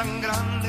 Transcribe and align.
tan 0.00 0.20
grande. 0.22 0.59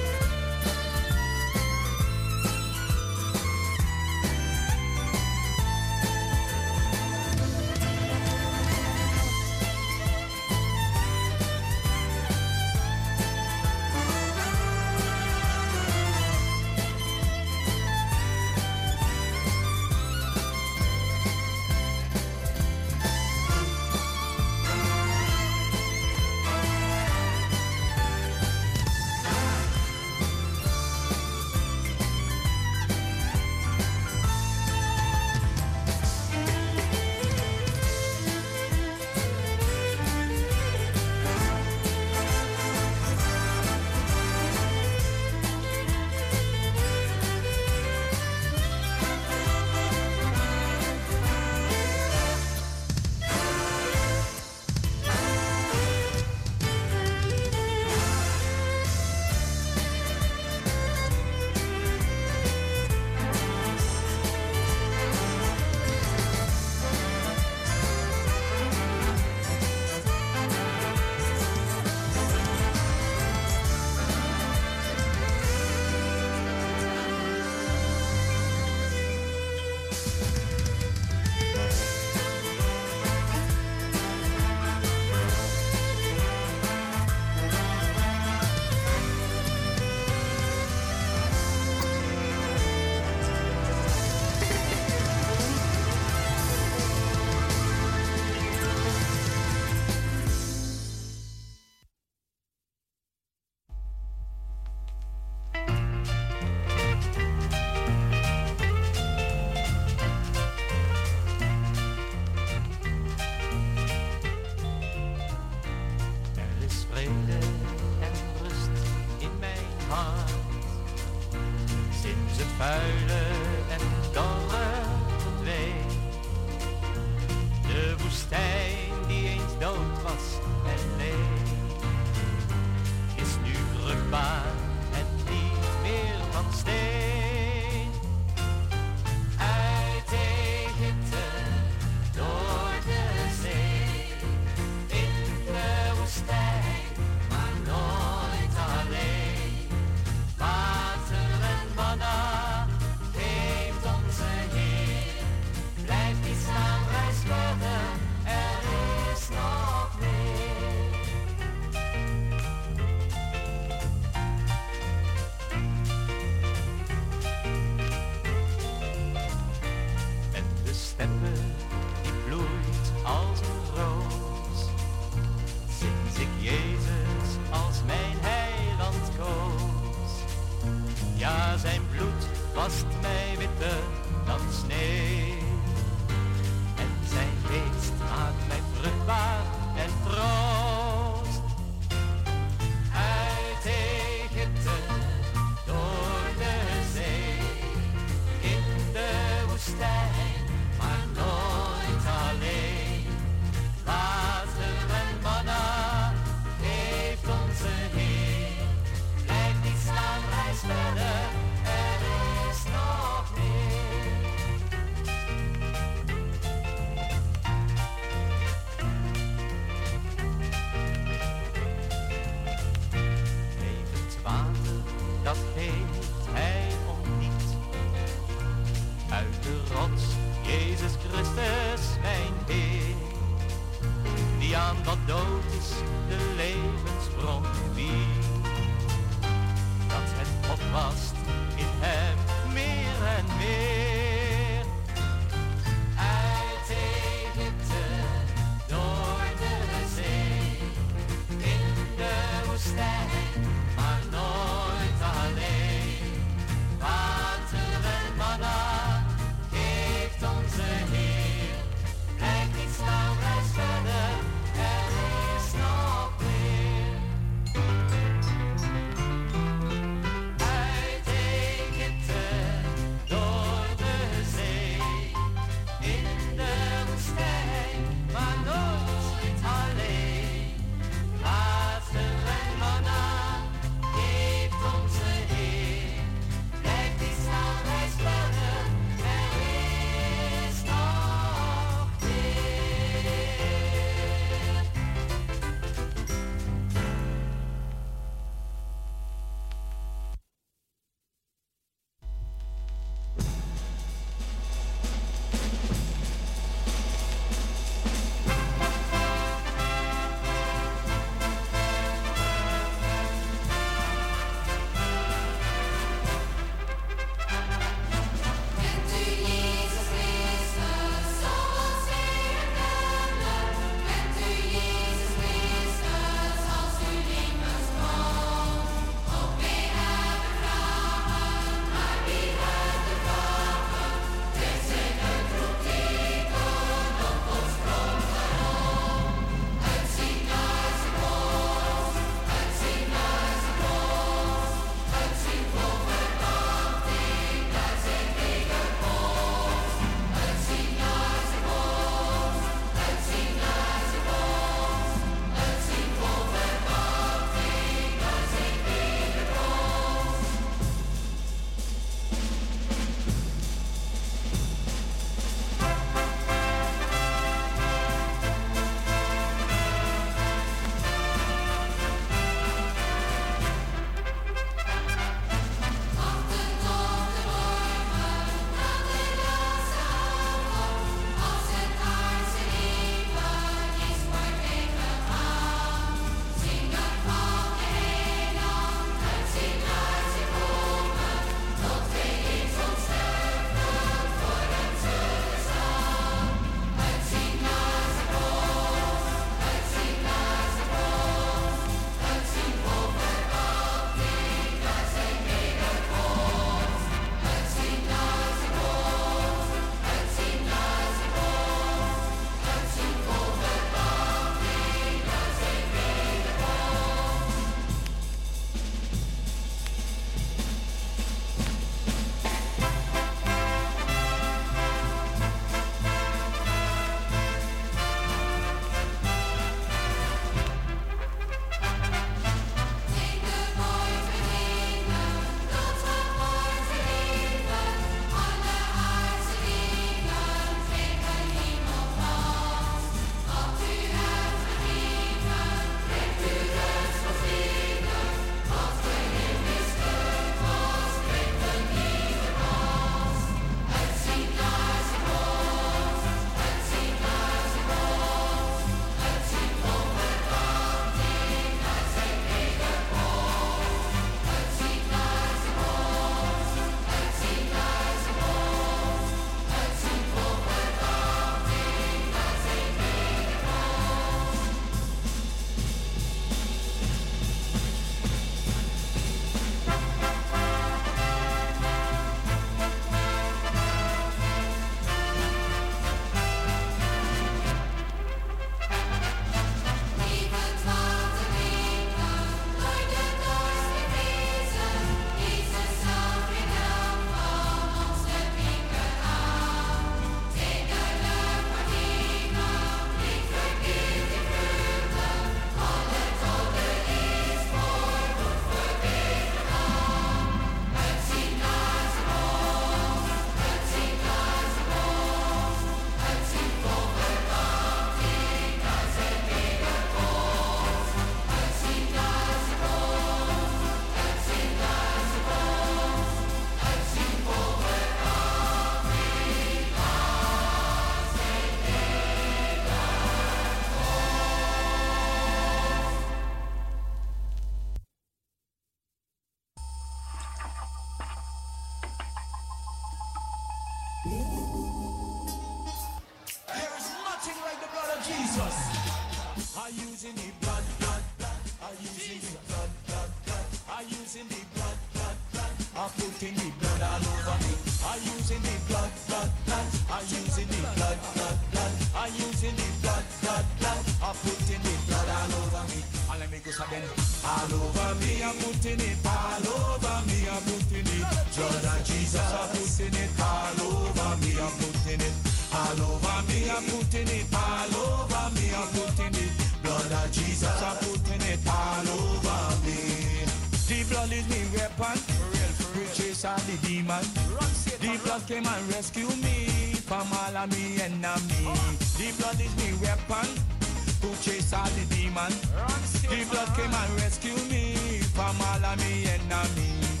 Came 596.56 596.72
and 596.72 596.92
rescue 597.00 597.36
me 597.52 597.74
from 598.16 598.40
all 598.40 598.64
of 598.64 598.76
me 598.80 599.04
enemies. 599.04 600.00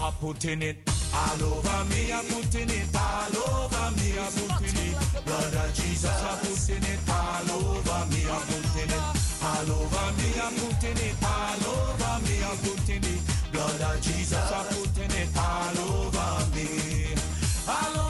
I'm 0.00 0.12
putting 0.14 0.62
it 0.62 0.76
all 1.14 1.42
over 1.52 1.84
me. 1.90 2.12
I'm 2.12 2.24
putting 2.32 2.70
it 2.70 2.88
all 2.96 3.36
over 3.44 3.86
me. 3.98 4.08
I'm 4.16 4.32
putting 4.32 4.78
it. 4.88 4.96
Blood 5.26 5.54
of 5.54 5.70
Jesus. 5.74 6.18
I'm 6.28 6.38
putting 6.40 6.84
it 6.92 7.00
all 7.12 7.50
over 7.60 8.00
me. 8.10 8.20
I'm 8.34 8.42
putting 8.48 8.88
it 8.88 9.04
all 9.44 9.70
over 9.80 10.06
me. 10.18 10.28
I'm 10.44 10.54
putting 10.64 11.00
it 11.08 11.16
all 11.22 11.64
over 11.76 12.14
me. 12.24 12.36
I'm 12.48 12.58
putting 12.64 13.04
it. 13.12 13.20
Blood 13.52 13.80
of 13.88 14.00
Jesus. 14.00 14.52
I'm 14.58 14.66
putting 14.72 15.12
it 15.22 15.30
all 15.36 15.78
over 15.92 16.56
me. 16.56 16.68
All 17.68 18.00
over 18.00 18.07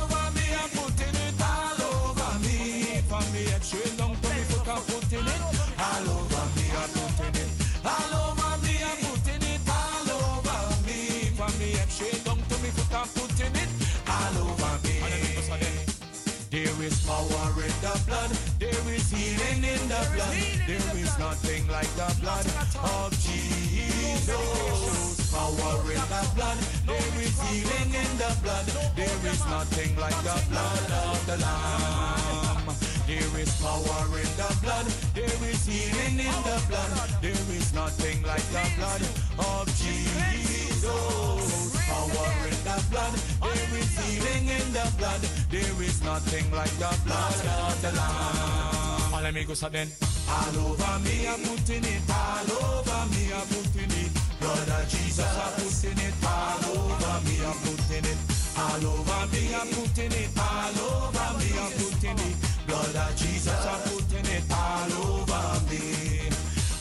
the 17.81 18.01
blood. 18.07 18.31
There 18.59 18.95
is 18.95 19.11
healing 19.11 19.65
in 19.65 19.89
the 19.89 20.03
blood. 20.15 20.37
There 20.67 20.97
is 20.97 21.19
nothing 21.19 21.69
like 21.69 21.91
the 21.95 22.15
blood 22.21 22.47
of 22.83 23.13
Jesus. 23.23 24.35
Power 25.33 25.93
in 25.93 26.03
the 26.13 26.23
blood. 26.35 26.59
There 26.87 27.23
is 27.23 27.39
healing 27.47 27.95
in 27.95 28.19
the 28.19 28.31
blood. 28.43 28.67
There 28.97 29.27
is 29.31 29.45
nothing 29.47 29.97
like 29.97 30.19
the 30.23 30.41
blood 30.51 30.91
of 31.07 31.27
the 31.27 31.37
Lamb. 31.39 32.67
There 33.07 33.41
is 33.41 33.51
power 33.63 34.19
in 34.19 34.31
the 34.37 34.51
blood. 34.63 34.87
There 35.15 35.43
is 35.51 35.67
healing 35.67 36.19
in 36.19 36.39
the 36.49 36.59
blood. 36.69 36.93
There 37.23 37.31
is 37.31 37.73
nothing 37.75 38.23
like 38.23 38.47
the 38.51 38.65
blood 38.77 39.03
of 39.39 39.67
Jesus. 39.79 40.85
Power 41.87 42.49
in 42.49 42.59
the 42.65 42.85
blood. 42.91 43.28
Healing 44.09 44.49
in 44.49 44.67
the 44.73 44.87
blood. 44.99 45.21
There 45.51 45.83
is 45.83 46.03
nothing 46.03 46.51
like 46.53 46.75
the 46.83 46.93
blood 47.05 47.41
of 47.67 47.77
the 47.83 47.93
Lamb. 47.93 49.15
All 49.15 49.25
amigos 49.25 49.63
are 49.63 49.71
then. 49.71 49.89
All 50.29 50.57
over 50.73 50.99
me, 51.05 51.27
I'm 51.29 51.41
putting 51.45 51.85
it. 51.85 52.03
All 52.09 52.51
over 52.65 53.03
me, 53.13 53.33
I'm 53.33 53.47
putting 53.53 53.93
it. 54.03 54.11
Blood 54.41 54.69
of 54.69 54.89
Jesus, 54.89 55.21
I'm 55.45 55.53
putting 55.61 55.99
it. 56.07 56.15
All 56.25 56.65
over 56.73 57.17
me, 57.27 57.37
I'm 57.45 57.59
putting 57.65 58.07
it. 58.13 58.19
All 58.57 58.85
over 58.93 59.23
me, 59.33 59.43
I'm 59.55 59.69
putting 59.77 60.13
it. 60.13 60.31
All 60.37 60.79
over 60.89 61.29
me, 61.39 61.49
I'm 61.59 61.73
putting 61.81 62.19
it. 62.29 62.37
Blood 62.67 62.97
of 62.97 63.17
Jesus, 63.17 63.67
I'm 63.73 63.81
putting 63.89 64.29
it. 64.37 64.45
All 64.53 64.93
over 65.05 65.55
me. 65.69 66.29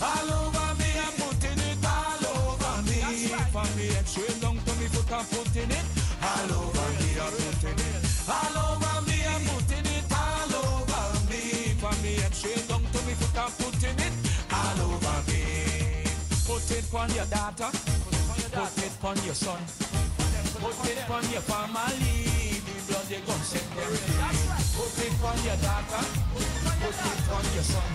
All 0.02 0.30
over 0.44 0.70
me, 0.80 0.90
I'm 1.06 1.14
putting 1.22 1.60
it. 1.70 1.80
All 1.84 2.24
over 2.36 2.82
me. 2.84 3.00
From 3.52 3.70
me 3.78 3.88
head 3.88 4.08
straight 4.08 4.40
down 4.42 4.58
to 4.58 4.74
me 4.80 4.88
foot, 4.92 5.12
I'm 5.12 5.26
putting 5.26 5.47
it 16.88 16.96
on 16.96 17.10
your 17.14 17.26
daughter. 17.26 17.70
Put 18.52 18.78
it 18.80 18.92
on 19.04 19.18
your 19.26 19.36
son. 19.36 19.60
Put 20.60 20.90
it 20.90 21.10
on 21.10 21.24
your 21.32 21.42
family. 21.42 22.62
The 22.64 22.74
blood 22.88 23.06
they 23.10 23.22
gon' 23.28 23.44
set 23.44 23.68
them. 23.76 23.92
Put 24.76 25.00
it 25.04 25.24
on 25.24 25.38
your 25.44 25.58
daughter. 25.58 26.04
Put 26.34 26.44
it 26.44 27.30
on 27.36 27.46
your 27.56 27.64
son. 27.64 27.90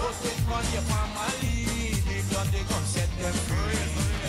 Put 0.00 0.24
it 0.24 0.40
on 0.48 0.64
your 0.72 0.84
family. 0.88 1.68
The 2.08 2.16
blood 2.30 2.48
they 2.48 2.64
gon' 2.64 2.84
set 2.84 3.10
them 3.20 3.34
free. 3.48 4.20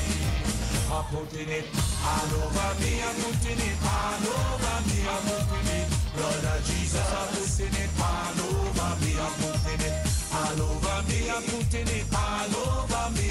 I'm 0.91 1.03
putting 1.07 1.49
it 1.49 1.65
all 2.03 2.31
over 2.43 2.71
me. 2.81 2.91
I'm 2.99 3.15
putting 3.23 3.61
it 3.61 3.79
all 3.87 4.27
over 4.27 4.79
me. 4.87 4.99
I'm 5.07 5.23
putting 5.47 5.79
it. 5.79 5.87
Of 6.21 6.65
Jesus. 6.67 6.99
I'm 6.99 7.27
putting 7.31 7.75
it 7.81 7.89
all 7.97 8.39
over 8.51 8.91
me. 9.01 9.11
I'm 9.15 9.33
putting 9.39 9.85
it 9.87 9.95
all 10.35 10.61
over 10.61 10.99
me. 11.07 11.19
I'm 11.31 11.43
putting 11.43 11.87
it 11.87 12.05
all 12.13 12.55
over 12.67 13.07
me. 13.15 13.30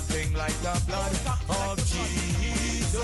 Nothing 0.00 0.32
like 0.32 0.56
the 0.62 0.80
blood 0.86 1.12
of 1.50 1.76
Jesus. 1.76 2.96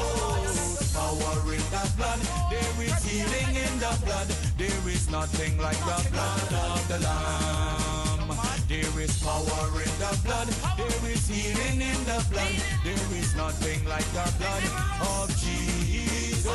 Power 0.95 1.53
in 1.53 1.65
the 1.69 1.93
blood. 1.97 2.21
There 2.51 2.85
is 2.89 3.05
healing 3.05 3.55
in 3.55 3.79
the 3.79 3.93
blood. 4.03 4.29
There 4.57 4.89
is 4.89 5.11
nothing 5.11 5.59
like 5.59 5.79
the 5.79 6.09
blood 6.11 6.53
of 6.55 6.89
the 6.89 6.99
Lamb. 7.01 8.33
There 8.67 9.01
is 9.01 9.23
power 9.23 9.69
in 9.77 9.93
the 10.01 10.19
blood. 10.25 10.49
There 10.79 11.11
is 11.13 11.29
healing 11.29 11.83
in 11.83 12.05
the 12.09 12.25
blood. 12.31 12.57
There 12.83 13.13
is 13.21 13.37
nothing 13.37 13.85
like 13.85 14.09
the 14.17 14.33
blood 14.39 14.65
of 15.05 15.29
Jesus. 15.37 16.47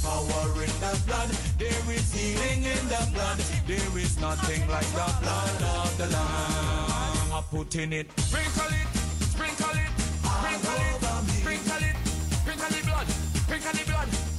Power 0.00 0.62
in 0.62 0.74
the 0.78 0.94
blood. 1.06 1.30
There 1.58 1.90
is 1.90 2.12
healing 2.14 2.62
in 2.62 2.88
the 2.88 3.02
blood. 3.12 3.38
There 3.66 3.98
is 3.98 4.16
nothing 4.20 4.68
like 4.68 4.90
the 4.94 5.12
blood 5.20 5.62
of 5.82 5.98
the 5.98 6.06
Lamb. 6.06 7.32
I'm 7.34 7.42
putting 7.50 7.92
it. 7.92 8.06
Sprinkle 8.20 8.70
it. 8.70 8.99
Sprinkle 9.40 9.70
it. 9.70 9.88
Sprinkle 10.20 10.76
it. 10.76 11.30
Sprinkle 11.40 11.82
it. 11.82 11.96
Sprinkle 12.42 12.68
the 12.68 12.86
blood. 12.86 13.08
Sprinkle 13.08 13.72
the 13.72 13.90
blood. 13.90 14.29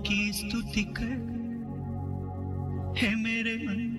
की 0.00 0.32
स्तुति 0.32 0.82
कर। 0.82 1.38
हे 2.98 3.14
मेरे 3.16 3.56
मन, 3.56 3.94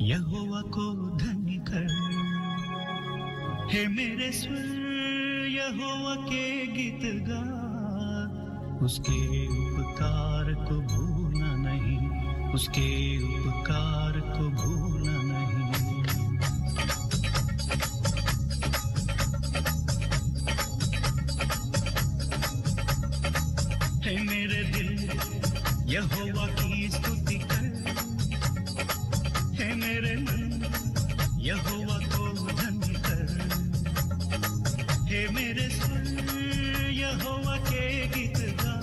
यहोवा 0.00 0.60
को 0.60 1.16
धन्य 1.16 1.64
कर। 1.68 2.16
हे 3.72 3.88
मेरे 3.88 4.32
स्वर, 4.32 4.76
यहोवा 5.48 6.14
के 6.14 6.66
गीत 6.66 7.24
गा। 7.28 7.66
उसके 8.82 9.46
उपकार 9.46 10.54
को 10.54 10.74
भूलना 10.80 11.56
नहीं, 11.56 11.98
उसके 12.52 13.18
उपकार 13.38 14.20
को 14.20 14.48
भूलना 14.48 14.95
यहोवा 25.95 26.45
की 26.59 26.89
स्तुति 26.89 27.37
कर 27.49 27.65
है 29.59 29.67
मेरे 29.75 30.15
मन 30.25 30.51
यहोवा 31.39 31.97
को 32.13 32.23
धन्य 32.61 32.93
कर 33.07 33.29
है 35.11 35.21
मेरे 35.37 35.69
स्वर 35.69 36.05
यहोवा 37.01 37.55
के 37.69 37.85
गीत 38.15 38.39
गा 38.61 38.75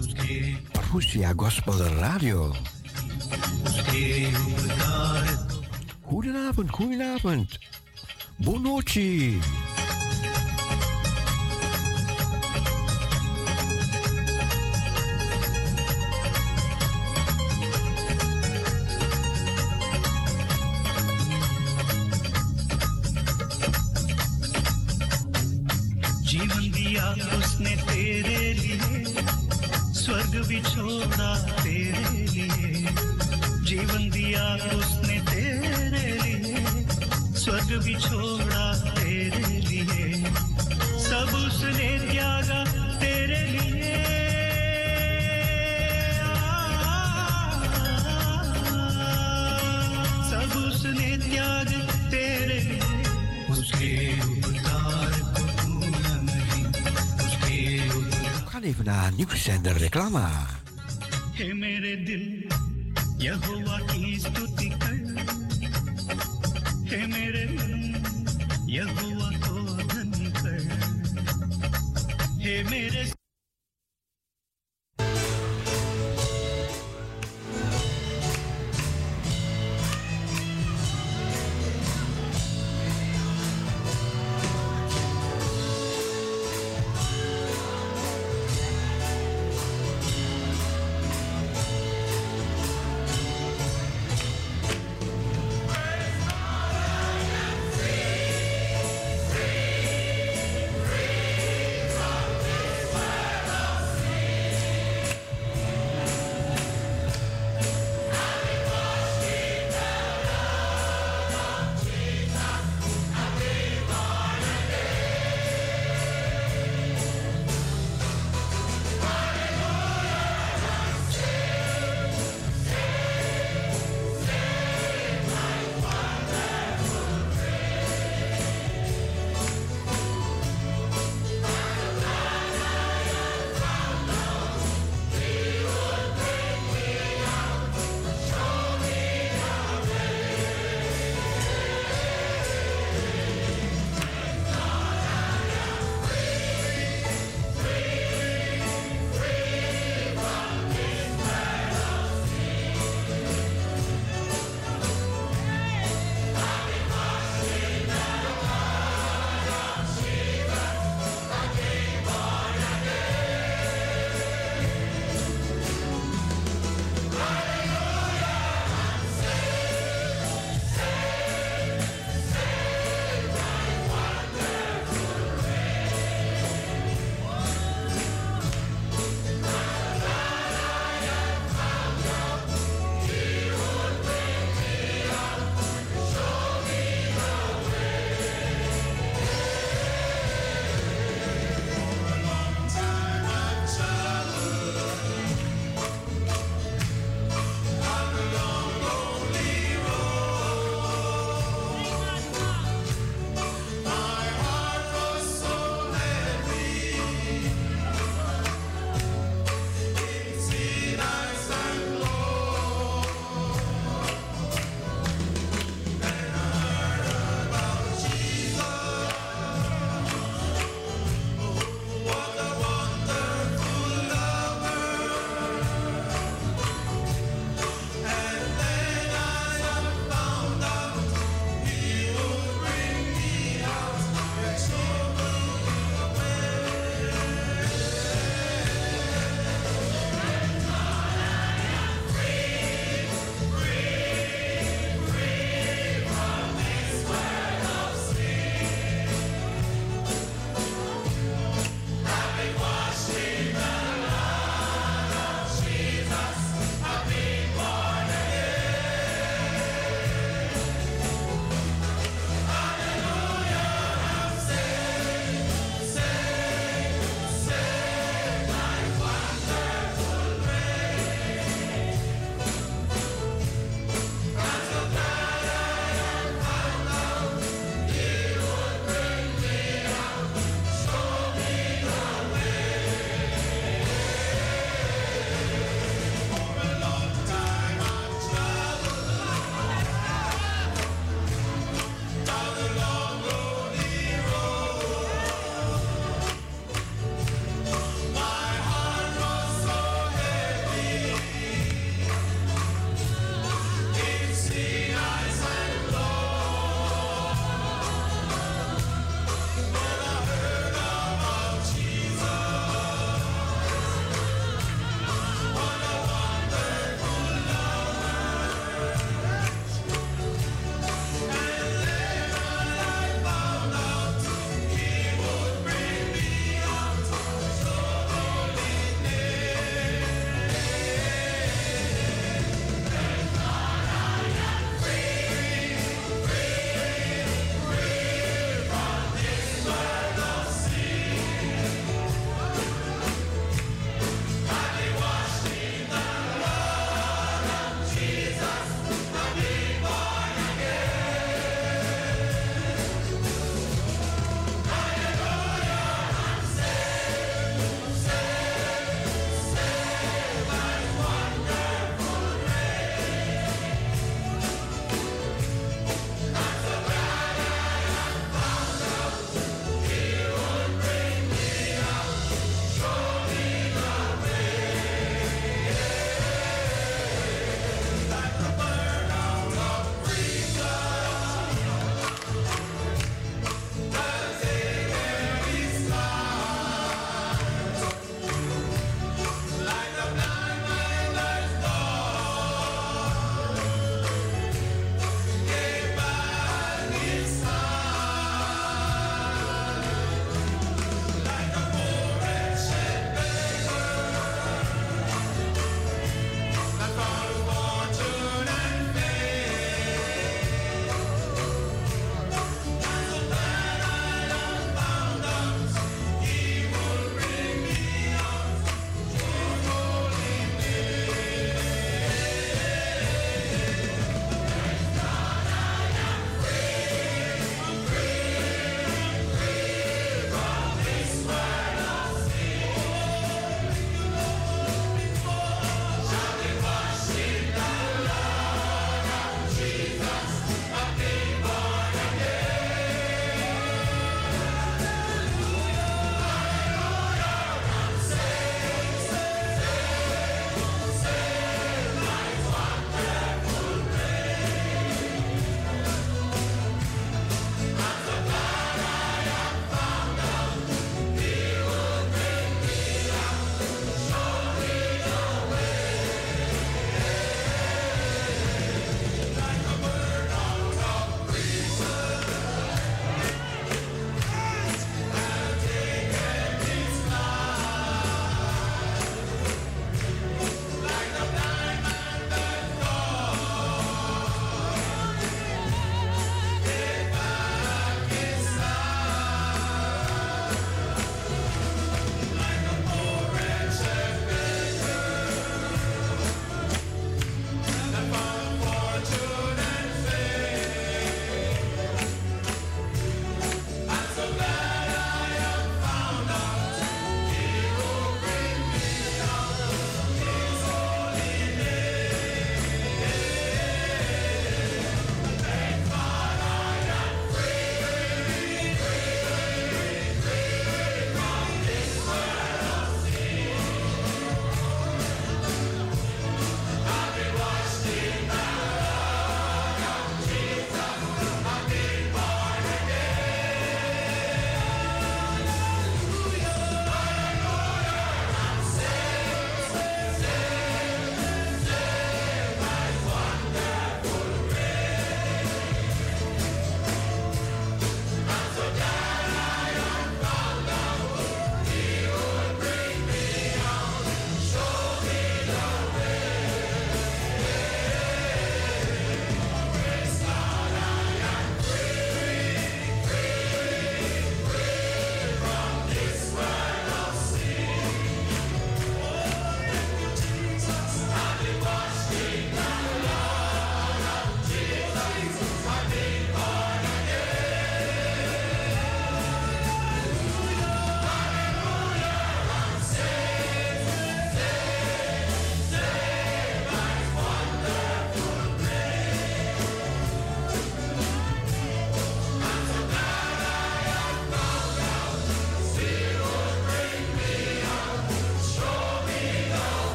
उसके 0.00 0.38
Parousia 0.74 1.30
Gospel 1.42 1.80
Radio. 2.02 2.40
उसके 3.68 4.04
उपकार 4.44 5.26
Goedenavond, 6.10 6.70
goedenavond. 6.76 7.48
Bonochi. 8.44 9.08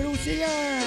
Ja, 0.00 0.83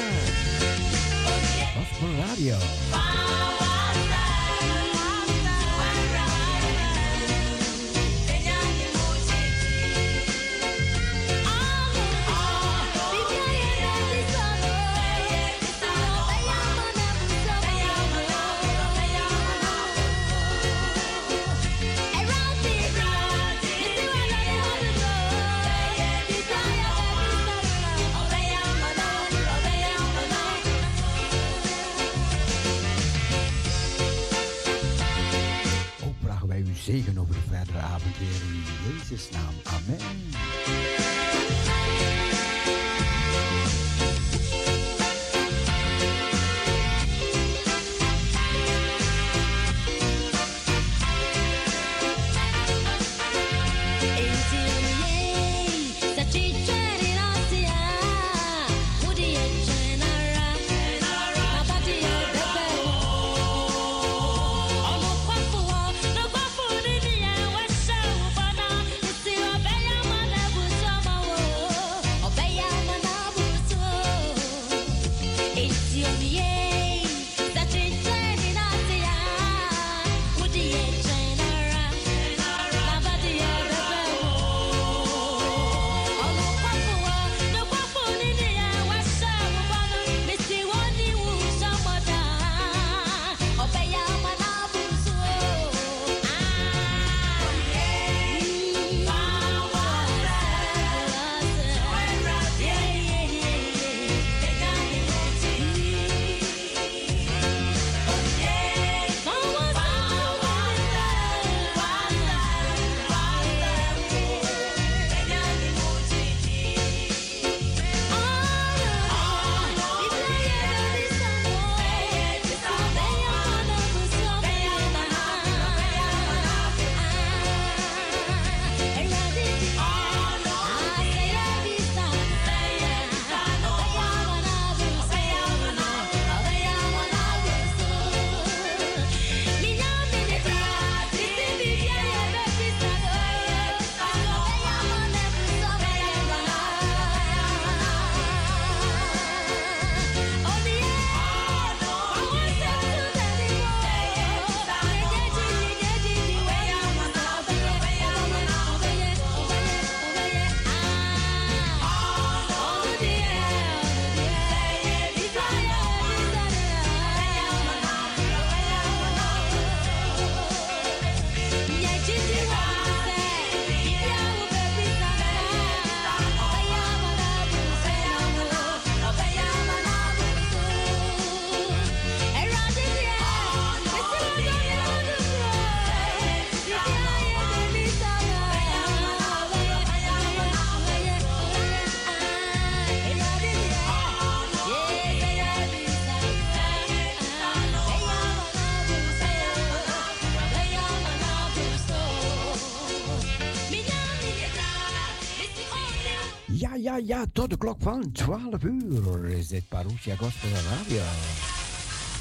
Ja, 207.03 207.25
tot 207.33 207.49
de 207.49 207.57
klok 207.57 207.81
van 207.81 208.11
12 208.11 208.63
uur 208.63 209.25
is 209.25 209.47
dit 209.47 209.67
Parousia 209.67 210.15
Gospel 210.15 210.49
Radio. 210.49 211.01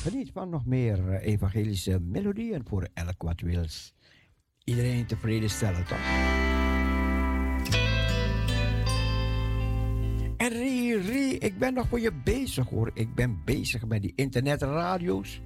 Geniet 0.02 0.30
van 0.32 0.48
nog 0.48 0.66
meer 0.66 1.08
eh, 1.08 1.26
evangelische 1.32 2.00
melodieën 2.00 2.62
voor 2.68 2.88
elk 2.94 3.22
wat 3.22 3.40
wils. 3.40 3.94
Iedereen 4.64 5.06
tevreden 5.06 5.50
stellen, 5.50 5.84
toch? 5.86 5.98
En 10.36 10.48
Rie, 10.48 11.38
ik 11.38 11.58
ben 11.58 11.74
nog 11.74 11.88
voor 11.88 12.00
je 12.00 12.12
bezig 12.24 12.68
hoor. 12.68 12.90
Ik 12.94 13.14
ben 13.14 13.40
bezig 13.44 13.86
met 13.86 14.02
die 14.02 14.12
internetradio's. 14.16 15.40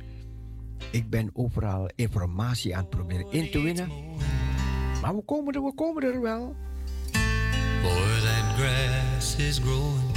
Ik 0.90 1.11
ben 1.11 1.31
overal 1.32 1.90
informatie 1.94 2.77
aan 2.77 2.81
het 2.81 2.90
proberen 2.90 3.32
in 3.32 3.51
te 3.51 3.61
winnen. 3.61 3.89
Maar 5.02 5.16
we 5.16 5.23
komen 5.23 5.55
er, 5.55 5.62
we 5.62 5.74
komen 5.74 6.02
er 6.02 6.20
wel. 6.20 6.55
Boy, 7.82 8.20
that 8.28 8.57
grass 8.57 9.39
is 9.39 9.59
growing. 9.59 10.11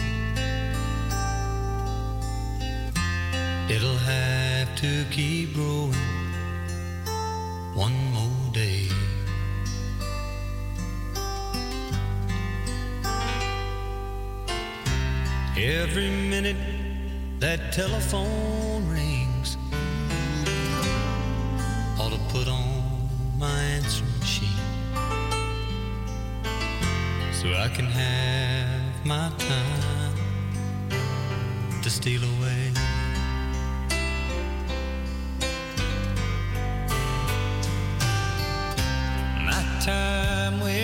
It'll 3.69 3.98
have 3.98 4.76
to 4.76 5.06
keep 5.10 5.53
growing 5.53 5.94
one 7.73 7.95
more 8.14 8.52
day. 8.52 8.90
Every 15.56 16.10
minute 16.10 16.57
that 17.40 17.72
telephone 17.72 18.88
rings 18.90 19.57
ought 21.99 22.11
to 22.11 22.19
put 22.30 22.48
so 27.44 27.53
I 27.56 27.68
can 27.68 27.88
have 27.88 29.06
my 29.06 29.30
time 29.38 30.15
to 31.82 31.90
steal 31.90 32.24
away. 32.24 32.72
My 39.45 39.61
time 39.82 40.61
with 40.61 40.82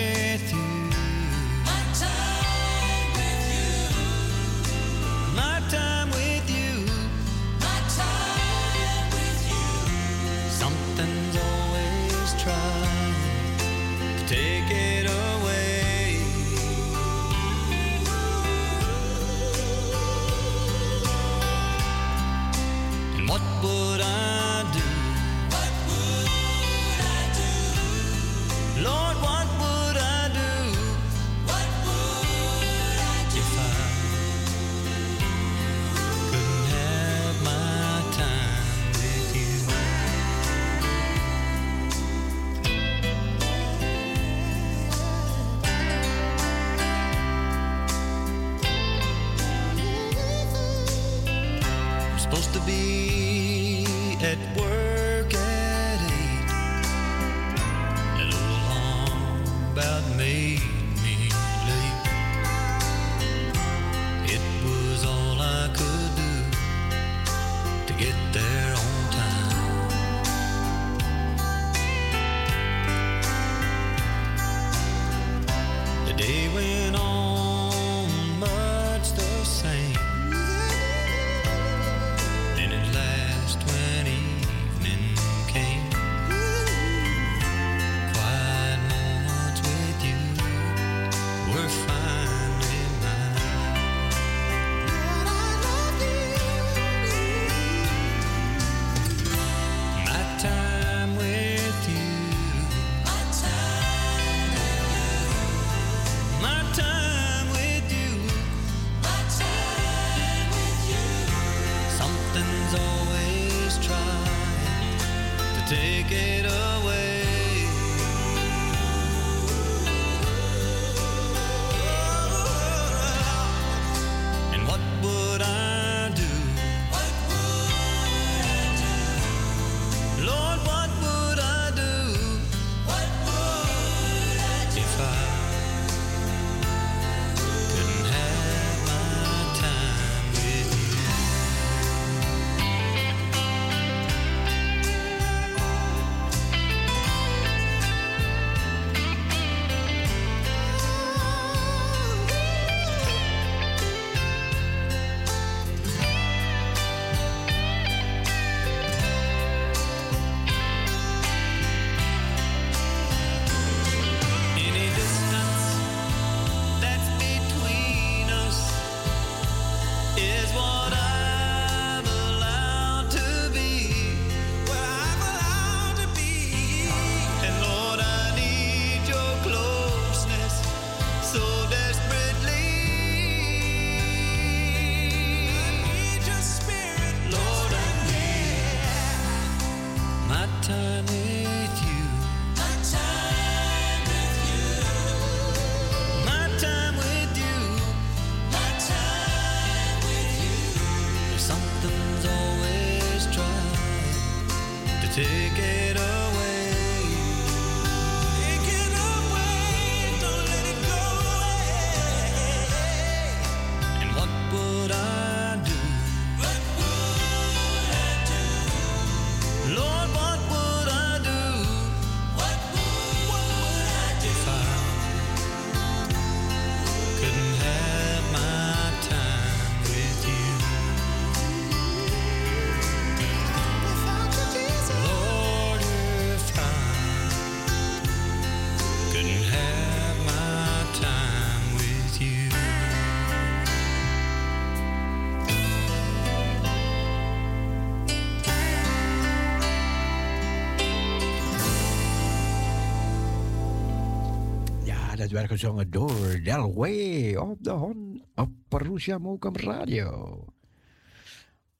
Het 255.30 255.38
werd 255.38 255.50
gezongen 255.50 255.90
door 255.90 256.40
Del 256.42 256.74
Way 256.74 257.34
op 257.36 257.56
de 257.60 257.70
Hon 257.70 258.24
op 258.34 258.50
Parousia 258.68 259.18
Mokum 259.18 259.56
Radio. 259.56 260.44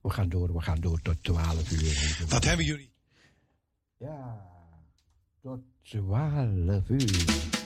We 0.00 0.10
gaan 0.10 0.28
door, 0.28 0.52
we 0.52 0.60
gaan 0.60 0.80
door 0.80 1.02
tot 1.02 1.22
12 1.22 1.70
uur. 1.70 2.26
Wat 2.28 2.44
hebben 2.44 2.64
jullie? 2.64 2.92
Ja, 3.96 4.46
tot 5.42 5.60
12 5.82 6.88
uur. 6.88 7.59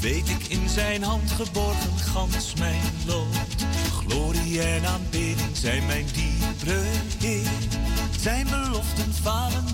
Weet 0.00 0.28
ik 0.28 0.44
in 0.48 0.68
zijn 0.68 1.02
hand 1.02 1.30
geborgen 1.30 1.98
gans 1.98 2.54
mijn 2.58 2.80
lot. 3.06 3.26
Glorie 3.92 4.62
en 4.62 4.84
aanbidding 4.84 5.56
zijn 5.56 5.86
mijn 5.86 6.06
diepere 6.12 6.82
Heer, 7.18 7.50
zijn 8.20 8.46
beloften 8.50 9.14
falen 9.22 9.69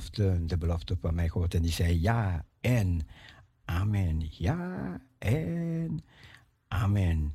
de 0.00 0.56
belofte 0.58 0.96
van 0.96 1.14
mijn 1.14 1.28
God. 1.28 1.54
En 1.54 1.62
die 1.62 1.72
zei 1.72 2.00
ja 2.00 2.44
en 2.60 3.00
amen. 3.64 4.26
Ja 4.30 5.00
en 5.18 6.04
amen. 6.68 7.34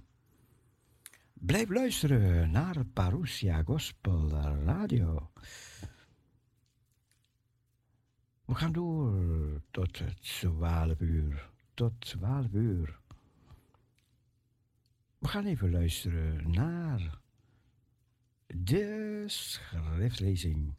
Blijf 1.34 1.70
luisteren 1.70 2.52
naar 2.52 2.86
Parousia 2.86 3.64
Gospel 3.64 4.30
Radio. 4.66 5.32
We 8.46 8.56
gaan 8.56 8.72
door 8.72 9.62
tot 9.72 10.02
12 10.22 11.00
uur. 11.00 11.50
Tot 11.74 11.94
12 12.00 12.54
uur. 12.54 13.00
We 15.18 15.28
gaan 15.28 15.46
even 15.46 15.72
luisteren 15.72 16.52
naar 16.52 17.20
de 18.48 19.24
schriftlezing. 19.26 20.76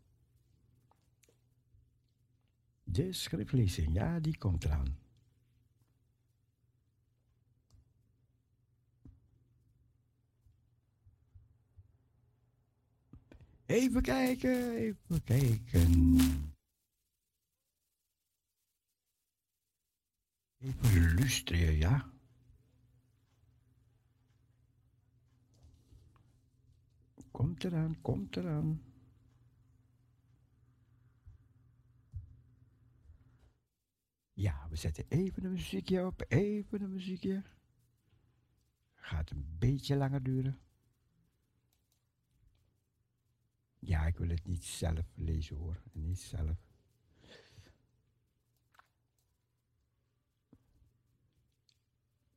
De 2.90 3.12
schriftlezing, 3.12 3.94
ja, 3.94 4.20
die 4.20 4.38
komt 4.38 4.64
eraan. 4.64 4.96
Even 13.66 14.02
kijken, 14.02 14.76
even 14.76 15.24
kijken. 15.24 16.10
Even 20.58 21.14
luisteren, 21.14 21.76
ja. 21.76 22.10
Komt 27.30 27.64
eraan, 27.64 28.00
komt 28.00 28.36
eraan. 28.36 28.87
Ja, 34.38 34.66
we 34.68 34.76
zetten 34.76 35.04
even 35.08 35.44
een 35.44 35.52
muziekje 35.52 36.06
op, 36.06 36.24
even 36.28 36.82
een 36.82 36.92
muziekje. 36.92 37.42
Gaat 38.94 39.30
een 39.30 39.46
beetje 39.58 39.96
langer 39.96 40.22
duren. 40.22 40.58
Ja, 43.78 44.06
ik 44.06 44.16
wil 44.16 44.28
het 44.28 44.46
niet 44.46 44.64
zelf 44.64 45.06
lezen 45.14 45.56
hoor, 45.56 45.82
niet 45.92 46.20
zelf. 46.20 46.56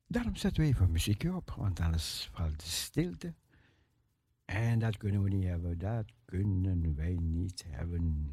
Daarom 0.06 0.36
zetten 0.36 0.62
we 0.62 0.68
even 0.68 0.84
een 0.84 0.92
muziekje 0.92 1.34
op, 1.34 1.50
want 1.50 1.80
anders 1.80 2.30
valt 2.32 2.60
de 2.60 2.66
stilte. 2.66 3.34
En 4.44 4.78
dat 4.78 4.96
kunnen 4.96 5.22
we 5.22 5.28
niet 5.28 5.44
hebben, 5.44 5.78
dat 5.78 6.12
kunnen 6.24 6.94
wij 6.94 7.14
niet 7.14 7.64
hebben. 7.66 8.32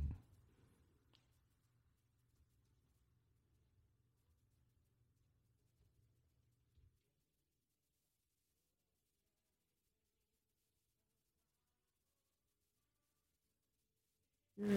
Die 14.60 14.68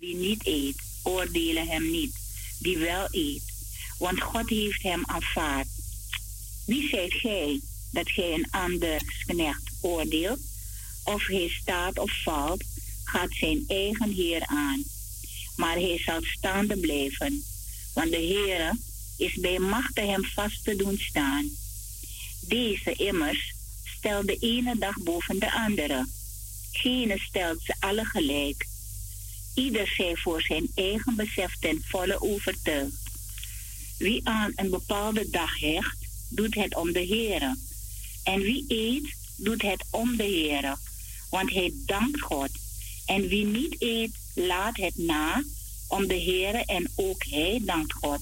niet 0.00 0.46
eet, 0.46 0.76
oordelen 1.02 1.66
hem 1.66 1.90
niet. 1.90 2.14
Die 2.58 2.78
wel 2.78 3.06
eet, 3.10 3.42
want 3.98 4.20
God 4.20 4.48
heeft 4.48 4.82
hem 4.82 5.04
aanvaard. 5.04 5.68
Wie 6.66 6.88
zijt 6.88 7.12
gij 7.12 7.60
dat 7.92 8.10
gij 8.10 8.32
een 8.32 8.50
anders 8.50 9.24
knecht 9.26 9.72
oordeelt? 9.80 10.40
Of 11.04 11.26
hij 11.26 11.48
staat 11.48 11.98
of 11.98 12.22
valt, 12.22 12.64
gaat 13.04 13.32
zijn 13.32 13.64
eigen 13.66 14.10
Heer 14.10 14.46
aan. 14.46 14.82
Maar 15.56 15.74
hij 15.74 15.98
zal 15.98 16.22
staande 16.22 16.76
blijven, 16.76 17.44
want 17.92 18.10
de 18.10 18.16
Heere 18.16 18.92
is 19.16 19.34
bij 19.34 19.58
machte 19.58 20.00
hem 20.00 20.24
vast 20.24 20.64
te 20.64 20.76
doen 20.76 20.98
staan. 20.98 21.50
Deze 22.40 22.92
immers 22.92 23.54
stelt 23.98 24.26
de 24.26 24.36
ene 24.38 24.78
dag 24.78 24.98
boven 25.02 25.38
de 25.38 25.52
andere. 25.52 26.06
Gene 26.72 27.18
stelt 27.18 27.62
ze 27.62 27.74
alle 27.80 28.04
gelijk. 28.04 28.66
Ieder 29.54 29.86
zij 29.96 30.16
voor 30.16 30.42
zijn 30.42 30.68
eigen 30.74 31.16
besef 31.16 31.56
ten 31.60 31.82
volle 31.84 32.20
overtuigd. 32.20 33.02
Wie 33.98 34.28
aan 34.28 34.52
een 34.54 34.70
bepaalde 34.70 35.30
dag 35.30 35.60
hecht, 35.60 35.96
doet 36.28 36.54
het 36.54 36.76
om 36.76 36.92
de 36.92 37.06
Heere. 37.06 37.56
En 38.24 38.40
wie 38.40 38.64
eet, 38.68 39.14
doet 39.36 39.62
het 39.62 39.84
om 39.90 40.16
de 40.16 40.22
Heere, 40.22 40.76
want 41.30 41.50
hij 41.50 41.72
dankt 41.86 42.20
God. 42.20 42.50
En 43.06 43.28
wie 43.28 43.46
niet 43.46 43.76
eet, 43.78 44.10
laat 44.34 44.76
het 44.76 44.96
na 44.96 45.42
om 45.88 46.06
de 46.06 46.20
Heere 46.20 46.64
en 46.64 46.90
ook 46.94 47.24
hij 47.24 47.60
dankt 47.62 47.92
God. 47.92 48.20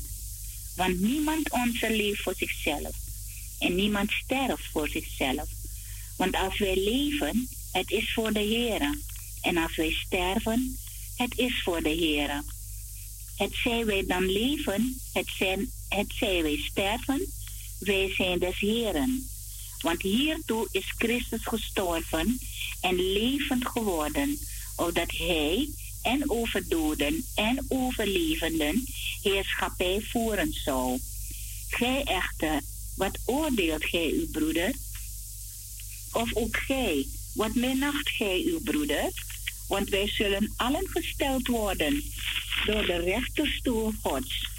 Want 0.77 1.01
niemand 1.01 1.51
onze 1.51 1.91
leeft 1.91 2.23
voor 2.23 2.35
zichzelf 2.37 2.95
en 3.59 3.75
niemand 3.75 4.11
sterft 4.11 4.65
voor 4.73 4.89
zichzelf. 4.89 5.49
Want 6.17 6.37
als 6.37 6.59
wij 6.59 6.77
leven, 6.77 7.49
het 7.73 7.91
is 7.91 8.13
voor 8.13 8.33
de 8.33 8.41
Heere. 8.41 8.99
En 9.41 9.57
als 9.57 9.77
wij 9.77 9.91
sterven, 9.91 10.79
het 11.17 11.39
is 11.39 11.63
voor 11.63 11.83
de 11.83 11.89
Heere. 11.95 12.43
Het 13.37 13.55
zij 13.55 13.85
wij 13.85 14.05
dan 14.07 14.31
leven, 14.31 15.01
het, 15.13 15.29
zijn, 15.39 15.71
het 15.89 16.13
zij 16.19 16.43
wij 16.43 16.57
sterven, 16.57 17.27
wij 17.79 18.13
zijn 18.17 18.39
des 18.39 18.59
Heren. 18.59 19.29
Want 19.81 20.03
hiertoe 20.03 20.69
is 20.71 20.95
Christus 20.99 21.47
gestorven 21.47 22.39
en 22.81 23.13
levend 23.13 23.67
geworden, 23.67 24.39
opdat 24.77 25.11
Hij 25.11 25.69
en 26.03 26.31
over 26.31 26.69
doden 26.69 27.25
en 27.35 27.65
over 27.69 28.07
levenden 28.07 28.85
heerschappij 29.23 30.01
voeren 30.01 30.53
zou. 30.53 30.99
Gij 31.69 32.03
echter, 32.05 32.61
wat 32.97 33.19
oordeelt 33.25 33.85
gij 33.85 34.11
uw 34.11 34.31
broeder? 34.31 34.73
Of 36.13 36.35
ook 36.35 36.57
gij, 36.57 37.07
wat 37.35 37.55
minacht 37.55 38.09
gij 38.09 38.43
uw 38.47 38.61
broeder? 38.61 39.11
Want 39.69 39.89
wij 39.89 40.09
zullen 40.09 40.53
allen 40.57 40.89
gesteld 40.89 41.47
worden 41.47 42.03
door 42.67 42.87
de 42.87 42.97
rechterstoel 42.97 43.93
Gods. 44.03 44.51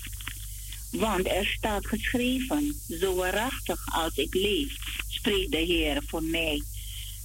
Want 0.91 1.27
er 1.27 1.45
staat 1.45 1.87
geschreven, 1.87 2.81
zo 2.99 3.15
waarachtig 3.15 3.85
als 3.93 4.15
ik 4.15 4.33
leef, 4.33 4.75
spreekt 5.07 5.51
de 5.51 5.57
Heer 5.57 6.03
voor 6.07 6.23
mij. 6.23 6.63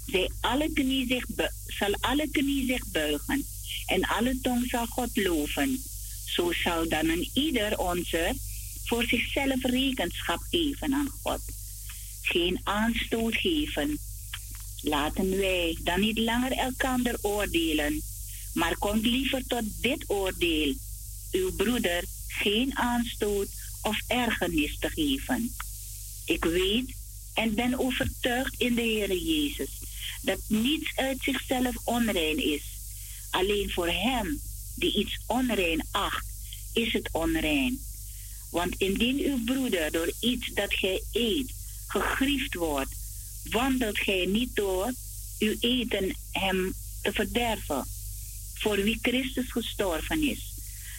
Zij 0.06 0.30
alle 0.40 0.72
knie 0.72 1.06
zich 1.06 1.24
zal 1.66 1.96
alle 2.00 2.28
knie 2.30 2.66
zich 2.66 2.86
buigen 2.86 3.46
en 3.86 4.04
alle 4.04 4.38
tong 4.42 4.68
zal 4.68 4.86
God 4.86 5.16
loven. 5.16 5.82
Zo 6.26 6.52
zal 6.52 6.88
dan 6.88 7.08
een 7.08 7.30
ieder 7.34 7.78
onze 7.78 8.34
voor 8.84 9.04
zichzelf 9.04 9.62
rekenschap 9.62 10.40
geven 10.50 10.94
aan 10.94 11.10
God. 11.22 11.40
Geen 12.22 12.60
aanstoot 12.64 13.36
geven. 13.36 13.98
Laten 14.82 15.30
wij 15.36 15.78
dan 15.82 16.00
niet 16.00 16.18
langer 16.18 16.52
elkander 16.52 17.18
oordelen, 17.22 18.02
maar 18.54 18.76
komt 18.76 19.04
liever 19.06 19.46
tot 19.46 19.82
dit 19.82 20.04
oordeel. 20.06 20.74
Uw 21.32 21.52
broeder 21.56 22.04
geen 22.28 22.76
aanstoot 22.76 23.48
of 23.82 24.00
ergernis 24.06 24.78
te 24.78 24.88
geven. 24.88 25.54
Ik 26.24 26.44
weet 26.44 26.96
en 27.34 27.54
ben 27.54 27.78
overtuigd 27.78 28.54
in 28.58 28.74
de 28.74 28.82
Heer 28.82 29.16
Jezus 29.16 29.70
dat 30.22 30.38
niets 30.46 30.96
uit 30.96 31.18
zichzelf 31.20 31.74
onrein 31.84 32.38
is. 32.38 32.62
Alleen 33.30 33.70
voor 33.70 33.88
hem 33.88 34.40
die 34.74 34.98
iets 34.98 35.20
onrein 35.26 35.86
acht, 35.90 36.26
is 36.72 36.92
het 36.92 37.08
onrein. 37.12 37.80
Want 38.50 38.74
indien 38.78 39.18
uw 39.18 39.44
broeder 39.44 39.90
door 39.90 40.12
iets 40.20 40.50
dat 40.54 40.74
gij 40.74 41.02
eet 41.12 41.52
gegriefd 41.86 42.54
wordt, 42.54 42.94
wandelt 43.50 43.98
gij 43.98 44.26
niet 44.26 44.56
door 44.56 44.92
uw 45.38 45.54
eten 45.60 46.16
hem 46.30 46.74
te 47.02 47.12
verderven. 47.12 47.86
Voor 48.54 48.76
wie 48.76 48.98
Christus 49.02 49.52
gestorven 49.52 50.22
is, 50.22 50.54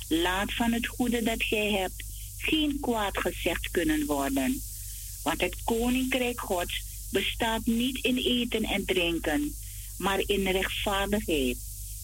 laat 0.08 0.54
van 0.54 0.72
het 0.72 0.88
goede 0.88 1.24
dat 1.24 1.44
gij 1.44 1.72
hebt 1.72 2.04
geen 2.38 2.78
kwaad 2.80 3.18
gezegd 3.18 3.72
kunnen 3.72 4.06
worden. 4.06 4.62
Want 5.24 5.42
het 5.42 5.56
koninkrijk 5.64 6.40
Gods 6.40 6.84
bestaat 7.12 7.66
niet 7.66 8.04
in 8.04 8.18
eten 8.18 8.64
en 8.64 8.86
drinken, 8.86 9.56
maar 9.98 10.22
in 10.26 10.48
rechtvaardigheid, 10.48 11.58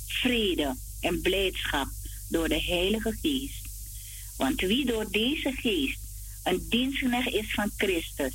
vrede 0.08 0.76
en 1.02 1.22
blijdschap 1.22 1.88
door 2.30 2.50
de 2.50 2.62
Heilige 2.62 3.18
Geest. 3.22 3.64
Want 4.38 4.62
wie 4.62 4.86
door 4.86 5.12
deze 5.12 5.52
geest 5.52 6.00
een 6.44 6.66
dienstknecht 6.70 7.34
is 7.34 7.54
van 7.54 7.72
Christus, 7.78 8.34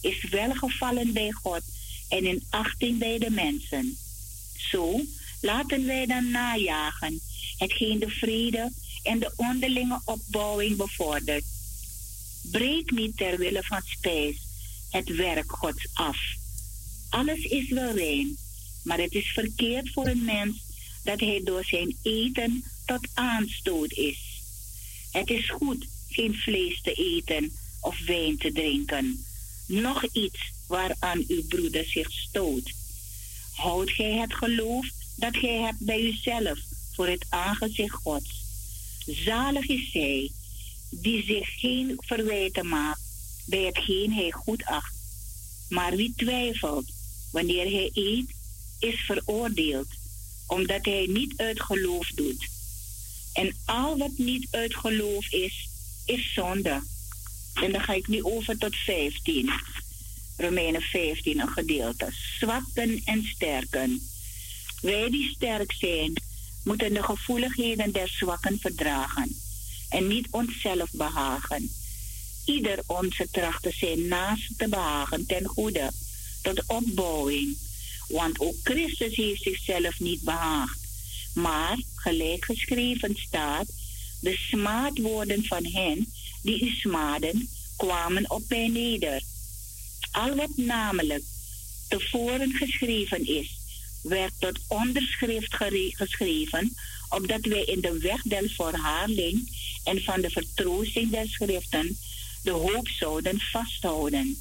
is 0.00 0.28
welgevallen 0.30 1.12
bij 1.12 1.30
God 1.30 1.62
en 2.08 2.24
in 2.24 2.44
achting 2.50 2.98
bij 2.98 3.18
de 3.18 3.30
mensen. 3.30 3.96
Zo 4.56 5.00
laten 5.40 5.86
wij 5.86 6.06
dan 6.06 6.30
najagen 6.30 7.20
hetgeen 7.58 7.98
de 7.98 8.10
vrede 8.10 8.72
en 9.02 9.18
de 9.18 9.32
onderlinge 9.36 10.00
opbouwing 10.04 10.76
bevordert. 10.76 11.44
Breek 12.50 12.90
niet 12.90 13.16
ter 13.16 13.38
wille 13.38 13.62
van 13.62 13.80
spijs 13.84 14.36
het 14.90 15.16
werk 15.16 15.52
Gods 15.52 15.88
af. 15.94 16.18
Alles 17.08 17.44
is 17.44 17.68
wel 17.68 17.94
rein, 17.94 18.36
maar 18.82 18.98
het 18.98 19.12
is 19.12 19.32
verkeerd 19.32 19.92
voor 19.92 20.06
een 20.06 20.24
mens 20.24 20.65
dat 21.06 21.20
hij 21.20 21.40
door 21.44 21.64
zijn 21.64 21.96
eten 22.02 22.64
tot 22.86 23.08
aanstoot 23.14 23.92
is. 23.92 24.18
Het 25.10 25.30
is 25.30 25.50
goed 25.50 25.86
geen 26.08 26.34
vlees 26.34 26.80
te 26.82 26.92
eten 26.92 27.52
of 27.80 28.06
wijn 28.06 28.38
te 28.38 28.52
drinken, 28.52 29.24
nog 29.66 30.04
iets 30.12 30.52
waaraan 30.66 31.24
uw 31.28 31.46
broeder 31.48 31.84
zich 31.84 32.10
stoot. 32.10 32.72
Houd 33.54 33.90
gij 33.90 34.12
het 34.12 34.34
geloof 34.34 34.86
dat 35.16 35.36
gij 35.36 35.60
hebt 35.60 35.78
bij 35.78 36.00
uzelf 36.00 36.58
voor 36.92 37.08
het 37.08 37.26
aangezicht 37.28 37.94
Gods. 37.94 38.44
Zalig 39.06 39.66
is 39.66 39.90
zij 39.90 40.30
die 40.90 41.24
zich 41.24 41.60
geen 41.60 41.94
verwijten 41.98 42.68
maakt 42.68 43.00
bij 43.46 43.62
hetgeen 43.62 44.12
hij 44.12 44.30
goed 44.30 44.64
acht. 44.64 44.94
Maar 45.68 45.96
wie 45.96 46.12
twijfelt 46.16 46.86
wanneer 47.32 47.70
hij 47.70 47.90
eet, 47.92 48.30
is 48.78 49.00
veroordeeld, 49.00 49.88
omdat 50.46 50.84
hij 50.84 51.06
niet 51.08 51.32
uit 51.36 51.62
geloof 51.62 52.08
doet. 52.08 52.48
En 53.32 53.56
al 53.64 53.98
wat 53.98 54.12
niet 54.16 54.48
uit 54.50 54.74
geloof 54.74 55.32
is, 55.32 55.68
is 56.04 56.32
zonde. 56.34 56.82
En 57.54 57.72
dan 57.72 57.80
ga 57.80 57.92
ik 57.92 58.08
nu 58.08 58.22
over 58.22 58.58
tot 58.58 58.76
15. 58.76 59.50
Romeinen 60.36 60.82
15, 60.82 61.40
een 61.40 61.48
gedeelte. 61.48 62.08
Zwakken 62.38 63.00
en 63.04 63.24
sterken. 63.24 64.00
Wij 64.80 65.10
die 65.10 65.32
sterk 65.34 65.72
zijn, 65.72 66.12
moeten 66.64 66.94
de 66.94 67.02
gevoeligheden 67.02 67.92
der 67.92 68.08
zwakken 68.08 68.58
verdragen 68.58 69.36
en 69.88 70.06
niet 70.06 70.26
onszelf 70.30 70.90
behagen. 70.92 71.70
Ieder 72.44 72.78
onze 72.86 73.28
trachten 73.30 73.72
zijn 73.72 74.08
naast 74.08 74.58
te 74.58 74.68
behagen 74.68 75.26
ten 75.26 75.46
goede, 75.46 75.90
tot 76.42 76.62
opbouwing. 76.66 77.56
Want 78.06 78.40
ook 78.40 78.54
Christus 78.62 79.16
heeft 79.16 79.42
zichzelf 79.42 80.00
niet 80.00 80.22
behaagd. 80.22 80.78
Maar, 81.34 81.78
gelijk 81.94 82.44
geschreven 82.44 83.16
staat, 83.16 83.66
de 84.20 84.36
smaadwoorden 84.36 85.44
van 85.44 85.64
hen 85.64 86.12
die 86.42 86.64
u 86.64 86.70
smaden, 86.70 87.48
kwamen 87.76 88.30
op 88.30 88.42
mij 88.48 88.68
neder. 88.68 89.22
Al 90.10 90.34
wat 90.34 90.56
namelijk 90.56 91.24
tevoren 91.88 92.52
geschreven 92.52 93.26
is, 93.26 93.58
werd 94.02 94.32
tot 94.38 94.58
onderschrift 94.68 95.56
geschreven, 95.96 96.76
opdat 97.08 97.44
wij 97.44 97.64
in 97.64 97.80
de 97.80 97.98
weg 97.98 98.22
der 98.22 98.48
verhaarling 98.48 99.48
en 99.84 100.02
van 100.02 100.20
de 100.20 100.30
vertroosting 100.30 101.10
der 101.10 101.28
schriften 101.28 101.98
de 102.42 102.50
hoop 102.50 102.88
zouden 102.88 103.40
vasthouden. 103.40 104.38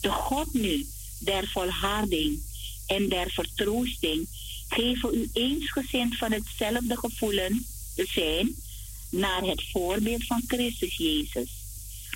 De 0.00 0.10
God 0.10 0.52
nu 0.52 0.86
der 1.18 1.48
volharding 1.48 2.42
en 2.88 3.08
der 3.08 3.30
vertroosting 3.30 4.26
geven 4.68 5.14
u 5.14 5.28
eensgezind 5.32 6.16
van 6.16 6.32
hetzelfde 6.32 6.96
gevoelen 6.96 7.66
te 7.94 8.06
zijn 8.06 8.54
naar 9.10 9.42
het 9.42 9.62
voorbeeld 9.72 10.26
van 10.26 10.42
Christus 10.46 10.96
Jezus, 10.96 11.48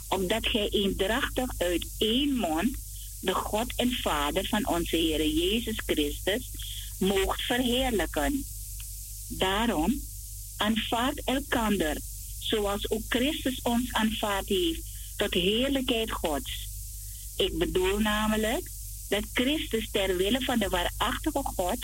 opdat 0.08 0.46
gij 0.46 0.68
eendrachtig 0.68 1.50
uit 1.58 1.86
één 1.98 2.36
mond 2.36 2.76
de 3.20 3.34
God 3.34 3.72
en 3.76 3.92
Vader 3.92 4.46
van 4.46 4.68
onze 4.68 4.96
Heer 4.96 5.26
Jezus 5.26 5.76
Christus 5.86 6.50
moogt 6.98 7.42
verheerlijken. 7.42 8.44
Daarom 9.28 10.00
aanvaard 10.56 11.24
elkander, 11.24 11.96
zoals 12.38 12.90
ook 12.90 13.02
Christus 13.08 13.62
ons 13.62 13.92
aanvaard 13.92 14.48
heeft, 14.48 14.82
tot 15.16 15.34
heerlijkheid 15.34 16.10
Gods. 16.10 16.68
Ik 17.36 17.58
bedoel 17.58 17.98
namelijk 17.98 18.70
dat 19.12 19.24
Christus 19.32 19.90
ter 19.90 20.16
wille 20.16 20.40
van 20.40 20.58
de 20.58 20.68
waarachtige 20.68 21.42
God 21.56 21.78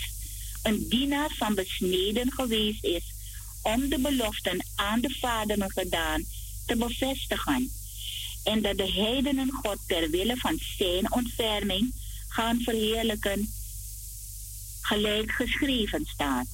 een 0.62 0.86
dienaar 0.88 1.30
van 1.38 1.54
besneden 1.54 2.32
geweest 2.32 2.84
is 2.84 3.02
om 3.62 3.88
de 3.88 3.98
beloften 3.98 4.64
aan 4.74 5.00
de 5.00 5.16
vaderen 5.20 5.70
gedaan 5.70 6.22
te 6.66 6.76
bevestigen. 6.76 7.70
En 8.44 8.62
dat 8.62 8.76
de 8.76 8.92
heidenen 8.92 9.52
God 9.52 9.78
ter 9.86 10.10
wille 10.10 10.36
van 10.36 10.58
zijn 10.76 11.12
ontferming 11.12 11.92
gaan 12.28 12.60
verheerlijken, 12.60 13.48
gelijk 14.80 15.30
geschreven 15.30 16.06
staat. 16.06 16.46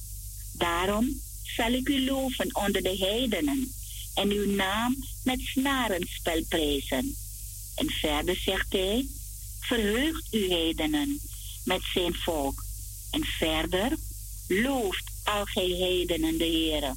Daarom 0.53 1.21
zal 1.55 1.71
ik 1.71 1.89
u 1.89 2.05
loven 2.05 2.55
onder 2.55 2.81
de 2.83 2.97
heidenen 2.97 3.71
en 4.13 4.29
uw 4.31 4.55
naam 4.55 4.95
met 5.23 5.39
snarenspel 5.39 6.43
prijzen. 6.49 7.15
En 7.75 7.89
verder 7.89 8.35
zegt 8.35 8.73
hij, 8.73 9.07
verheugt 9.67 10.33
u 10.33 10.49
heidenen 10.49 11.19
met 11.63 11.81
zijn 11.93 12.15
volk. 12.15 12.63
En 13.11 13.23
verder, 13.23 13.97
looft 14.47 15.11
al 15.23 15.45
gij 15.45 15.69
heidenen 15.69 16.37
de 16.37 16.45
Heere. 16.45 16.93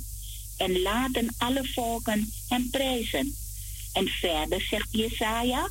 En 0.57 0.81
laten 0.81 1.35
alle 1.39 1.69
volken 1.75 2.33
hem 2.49 2.71
prijzen. 2.71 3.37
En 3.93 4.09
verder 4.09 4.61
zegt 4.71 4.89
Jesaja, 4.91 5.71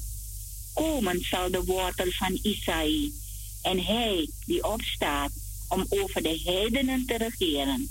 komen 0.74 1.26
zal 1.30 1.52
de 1.52 1.64
wortel 1.64 2.12
van 2.12 2.40
Isaïe. 2.42 3.14
En 3.62 3.86
hij 3.86 4.30
die 4.46 4.64
opstaat 4.64 5.32
om 5.68 5.86
over 5.90 6.24
de 6.24 6.42
heidenen 6.44 7.06
te 7.06 7.18
regeren. 7.18 7.90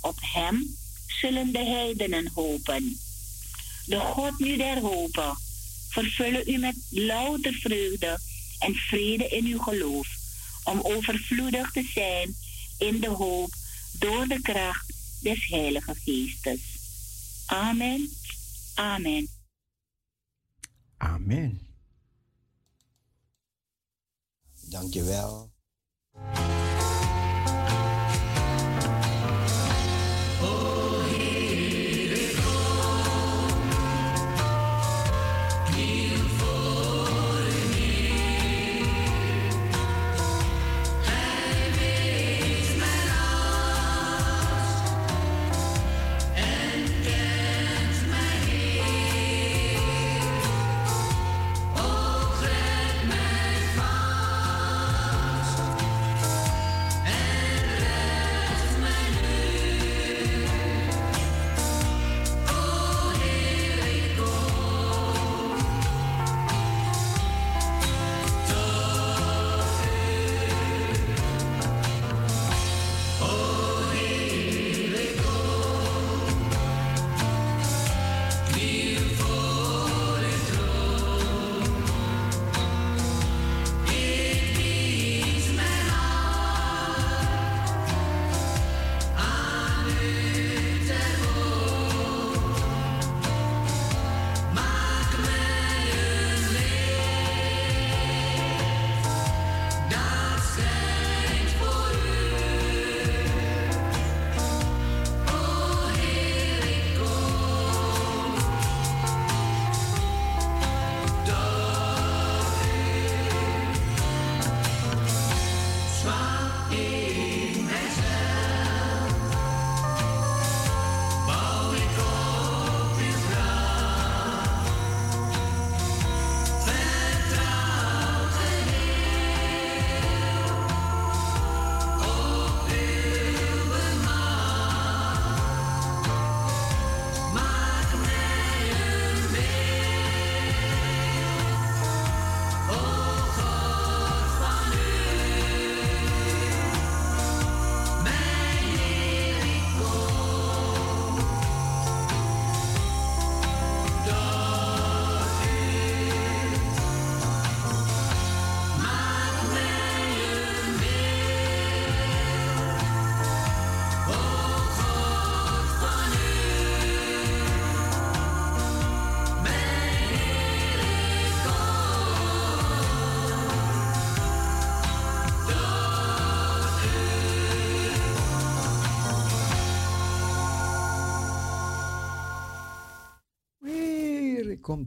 Op 0.00 0.16
hem 0.20 0.76
zullen 1.06 1.52
de 1.52 1.64
heidenen 1.64 2.30
hopen. 2.34 2.98
De 3.86 3.98
God 3.98 4.38
nu 4.38 4.56
der 4.56 4.78
hopen, 4.78 5.36
vervullen 5.88 6.50
u 6.50 6.58
met 6.58 6.76
louter 6.90 7.52
vreugde 7.52 8.18
en 8.58 8.74
vrede 8.74 9.28
in 9.28 9.44
uw 9.44 9.58
geloof, 9.58 10.08
om 10.64 10.80
overvloedig 10.80 11.70
te 11.70 11.82
zijn 11.82 12.34
in 12.78 13.00
de 13.00 13.08
hoop 13.08 13.50
door 13.98 14.26
de 14.26 14.40
kracht 14.40 14.92
des 15.22 15.46
Heilige 15.46 15.94
Geestes. 15.94 16.60
Amen. 17.46 18.10
Amen. 18.74 19.28
Amen. 20.96 21.60
Dankjewel. 24.60 25.50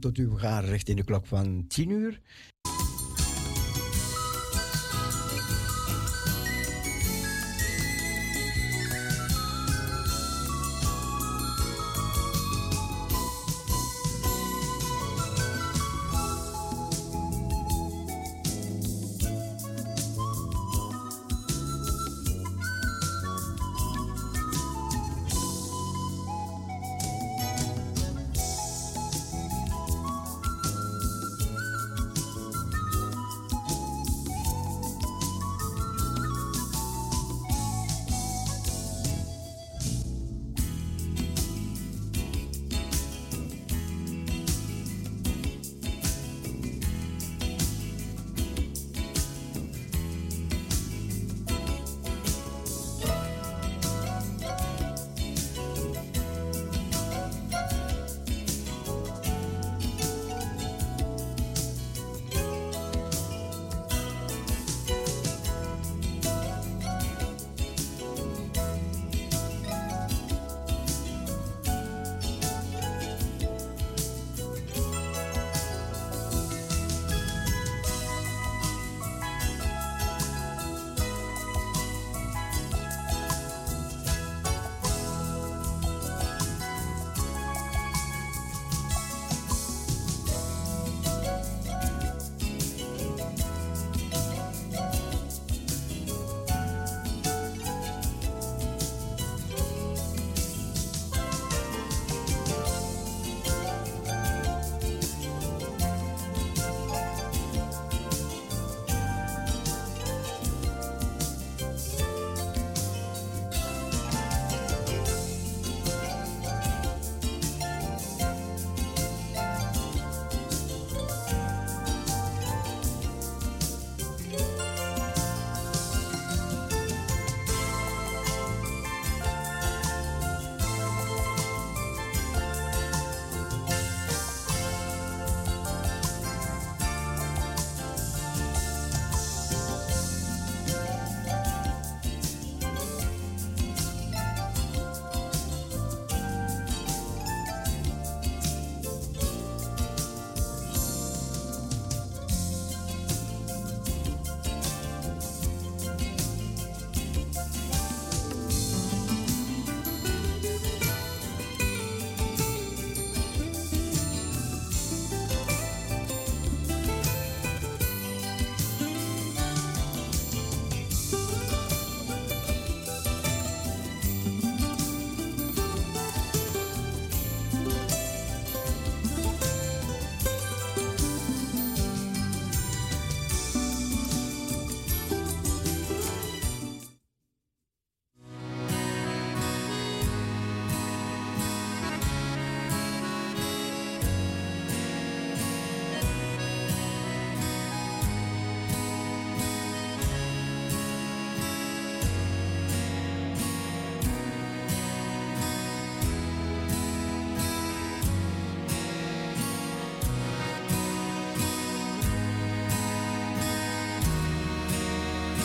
Tot 0.00 0.18
u, 0.18 0.28
we 0.28 0.38
gaan 0.38 0.64
richting 0.64 0.96
de 0.96 1.04
klok 1.04 1.26
van 1.26 1.64
10 1.68 1.90
uur. 1.90 2.20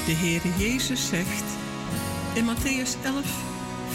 De 0.05 0.13
Heere 0.13 0.49
Jezus 0.57 1.07
zegt 1.07 1.43
in 2.33 2.45
Matthäus 2.45 2.95
11, 3.03 3.25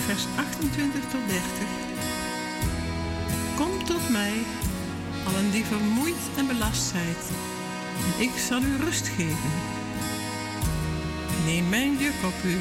vers 0.07 0.25
28 0.37 1.01
tot 1.11 1.21
30. 1.29 1.43
Kom 3.57 3.85
tot 3.85 4.09
mij, 4.09 4.33
allen 5.27 5.51
die 5.51 5.65
vermoeid 5.65 6.23
en 6.37 6.47
belast 6.47 6.83
zijt, 6.83 7.25
en 8.05 8.23
ik 8.23 8.31
zal 8.49 8.63
u 8.63 8.77
rust 8.77 9.09
geven. 9.09 9.53
Neem 11.45 11.69
mijn 11.69 11.97
juk 11.99 12.19
op 12.25 12.45
u 12.45 12.59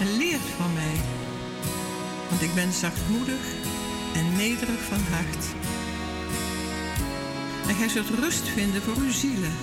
en 0.00 0.16
leert 0.16 0.48
van 0.56 0.72
mij, 0.72 0.96
want 2.28 2.42
ik 2.42 2.54
ben 2.54 2.72
zachtmoedig 2.72 3.44
en 4.14 4.36
nederig 4.36 4.80
van 4.88 5.00
hart. 5.10 5.44
En 7.68 7.74
gij 7.74 7.88
zult 7.88 8.08
rust 8.08 8.48
vinden 8.48 8.82
voor 8.82 8.96
uw 8.96 9.12
zielen, 9.12 9.54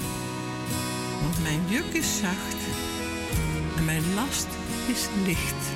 want 1.22 1.42
mijn 1.42 1.62
juk 1.68 1.94
is 1.94 2.18
zacht 2.18 2.61
last 4.16 4.48
is 4.88 5.10
licht. 5.26 5.71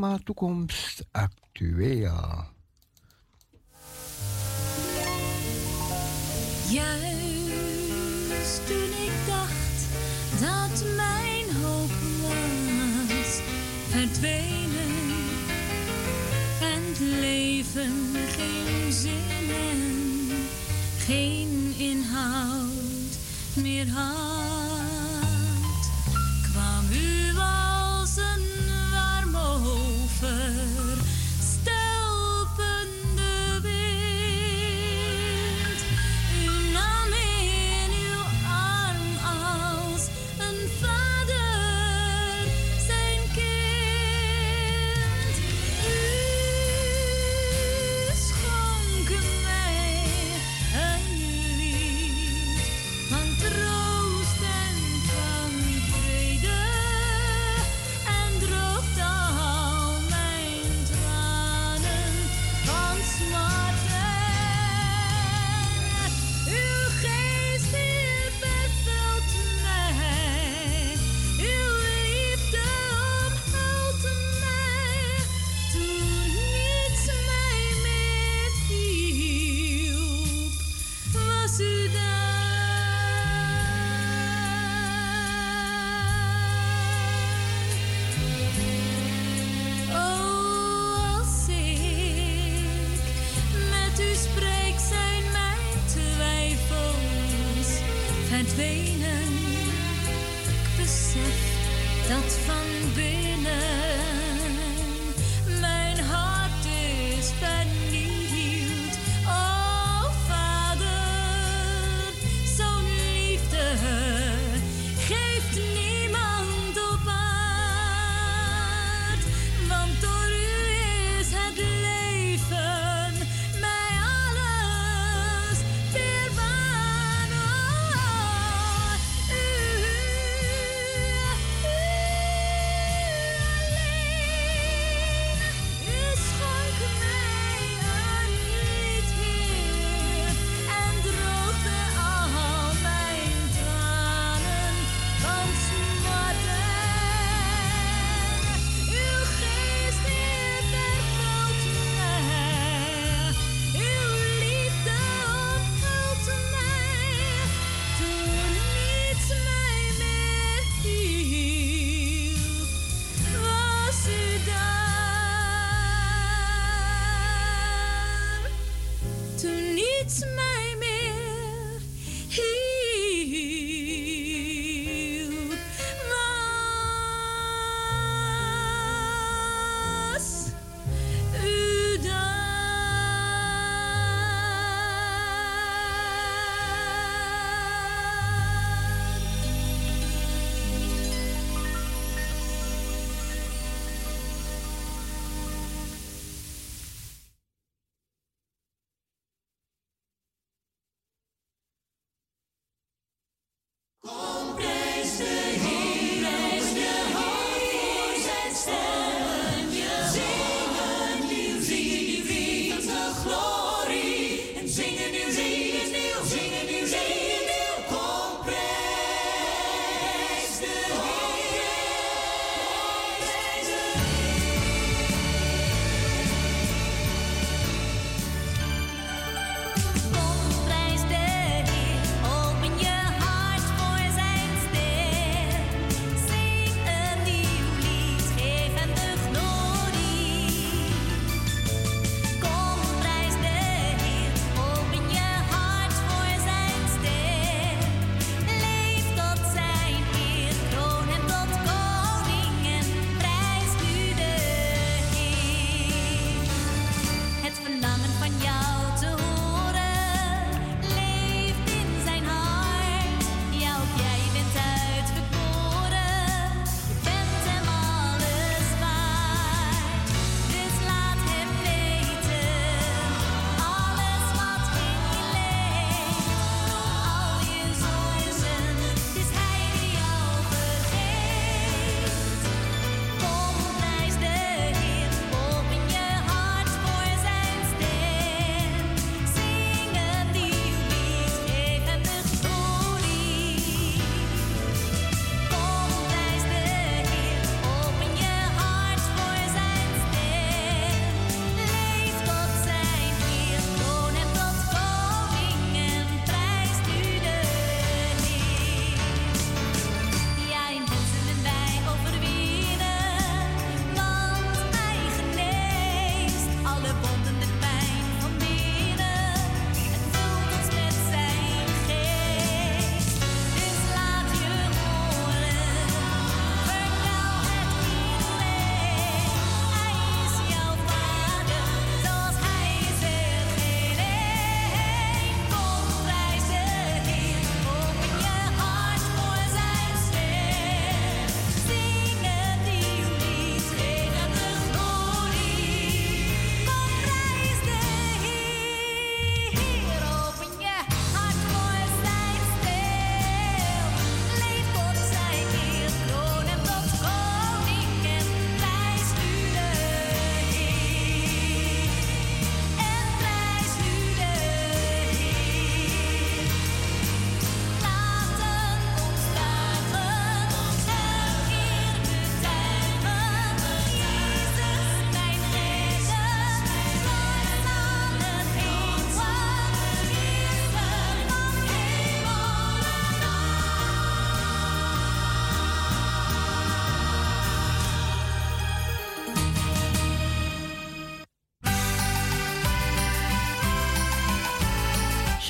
Programma 0.00 0.18
Toekomst 0.24 1.04
Actueel. 1.12 2.49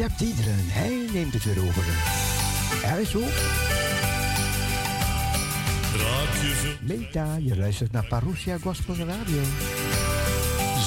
Diederen, 0.08 0.64
hij 0.68 1.08
neemt 1.12 1.32
het 1.32 1.44
weer 1.44 1.60
over. 1.66 1.84
Er 2.84 3.00
is 3.00 3.12
je 3.12 3.18
ver... 6.54 6.78
Meta, 6.80 7.36
je 7.40 7.56
luistert 7.56 7.92
naar 7.92 8.06
Parousia 8.06 8.58
Gospel 8.58 8.94
Radio. 8.94 9.42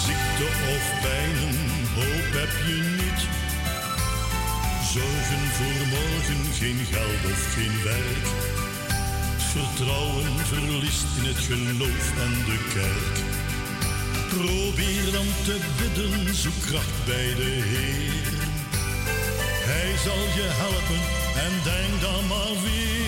Ziekte 0.05 0.47
of 0.73 0.85
pijnen, 1.01 1.55
hoop 1.95 2.29
heb 2.41 2.53
je 2.67 2.77
niet. 2.99 3.21
Zorgen 4.93 5.43
voor 5.57 5.87
morgen, 5.97 6.53
geen 6.53 6.79
geld 6.91 7.31
of 7.31 7.53
geen 7.53 7.83
werk. 7.83 8.25
Vertrouwen 9.37 10.37
verliest 10.37 11.07
in 11.17 11.25
het 11.25 11.37
geloof 11.37 12.05
en 12.25 12.33
de 12.45 12.59
kerk. 12.73 13.15
Probeer 14.29 15.11
dan 15.11 15.29
te 15.45 15.57
bidden, 15.77 16.35
zoek 16.35 16.61
kracht 16.61 17.05
bij 17.05 17.33
de 17.35 17.51
Heer. 17.71 18.22
Hij 19.83 19.97
zal 19.97 20.23
je 20.39 20.47
helpen 20.63 21.01
en 21.45 21.53
denk 21.63 22.01
dan 22.01 22.27
maar 22.27 22.55
weer. 22.63 23.03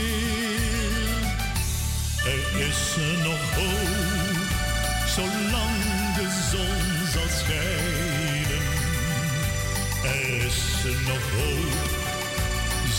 Er 2.34 2.68
is 2.70 2.82
nog 3.24 3.44
hoop, 3.60 4.50
zolang 5.16 5.80
de 6.18 6.28
zon 6.52 6.84
zal 7.14 7.30
schijnen. 7.40 8.64
Er 10.04 10.46
is 10.46 10.62
nog 11.10 11.26
hoop, 11.38 11.88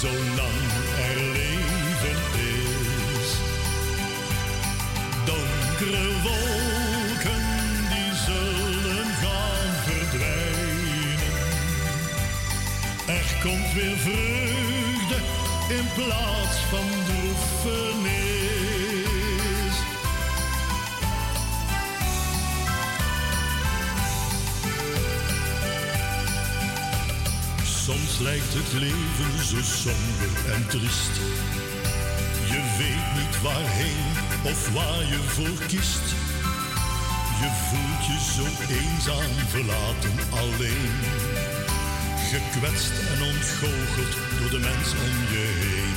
zolang 0.01 0.65
er 1.09 1.19
leven 1.39 2.21
is. 3.21 3.31
Donkere 5.25 6.07
wolken, 6.23 6.66
weer 13.77 13.97
vreugde 13.97 15.17
in 15.69 15.87
plaats 15.95 16.57
van 16.71 16.87
droefenis. 17.05 18.17
Soms 27.65 28.19
lijkt 28.19 28.55
het 28.55 28.73
leven 28.73 29.45
zo 29.45 29.57
somber 29.63 30.53
en 30.55 30.69
triest. 30.69 31.15
Je 32.49 32.61
weet 32.79 33.25
niet 33.25 33.43
waarheen 33.43 34.07
of 34.45 34.73
waar 34.73 35.05
je 35.09 35.21
voor 35.27 35.67
kiest. 35.67 36.15
Je 37.41 37.51
voelt 37.69 38.07
je 38.07 38.19
zo 38.35 38.75
eenzaam, 38.75 39.49
verlaten, 39.49 40.15
alleen. 40.31 41.36
Gekwetst 42.37 42.93
en 43.13 43.23
ontgoocheld 43.23 44.15
door 44.39 44.51
de 44.51 44.59
mens 44.59 44.89
om 45.05 45.17
je 45.33 45.47
heen. 45.61 45.97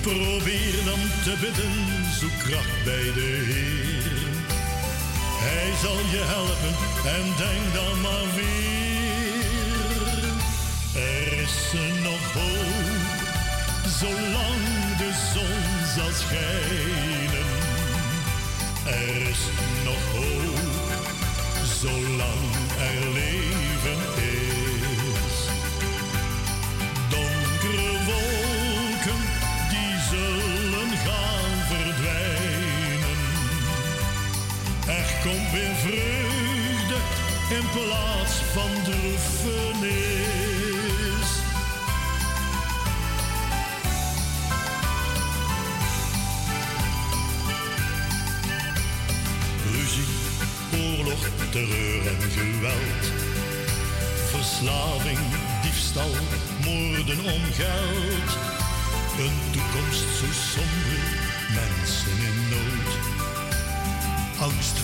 Probeer 0.00 0.84
dan 0.84 1.02
te 1.24 1.34
bidden, 1.40 1.74
zoek 2.18 2.38
kracht 2.38 2.84
bij 2.84 3.12
de 3.18 3.30
Heer. 3.50 4.12
Hij 5.46 5.70
zal 5.82 5.98
je 6.14 6.22
helpen 6.34 6.74
en 7.16 7.24
denk 7.42 7.64
dan 7.74 8.00
maar 8.00 8.28
weer. 8.34 8.74
Er 11.02 11.32
is 11.46 11.58
nog 12.02 12.24
hoop, 12.38 13.14
zolang 14.00 14.64
de 15.02 15.10
zon 15.32 15.62
zal 15.94 16.12
schijnen. 16.22 17.48
Er 18.86 19.28
is 19.28 19.42
nog 19.84 20.04
hoop, 20.12 21.06
zolang 21.80 22.44
er 22.78 23.08
leven 23.12 24.00
is. 24.16 24.63
Komt 35.24 35.50
weer 35.52 35.74
vreugde 35.74 36.98
in 37.50 37.68
plaats 37.72 38.34
van 38.52 38.70
droefenis. 38.84 39.94
Ruzie, 49.72 50.12
oorlog, 50.72 51.28
terreur 51.50 52.06
en 52.06 52.30
geweld. 52.30 53.04
Verslaving, 54.30 55.18
diefstal, 55.62 56.14
moorden 56.64 57.18
om 57.18 57.42
geld. 57.52 58.30
Een 59.18 59.38
toekomst 59.52 60.04
zo 60.18 60.26
somber, 60.52 60.93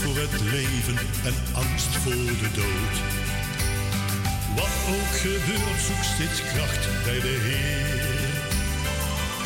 voor 0.01 0.17
het 0.17 0.41
leven 0.41 0.97
en 1.25 1.35
angst 1.53 1.93
voor 2.03 2.31
de 2.43 2.51
dood. 2.61 2.97
Wat 4.57 4.75
ook 4.95 5.13
gebeurt, 5.27 5.81
zoek 5.87 6.03
steeds 6.13 6.41
kracht 6.53 6.83
bij 7.05 7.21
de 7.21 7.37
Heer. 7.47 8.33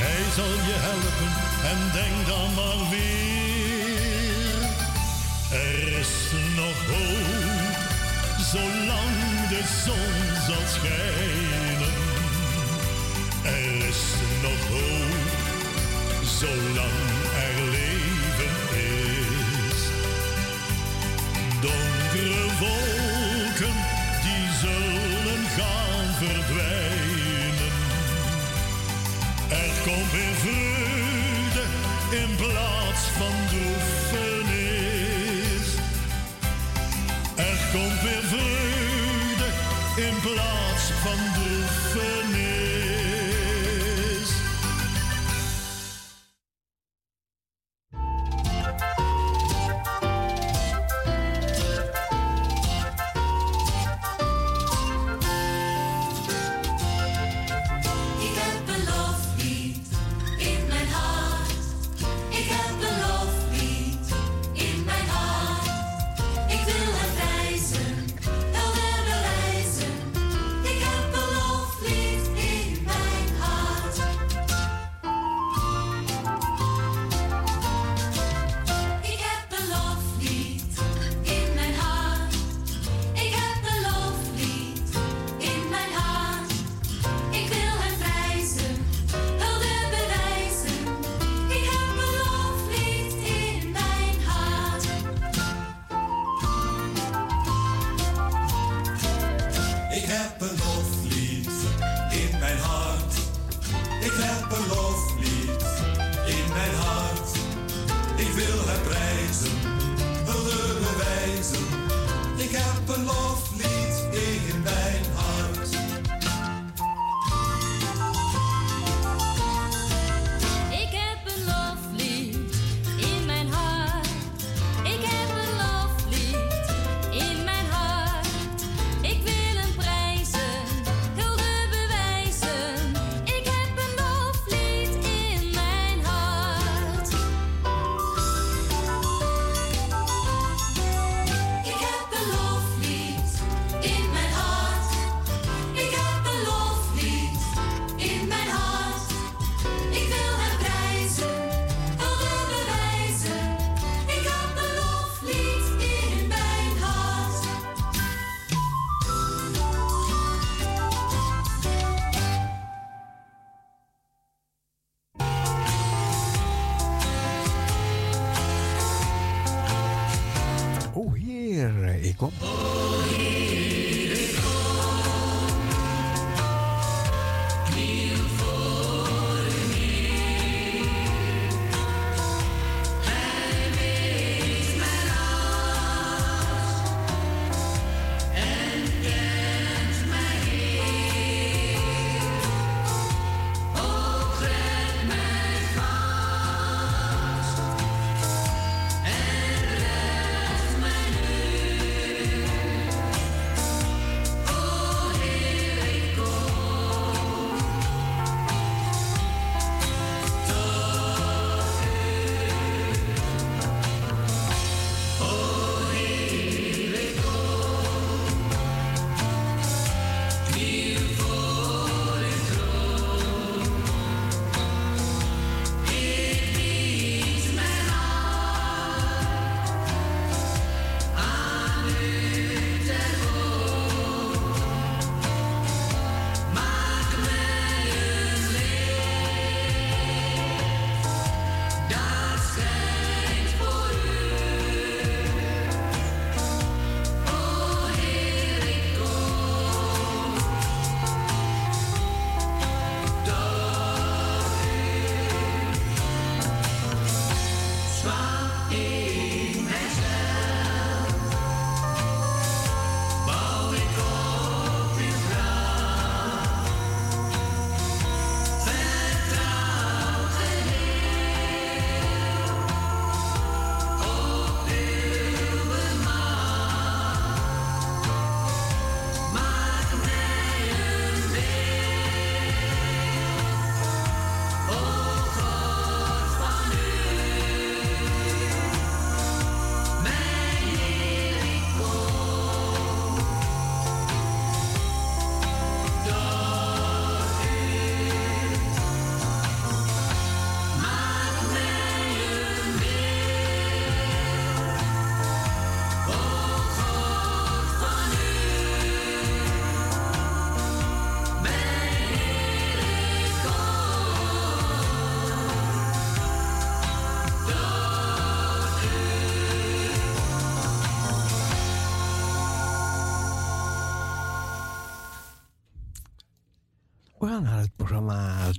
Hij 0.05 0.25
zal 0.37 0.55
je 0.69 0.77
helpen 0.89 1.31
en 1.71 1.81
denk 1.99 2.17
dan 2.33 2.49
maar 2.59 2.81
weer. 2.95 4.61
Er 5.67 5.99
is 6.03 6.15
nog 6.61 6.79
hoop, 6.93 7.77
zolang 8.53 9.49
de 9.55 9.63
zon 9.85 10.15
zal 10.49 10.67
schijnen. 10.77 11.95
Er 13.43 13.89
is 13.91 14.03
nog 14.43 14.61
hoop, 14.75 15.31
zolang 16.39 16.99
er 17.47 17.71
leven 17.71 18.04
Donkere 22.61 23.04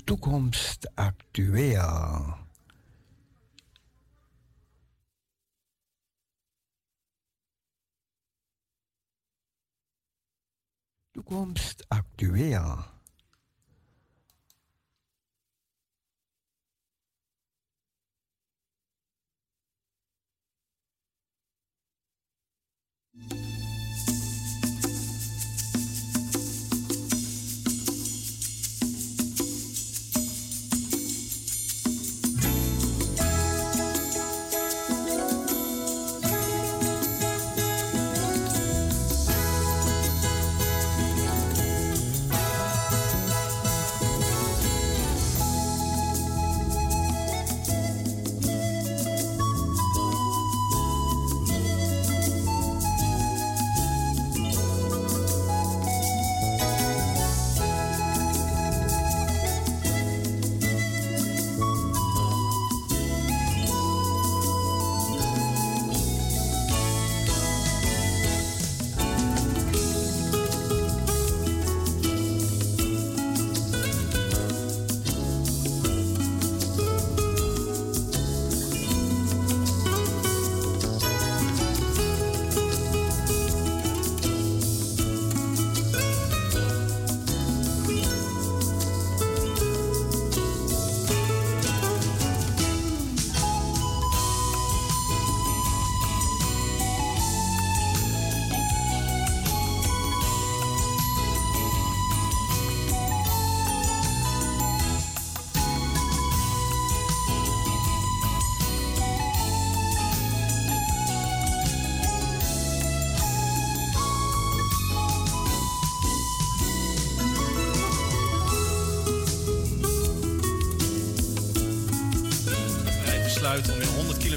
Toekomst 0.06 0.88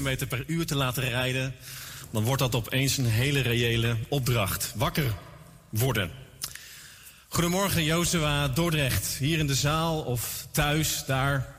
100 0.09 0.29
km 0.29 0.37
per 0.37 0.45
uur 0.47 0.67
te 0.67 0.75
laten 0.75 1.09
rijden, 1.09 1.55
dan 2.11 2.23
wordt 2.23 2.43
dat 2.43 2.55
opeens 2.55 2.97
een 2.97 3.07
hele 3.07 3.41
reële 3.41 3.97
opdracht. 4.09 4.73
Wakker 4.77 5.15
worden. 5.69 6.11
Goedemorgen, 7.29 7.85
Jozua 7.85 8.49
Dordrecht. 8.49 9.17
Hier 9.19 9.39
in 9.39 9.47
de 9.47 9.55
zaal 9.55 10.01
of 10.01 10.47
thuis, 10.51 11.05
daar 11.07 11.57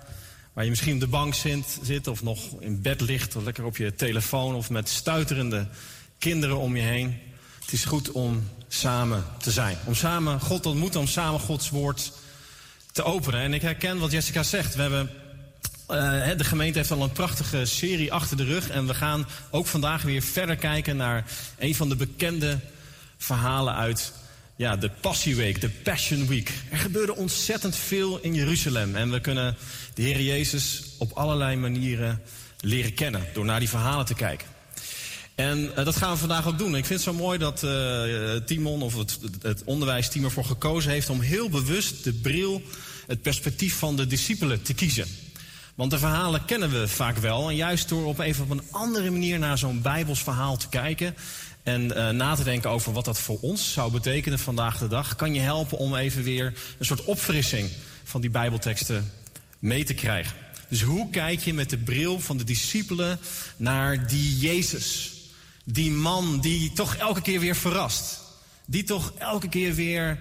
waar 0.54 0.64
je 0.64 0.70
misschien 0.70 0.94
op 0.94 1.00
de 1.00 1.08
bank 1.08 1.34
zit 1.82 2.08
of 2.08 2.24
nog 2.24 2.40
in 2.60 2.82
bed 2.82 3.02
ligt, 3.02 3.36
of 3.36 3.44
lekker 3.44 3.64
op 3.64 3.78
je 3.78 3.96
telefoon 3.96 4.56
of 4.56 4.70
met 4.70 4.90
stuiterende 4.90 5.68
kinderen 6.18 6.58
om 6.58 6.76
je 6.76 6.82
heen. 6.82 7.18
Het 7.62 7.72
is 7.72 7.86
goed 7.86 8.12
om 8.12 8.50
samen 8.68 9.24
te 9.38 9.52
zijn. 9.52 9.78
Om 9.86 9.96
samen 9.96 10.40
God 10.40 10.62
te 10.62 10.70
ontmoeten, 10.70 11.00
om 11.00 11.08
samen 11.08 11.40
Gods 11.40 11.70
woord 11.70 12.12
te 12.92 13.04
openen. 13.04 13.40
En 13.40 13.54
ik 13.54 13.62
herken 13.62 14.00
wat 14.00 14.12
Jessica 14.12 14.44
zegt. 14.44 14.76
We 14.76 14.82
hebben, 14.82 15.10
eh, 15.90 16.38
de 16.38 16.44
gemeente 16.44 16.78
heeft 16.78 16.92
al 16.92 17.04
een 17.04 17.12
prachtige 17.12 17.66
serie 17.66 18.14
achter 18.14 18.38
de 18.38 18.44
rug. 18.44 18.70
En 18.70 18.88
we 18.88 18.94
gaan 18.94 19.28
ook 19.50 19.68
vandaag 19.68 20.02
weer 20.02 20.22
verder 20.22 20.56
kijken 20.56 20.98
naar 20.98 21.26
een 21.58 21.76
van 21.76 21.90
de 21.90 21.96
bekende 21.96 22.60
verhalen 23.18 23.76
uit 23.76 24.14
ja, 24.56 24.76
de 24.76 24.90
Passieweek, 25.02 25.62
de 25.62 25.70
Passion 25.70 26.28
Week. 26.28 26.54
Er 26.72 26.78
gebeurde 26.78 27.16
ontzettend 27.16 27.76
veel 27.76 28.20
in 28.22 28.34
Jeruzalem. 28.34 28.96
En 28.96 29.12
we 29.12 29.20
kunnen 29.20 29.56
de 29.94 30.02
Heer 30.02 30.22
Jezus 30.22 30.84
op 30.98 31.12
allerlei 31.12 31.56
manieren 31.56 32.22
leren 32.60 32.94
kennen. 32.94 33.26
Door 33.34 33.46
naar 33.46 33.60
die 33.60 33.70
verhalen 33.70 34.06
te 34.06 34.14
kijken. 34.14 34.48
En 35.36 35.60
uh, 35.60 35.76
dat 35.86 35.96
gaan 35.96 36.12
we 36.12 36.18
vandaag 36.18 36.48
ook 36.48 36.58
doen. 36.58 36.76
Ik 36.76 36.86
vind 36.86 37.06
het 37.06 37.14
zo 37.16 37.22
mooi 37.22 37.38
dat 37.38 37.64
uh, 37.64 38.36
Timon 38.46 38.82
of 38.82 38.98
het, 38.98 39.20
het 39.42 39.64
onderwijsteam 39.64 40.24
ervoor 40.24 40.46
gekozen 40.46 40.92
heeft 40.92 41.10
om 41.10 41.22
heel 41.22 41.50
bewust 41.50 42.04
de 42.04 42.14
bril, 42.14 42.62
het 43.08 43.22
perspectief 43.22 43.76
van 43.76 43.96
de 43.96 44.08
discipelen 44.08 44.62
te 44.62 44.74
kiezen. 44.74 45.08
Want 45.80 45.92
de 45.92 46.00
verhalen 46.00 46.46
kennen 46.46 46.70
we 46.70 46.88
vaak 46.88 47.18
wel. 47.18 47.50
En 47.50 47.56
juist 47.56 47.90
door 47.90 48.06
op 48.06 48.20
even 48.20 48.44
op 48.44 48.50
een 48.50 48.64
andere 48.72 49.12
manier 49.12 49.40
naar 49.40 49.58
zo'n 49.58 49.82
Bijbels 49.82 50.24
verhaal 50.24 50.58
te 50.58 50.70
kijken. 50.70 51.16
En 51.64 51.82
uh, 51.84 52.10
na 52.10 52.36
te 52.36 52.44
denken 52.44 52.70
over 52.70 52.94
wat 52.94 53.06
dat 53.06 53.20
voor 53.20 53.38
ons 53.42 53.74
zou 53.74 53.92
betekenen 53.92 54.40
vandaag 54.40 54.78
de 54.78 54.88
dag, 54.88 55.16
kan 55.16 55.34
je 55.34 55.40
helpen 55.40 55.78
om 55.78 55.96
even 55.96 56.24
weer 56.24 56.54
een 56.78 56.86
soort 56.86 57.04
opfrissing 57.04 57.70
van 58.04 58.22
die 58.22 58.30
Bijbelteksten 58.30 59.12
mee 59.60 59.84
te 59.84 59.94
krijgen. 59.94 60.36
Dus 60.70 60.82
hoe 60.82 61.10
kijk 61.10 61.40
je 61.40 61.54
met 61.54 61.70
de 61.70 61.78
bril 61.78 62.20
van 62.20 62.38
de 62.38 62.44
discipelen 62.44 63.20
naar 63.58 64.08
die 64.08 64.38
Jezus? 64.38 65.12
Die 65.64 65.92
man 65.92 66.40
die 66.40 66.74
toch 66.74 66.96
elke 66.96 67.22
keer 67.22 67.40
weer 67.40 67.56
verrast. 67.56 68.20
Die 68.66 68.84
toch 68.84 69.14
elke 69.18 69.50
keer 69.50 69.74
weer 69.74 70.20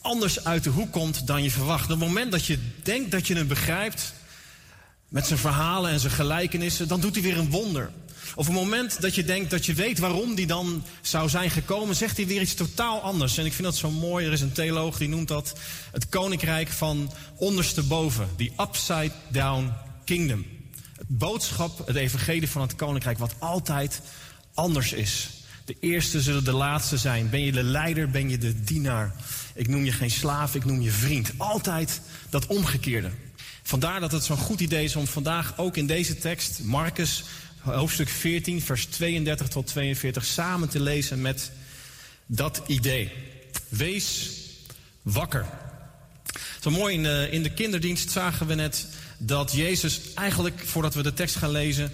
anders 0.00 0.44
uit 0.44 0.64
de 0.64 0.70
hoek 0.70 0.92
komt 0.92 1.26
dan 1.26 1.42
je 1.42 1.50
verwacht. 1.50 1.84
Op 1.84 1.90
het 1.90 1.98
moment 1.98 2.32
dat 2.32 2.46
je 2.46 2.58
denkt 2.82 3.10
dat 3.10 3.26
je 3.26 3.34
hem 3.34 3.48
begrijpt, 3.48 4.12
met 5.14 5.26
zijn 5.26 5.38
verhalen 5.38 5.90
en 5.90 6.00
zijn 6.00 6.12
gelijkenissen, 6.12 6.88
dan 6.88 7.00
doet 7.00 7.14
hij 7.14 7.22
weer 7.22 7.38
een 7.38 7.50
wonder. 7.50 7.90
Of 8.34 8.46
het 8.46 8.54
moment 8.54 9.00
dat 9.00 9.14
je 9.14 9.24
denkt 9.24 9.50
dat 9.50 9.66
je 9.66 9.74
weet 9.74 9.98
waarom 9.98 10.34
die 10.34 10.46
dan 10.46 10.84
zou 11.00 11.28
zijn 11.28 11.50
gekomen, 11.50 11.96
zegt 11.96 12.16
hij 12.16 12.26
weer 12.26 12.40
iets 12.40 12.54
totaal 12.54 13.00
anders. 13.00 13.38
En 13.38 13.44
ik 13.44 13.52
vind 13.52 13.66
dat 13.66 13.76
zo 13.76 13.90
mooi. 13.90 14.26
Er 14.26 14.32
is 14.32 14.40
een 14.40 14.52
theoloog 14.52 14.98
die 14.98 15.08
noemt 15.08 15.28
dat 15.28 15.58
het 15.92 16.08
koninkrijk 16.08 16.68
van 16.68 17.12
ondersteboven. 17.36 18.28
Die 18.36 18.52
upside 18.60 19.12
down 19.28 19.72
kingdom. 20.04 20.46
Het 20.96 21.08
boodschap, 21.08 21.86
het 21.86 21.96
evangelie 21.96 22.50
van 22.50 22.62
het 22.62 22.76
koninkrijk, 22.76 23.18
wat 23.18 23.34
altijd 23.38 24.00
anders 24.54 24.92
is. 24.92 25.30
De 25.64 25.76
eerste 25.80 26.20
zullen 26.20 26.44
de 26.44 26.52
laatste 26.52 26.96
zijn. 26.96 27.30
Ben 27.30 27.44
je 27.44 27.52
de 27.52 27.62
leider, 27.62 28.10
ben 28.10 28.30
je 28.30 28.38
de 28.38 28.64
dienaar. 28.64 29.14
Ik 29.54 29.68
noem 29.68 29.84
je 29.84 29.92
geen 29.92 30.10
slaaf, 30.10 30.54
ik 30.54 30.64
noem 30.64 30.80
je 30.80 30.90
vriend. 30.90 31.32
Altijd 31.36 32.00
dat 32.30 32.46
omgekeerde. 32.46 33.10
Vandaar 33.66 34.00
dat 34.00 34.12
het 34.12 34.24
zo'n 34.24 34.36
goed 34.36 34.60
idee 34.60 34.84
is 34.84 34.96
om 34.96 35.06
vandaag 35.06 35.58
ook 35.58 35.76
in 35.76 35.86
deze 35.86 36.18
tekst, 36.18 36.62
Marcus 36.62 37.24
hoofdstuk 37.60 38.08
14, 38.08 38.62
vers 38.62 38.86
32 38.86 39.48
tot 39.48 39.66
42, 39.66 40.24
samen 40.24 40.68
te 40.68 40.80
lezen 40.80 41.20
met 41.20 41.50
dat 42.26 42.62
idee. 42.66 43.12
Wees 43.68 44.30
wakker. 45.02 45.46
Zo 46.60 46.70
mooi 46.70 46.94
in 46.94 47.02
de, 47.02 47.28
in 47.30 47.42
de 47.42 47.52
kinderdienst 47.52 48.10
zagen 48.10 48.46
we 48.46 48.54
net 48.54 48.86
dat 49.18 49.52
Jezus 49.52 50.00
eigenlijk, 50.14 50.62
voordat 50.64 50.94
we 50.94 51.02
de 51.02 51.12
tekst 51.12 51.36
gaan 51.36 51.50
lezen, 51.50 51.92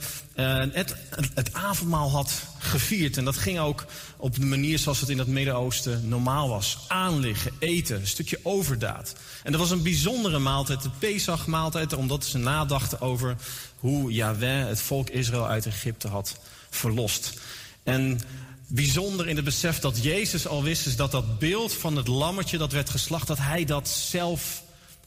het, 0.73 0.95
het 1.35 1.53
avondmaal 1.53 2.11
had 2.11 2.33
gevierd. 2.59 3.17
En 3.17 3.25
dat 3.25 3.37
ging 3.37 3.59
ook 3.59 3.85
op 4.17 4.35
de 4.35 4.47
manier 4.47 4.79
zoals 4.79 5.01
het 5.01 5.09
in 5.09 5.19
het 5.19 5.29
Midden-Oosten 5.29 6.09
normaal 6.09 6.49
was. 6.49 6.79
Aanliggen, 6.89 7.53
eten, 7.59 8.01
een 8.01 8.07
stukje 8.07 8.41
overdaad. 8.43 9.15
En 9.43 9.53
dat 9.53 9.61
was 9.61 9.71
een 9.71 9.83
bijzondere 9.83 10.39
maaltijd, 10.39 10.83
de 10.83 10.91
Pesach-maaltijd, 10.99 11.93
omdat 11.93 12.25
ze 12.25 12.39
nadachten 12.39 13.01
over 13.01 13.37
hoe 13.79 14.13
Yahweh 14.13 14.67
het 14.67 14.81
volk 14.81 15.11
Israël 15.11 15.47
uit 15.47 15.67
Egypte 15.67 16.09
had 16.09 16.39
verlost. 16.71 17.41
En 17.83 18.21
bijzonder 18.67 19.29
in 19.29 19.37
het 19.37 19.45
besef 19.45 19.79
dat 19.79 20.03
Jezus 20.03 20.47
al 20.47 20.63
wist, 20.63 20.87
is 20.87 20.97
dat 20.97 21.11
dat 21.11 21.39
beeld 21.39 21.73
van 21.73 21.97
het 21.97 22.09
lammetje 22.09 22.59
dat 22.59 22.73
werd 22.73 22.91
geslacht, 22.91 23.27
dat 23.27 23.39
hij 23.39 23.65
dat 23.65 23.89
zelf 23.89 24.63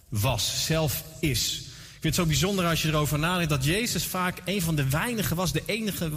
was, 0.10 0.66
zelf 0.66 1.04
is. 1.20 1.62
Vind 2.04 2.16
het 2.16 2.26
zo 2.26 2.32
bijzonder 2.32 2.66
als 2.66 2.82
je 2.82 2.88
erover 2.88 3.20
nadenkt 3.20 3.50
dat 3.50 3.66
Jezus 3.66 4.06
vaak 4.06 4.42
een 4.46 4.62
van 4.62 4.76
de 4.76 4.90
weinigen 4.90 5.36
was, 5.36 5.52
de 5.52 5.64
enige 5.66 6.12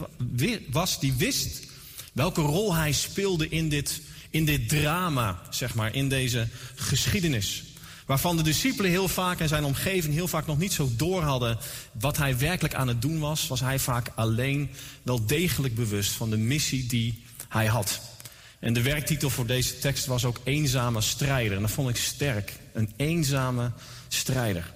was 0.70 1.00
die 1.00 1.12
wist 1.12 1.66
welke 2.12 2.40
rol 2.40 2.74
hij 2.74 2.92
speelde 2.92 3.48
in 3.48 3.68
dit, 3.68 4.00
in 4.30 4.44
dit 4.44 4.68
drama, 4.68 5.40
zeg 5.50 5.74
maar, 5.74 5.94
in 5.94 6.08
deze 6.08 6.48
geschiedenis. 6.74 7.64
Waarvan 8.06 8.36
de 8.36 8.42
discipelen 8.42 8.90
heel 8.90 9.08
vaak 9.08 9.40
en 9.40 9.48
zijn 9.48 9.64
omgeving 9.64 10.14
heel 10.14 10.28
vaak 10.28 10.46
nog 10.46 10.58
niet 10.58 10.72
zo 10.72 10.90
door 10.96 11.22
hadden 11.22 11.58
wat 11.92 12.16
hij 12.16 12.38
werkelijk 12.38 12.74
aan 12.74 12.88
het 12.88 13.02
doen 13.02 13.18
was, 13.18 13.46
was 13.46 13.60
hij 13.60 13.78
vaak 13.78 14.12
alleen 14.14 14.70
wel 15.02 15.26
degelijk 15.26 15.74
bewust 15.74 16.12
van 16.12 16.30
de 16.30 16.38
missie 16.38 16.86
die 16.86 17.22
hij 17.48 17.66
had. 17.66 18.00
En 18.58 18.72
de 18.72 18.82
werktitel 18.82 19.30
voor 19.30 19.46
deze 19.46 19.78
tekst 19.78 20.06
was 20.06 20.24
ook 20.24 20.40
Eenzame 20.44 21.00
Strijder. 21.00 21.56
En 21.56 21.62
dat 21.62 21.70
vond 21.70 21.88
ik 21.88 21.96
sterk. 21.96 22.52
Een 22.72 22.92
eenzame 22.96 23.72
strijder. 24.08 24.74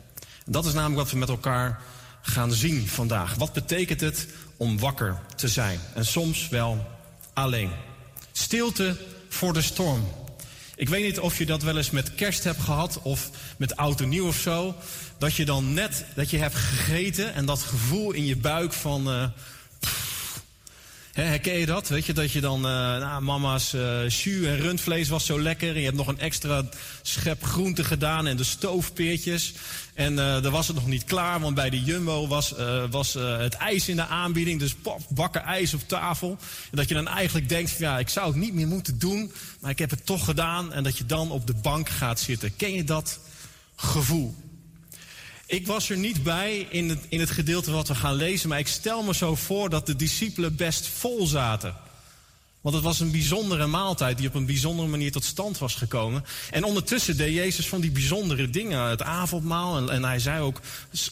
Dat 0.50 0.66
is 0.66 0.72
namelijk 0.72 1.00
wat 1.00 1.10
we 1.10 1.18
met 1.18 1.28
elkaar 1.28 1.80
gaan 2.22 2.52
zien 2.52 2.88
vandaag. 2.88 3.34
Wat 3.34 3.52
betekent 3.52 4.00
het 4.00 4.26
om 4.56 4.78
wakker 4.78 5.20
te 5.36 5.48
zijn? 5.48 5.80
En 5.94 6.04
soms 6.04 6.48
wel 6.48 6.86
alleen. 7.32 7.70
Stilte 8.32 8.96
voor 9.28 9.52
de 9.52 9.62
storm. 9.62 10.08
Ik 10.76 10.88
weet 10.88 11.04
niet 11.04 11.18
of 11.18 11.38
je 11.38 11.46
dat 11.46 11.62
wel 11.62 11.76
eens 11.76 11.90
met 11.90 12.14
kerst 12.14 12.44
hebt 12.44 12.60
gehad 12.60 13.00
of 13.02 13.30
met 13.56 13.76
oud 13.76 14.00
en 14.00 14.08
nieuw 14.08 14.26
of 14.26 14.36
zo. 14.36 14.74
Dat 15.18 15.34
je 15.34 15.44
dan 15.44 15.74
net, 15.74 16.04
dat 16.14 16.30
je 16.30 16.38
hebt 16.38 16.54
gegeten 16.54 17.34
en 17.34 17.44
dat 17.46 17.62
gevoel 17.62 18.12
in 18.12 18.26
je 18.26 18.36
buik 18.36 18.72
van... 18.72 19.08
Uh, 19.08 19.24
herken 21.22 21.58
je 21.58 21.66
dat? 21.66 21.88
Weet 21.88 22.06
je, 22.06 22.12
dat 22.12 22.32
je 22.32 22.40
dan, 22.40 22.56
uh, 22.56 22.62
nou, 22.62 23.22
mama's 23.22 23.74
uh, 23.74 24.08
jus 24.08 24.46
en 24.46 24.60
rundvlees 24.60 25.08
was 25.08 25.26
zo 25.26 25.40
lekker. 25.40 25.68
En 25.68 25.78
je 25.78 25.84
hebt 25.84 25.96
nog 25.96 26.06
een 26.06 26.18
extra 26.18 26.68
schep 27.02 27.44
groente 27.44 27.84
gedaan 27.84 28.26
en 28.26 28.36
de 28.36 28.44
stoofpeertjes. 28.44 29.54
En 29.94 30.12
uh, 30.12 30.42
dan 30.42 30.52
was 30.52 30.66
het 30.66 30.76
nog 30.76 30.86
niet 30.86 31.04
klaar, 31.04 31.40
want 31.40 31.54
bij 31.54 31.70
de 31.70 31.82
Jumbo 31.82 32.26
was, 32.26 32.54
was 32.90 33.14
het 33.14 33.54
ijs 33.54 33.88
in 33.88 33.96
de 33.96 34.06
aanbieding. 34.06 34.60
Dus 34.60 34.74
pop, 34.74 35.00
bakken 35.08 35.42
ijs 35.42 35.74
op 35.74 35.88
tafel. 35.88 36.38
En 36.70 36.76
dat 36.76 36.88
je 36.88 36.94
dan 36.94 37.08
eigenlijk 37.08 37.48
denkt, 37.48 37.70
van, 37.70 37.86
ja, 37.86 37.98
ik 37.98 38.08
zou 38.08 38.26
het 38.26 38.36
niet 38.36 38.54
meer 38.54 38.66
moeten 38.66 38.98
doen. 38.98 39.32
Maar 39.60 39.70
ik 39.70 39.78
heb 39.78 39.90
het 39.90 40.06
toch 40.06 40.24
gedaan. 40.24 40.72
En 40.72 40.82
dat 40.82 40.98
je 40.98 41.06
dan 41.06 41.30
op 41.30 41.46
de 41.46 41.54
bank 41.54 41.88
gaat 41.88 42.20
zitten. 42.20 42.56
Ken 42.56 42.72
je 42.72 42.84
dat 42.84 43.20
gevoel? 43.76 44.34
Ik 45.50 45.66
was 45.66 45.90
er 45.90 45.96
niet 45.96 46.22
bij 46.22 46.66
in 46.70 46.88
het, 46.88 46.98
in 47.08 47.20
het 47.20 47.30
gedeelte 47.30 47.70
wat 47.70 47.88
we 47.88 47.94
gaan 47.94 48.14
lezen. 48.14 48.48
Maar 48.48 48.58
ik 48.58 48.68
stel 48.68 49.02
me 49.02 49.14
zo 49.14 49.34
voor 49.34 49.70
dat 49.70 49.86
de 49.86 49.96
discipelen 49.96 50.56
best 50.56 50.86
vol 50.86 51.26
zaten. 51.26 51.74
Want 52.60 52.74
het 52.74 52.84
was 52.84 53.00
een 53.00 53.10
bijzondere 53.10 53.66
maaltijd 53.66 54.18
die 54.18 54.28
op 54.28 54.34
een 54.34 54.46
bijzondere 54.46 54.88
manier 54.88 55.12
tot 55.12 55.24
stand 55.24 55.58
was 55.58 55.74
gekomen. 55.74 56.24
En 56.50 56.64
ondertussen 56.64 57.16
deed 57.16 57.34
Jezus 57.34 57.68
van 57.68 57.80
die 57.80 57.90
bijzondere 57.90 58.50
dingen, 58.50 58.80
het 58.80 59.02
avondmaal. 59.02 59.76
En, 59.76 59.90
en, 59.90 60.04
hij 60.04 60.18
zei 60.18 60.40
ook 60.40 60.60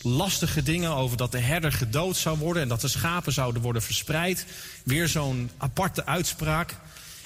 lastige 0.02 0.62
dingen 0.62 0.94
over 0.94 1.17
dat 1.17 1.33
de 1.33 1.39
herder 1.39 1.73
gedood 1.73 2.17
zou 2.17 2.39
worden 2.39 2.62
en 2.62 2.68
dat 2.68 2.81
de 2.81 2.89
schapen 2.89 3.33
zouden 3.33 3.62
worden 3.62 3.83
verspreid. 3.83 4.47
Weer 4.84 5.08
zo'n 5.08 5.50
aparte 5.57 6.07
uitspraak. 6.07 6.76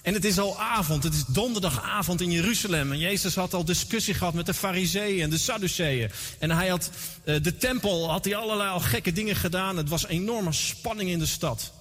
En 0.03 0.15
het 0.15 0.25
is 0.25 0.39
al 0.39 0.61
avond, 0.61 1.03
het 1.03 1.15
is 1.15 1.25
donderdagavond 1.25 2.21
in 2.21 2.31
Jeruzalem. 2.31 2.93
En 2.93 2.99
Jezus 2.99 3.35
had 3.35 3.55
al 3.55 3.65
discussie 3.65 4.15
gehad 4.15 4.35
met 4.35 4.47
de 4.47 4.55
fariseeën 4.55 5.23
en 5.23 5.31
de 5.31 5.39
sadduceeën. 5.39 6.11
En 6.39 6.51
hij 6.51 6.69
had 6.69 6.91
uh, 7.25 7.43
de 7.43 7.57
tempel, 7.57 8.11
had 8.11 8.25
hij 8.25 8.37
allerlei 8.37 8.71
al 8.71 8.81
gekke 8.81 9.13
dingen 9.13 9.37
gedaan. 9.37 9.77
Het 9.77 9.89
was 9.89 10.07
enorme 10.07 10.53
spanning 10.53 11.11
in 11.11 11.19
de 11.19 11.27
stad. 11.27 11.73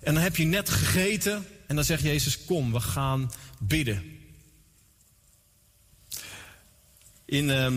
En 0.00 0.14
dan 0.14 0.22
heb 0.22 0.36
je 0.36 0.44
net 0.44 0.70
gegeten 0.70 1.46
en 1.66 1.76
dan 1.76 1.84
zegt 1.84 2.02
Jezus: 2.02 2.44
Kom, 2.44 2.72
we 2.72 2.80
gaan 2.80 3.32
bidden. 3.58 4.02
In 7.24 7.48
uh, 7.48 7.72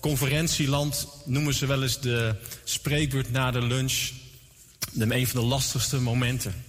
conferentieland 0.00 1.08
noemen 1.24 1.54
ze 1.54 1.66
wel 1.66 1.82
eens 1.82 2.00
de 2.00 2.34
spreekbeurt 2.64 3.32
na 3.32 3.50
de 3.50 3.62
lunch 3.62 4.10
een 4.98 5.26
van 5.26 5.40
de 5.40 5.46
lastigste 5.46 6.00
momenten. 6.00 6.63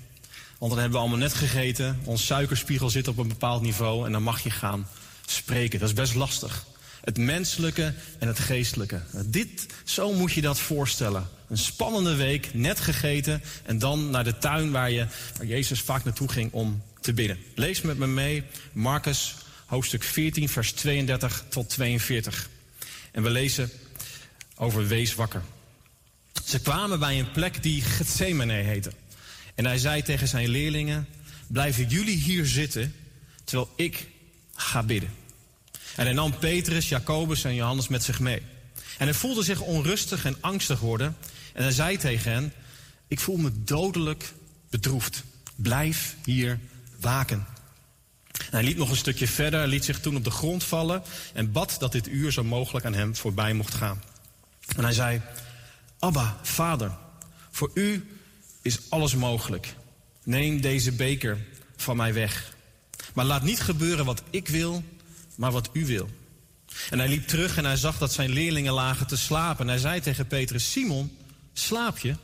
Want 0.66 0.78
dan 0.78 0.86
hebben 0.86 1.02
we 1.02 1.08
allemaal 1.08 1.28
net 1.28 1.38
gegeten, 1.38 2.00
ons 2.04 2.26
suikerspiegel 2.26 2.90
zit 2.90 3.08
op 3.08 3.18
een 3.18 3.28
bepaald 3.28 3.62
niveau 3.62 4.06
en 4.06 4.12
dan 4.12 4.24
mag 4.24 4.40
je 4.40 4.50
gaan 4.50 4.88
spreken. 5.26 5.80
Dat 5.80 5.90
is 5.90 5.96
best 5.96 6.16
lastig. 6.16 6.66
Het 7.02 7.18
menselijke 7.18 7.94
en 8.20 8.28
het 8.28 8.40
geestelijke. 8.40 9.02
Dit, 9.26 9.66
zo 9.84 10.14
moet 10.14 10.32
je 10.32 10.42
dat 10.42 10.60
voorstellen. 10.60 11.30
Een 11.50 11.58
spannende 11.58 12.16
week, 12.16 12.54
net 12.54 12.80
gegeten 12.80 13.42
en 13.66 13.80
dan 13.80 14.10
naar 14.10 14.24
de 14.24 14.38
tuin 14.38 14.72
waar, 14.72 14.92
je, 14.92 15.08
waar 15.38 15.46
Jezus 15.46 15.82
vaak 15.82 16.04
naartoe 16.04 16.30
ging 16.30 16.52
om 16.52 16.82
te 17.02 17.14
bidden. 17.14 17.38
Lees 17.56 17.82
met 17.82 17.98
me 17.98 18.08
mee 18.08 18.44
Marcus 18.72 19.36
hoofdstuk 19.66 20.04
14 20.04 20.50
vers 20.50 20.72
32 20.72 21.46
tot 21.50 21.70
42. 21.70 22.50
En 23.12 23.24
we 23.24 23.30
lezen 23.30 23.72
over 24.56 24.88
wees 24.88 25.16
wakker. 25.16 25.42
Ze 26.46 26.60
kwamen 26.60 27.00
bij 27.00 27.20
een 27.20 27.32
plek 27.32 27.64
die 27.64 27.82
Gethsemane 27.82 28.54
heette. 28.54 28.92
En 29.56 29.66
hij 29.66 29.78
zei 29.78 30.02
tegen 30.02 30.28
zijn 30.28 30.48
leerlingen, 30.48 31.08
blijven 31.48 31.88
jullie 31.88 32.18
hier 32.18 32.46
zitten 32.46 32.96
terwijl 33.44 33.74
ik 33.76 34.08
ga 34.56 34.84
bidden. 34.84 35.10
En 35.96 36.06
hij 36.06 36.14
nam 36.14 36.38
Petrus, 36.38 36.90
Jacobus 36.90 37.44
en 37.44 37.56
Johannes 37.56 37.88
met 37.88 38.04
zich 38.04 38.20
mee. 38.20 38.42
En 38.98 39.06
hij 39.06 39.14
voelde 39.14 39.44
zich 39.44 39.62
onrustig 39.62 40.26
en 40.26 40.38
angstig 40.40 40.80
worden. 40.80 41.18
En 41.54 41.64
hij 41.64 41.72
zei 41.72 41.98
tegen 41.98 42.32
hen: 42.32 42.54
Ik 43.08 43.20
voel 43.20 43.38
me 43.38 43.52
dodelijk 43.64 44.34
bedroefd. 44.70 45.24
Blijf 45.56 46.16
hier 46.24 46.60
waken. 47.00 47.46
En 48.32 48.52
hij 48.52 48.64
liep 48.64 48.78
nog 48.78 48.90
een 48.90 48.96
stukje 48.96 49.28
verder, 49.28 49.68
liet 49.68 49.86
zich 49.86 50.00
toen 50.00 50.16
op 50.16 50.24
de 50.24 50.32
grond 50.32 50.64
vallen 50.64 51.04
en 51.34 51.52
bad 51.52 51.76
dat 51.80 51.92
dit 51.92 52.08
uur 52.08 52.32
zo 52.32 52.44
mogelijk 52.44 52.86
aan 52.86 52.94
hem 52.94 53.16
voorbij 53.16 53.54
mocht 53.54 53.74
gaan. 53.74 54.04
En 54.76 54.84
hij 54.84 54.94
zei: 54.94 55.22
Abba, 56.00 56.40
vader, 56.42 56.92
voor 57.52 57.72
u 57.74 58.08
is 58.66 58.80
alles 58.90 59.16
mogelijk. 59.16 59.76
Neem 60.24 60.62
deze 60.62 60.92
beker 60.92 61.38
van 61.76 61.98
mij 61.98 62.14
weg. 62.14 62.54
Maar 63.14 63.26
laat 63.26 63.44
niet 63.44 63.60
gebeuren 63.60 64.06
wat 64.06 64.22
ik 64.30 64.48
wil, 64.48 64.84
maar 65.36 65.52
wat 65.52 65.70
u 65.74 65.86
wil. 65.86 66.10
En 66.90 67.00
hij 67.00 67.08
liep 67.08 67.28
terug 67.28 67.58
en 67.58 67.66
hij 67.66 67.76
zag 67.76 67.98
dat 67.98 68.14
zijn 68.14 68.30
leerlingen 68.30 68.74
lagen 68.74 69.08
te 69.08 69.18
slapen. 69.18 69.66
En 69.66 69.68
hij 69.72 69.80
zei 69.80 70.02
tegen 70.02 70.28
Petrus: 70.28 70.72
Simon, 70.72 71.18
slaap 71.54 71.98
je? 71.98 72.16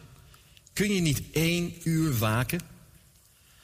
Kun 0.73 0.93
je 0.93 1.01
niet 1.01 1.21
één 1.31 1.73
uur 1.83 2.17
waken? 2.17 2.61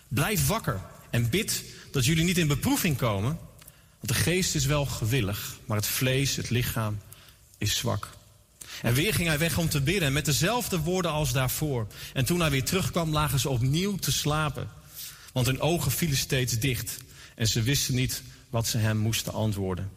Blijf 0.07 0.47
wakker 0.47 0.81
en 1.09 1.29
bid 1.29 1.63
dat 1.91 2.05
jullie 2.05 2.23
niet 2.23 2.37
in 2.37 2.47
beproeving 2.47 2.97
komen. 2.97 3.39
Want 3.99 4.07
de 4.07 4.13
geest 4.13 4.55
is 4.55 4.65
wel 4.65 4.85
gewillig, 4.85 5.57
maar 5.65 5.77
het 5.77 5.87
vlees, 5.87 6.35
het 6.35 6.49
lichaam, 6.49 6.99
is 7.57 7.75
zwak. 7.75 8.16
En 8.81 8.93
weer 8.93 9.13
ging 9.13 9.27
hij 9.27 9.37
weg 9.37 9.57
om 9.57 9.69
te 9.69 9.81
bidden, 9.81 10.13
met 10.13 10.25
dezelfde 10.25 10.79
woorden 10.79 11.11
als 11.11 11.31
daarvoor. 11.31 11.87
En 12.13 12.25
toen 12.25 12.39
hij 12.39 12.49
weer 12.49 12.63
terugkwam, 12.63 13.11
lagen 13.11 13.39
ze 13.39 13.49
opnieuw 13.49 13.95
te 13.95 14.11
slapen. 14.11 14.69
Want 15.33 15.45
hun 15.45 15.61
ogen 15.61 15.91
vielen 15.91 16.17
steeds 16.17 16.59
dicht 16.59 16.97
en 17.35 17.47
ze 17.47 17.61
wisten 17.61 17.95
niet 17.95 18.21
wat 18.49 18.67
ze 18.67 18.77
hem 18.77 18.97
moesten 18.97 19.33
antwoorden. 19.33 19.91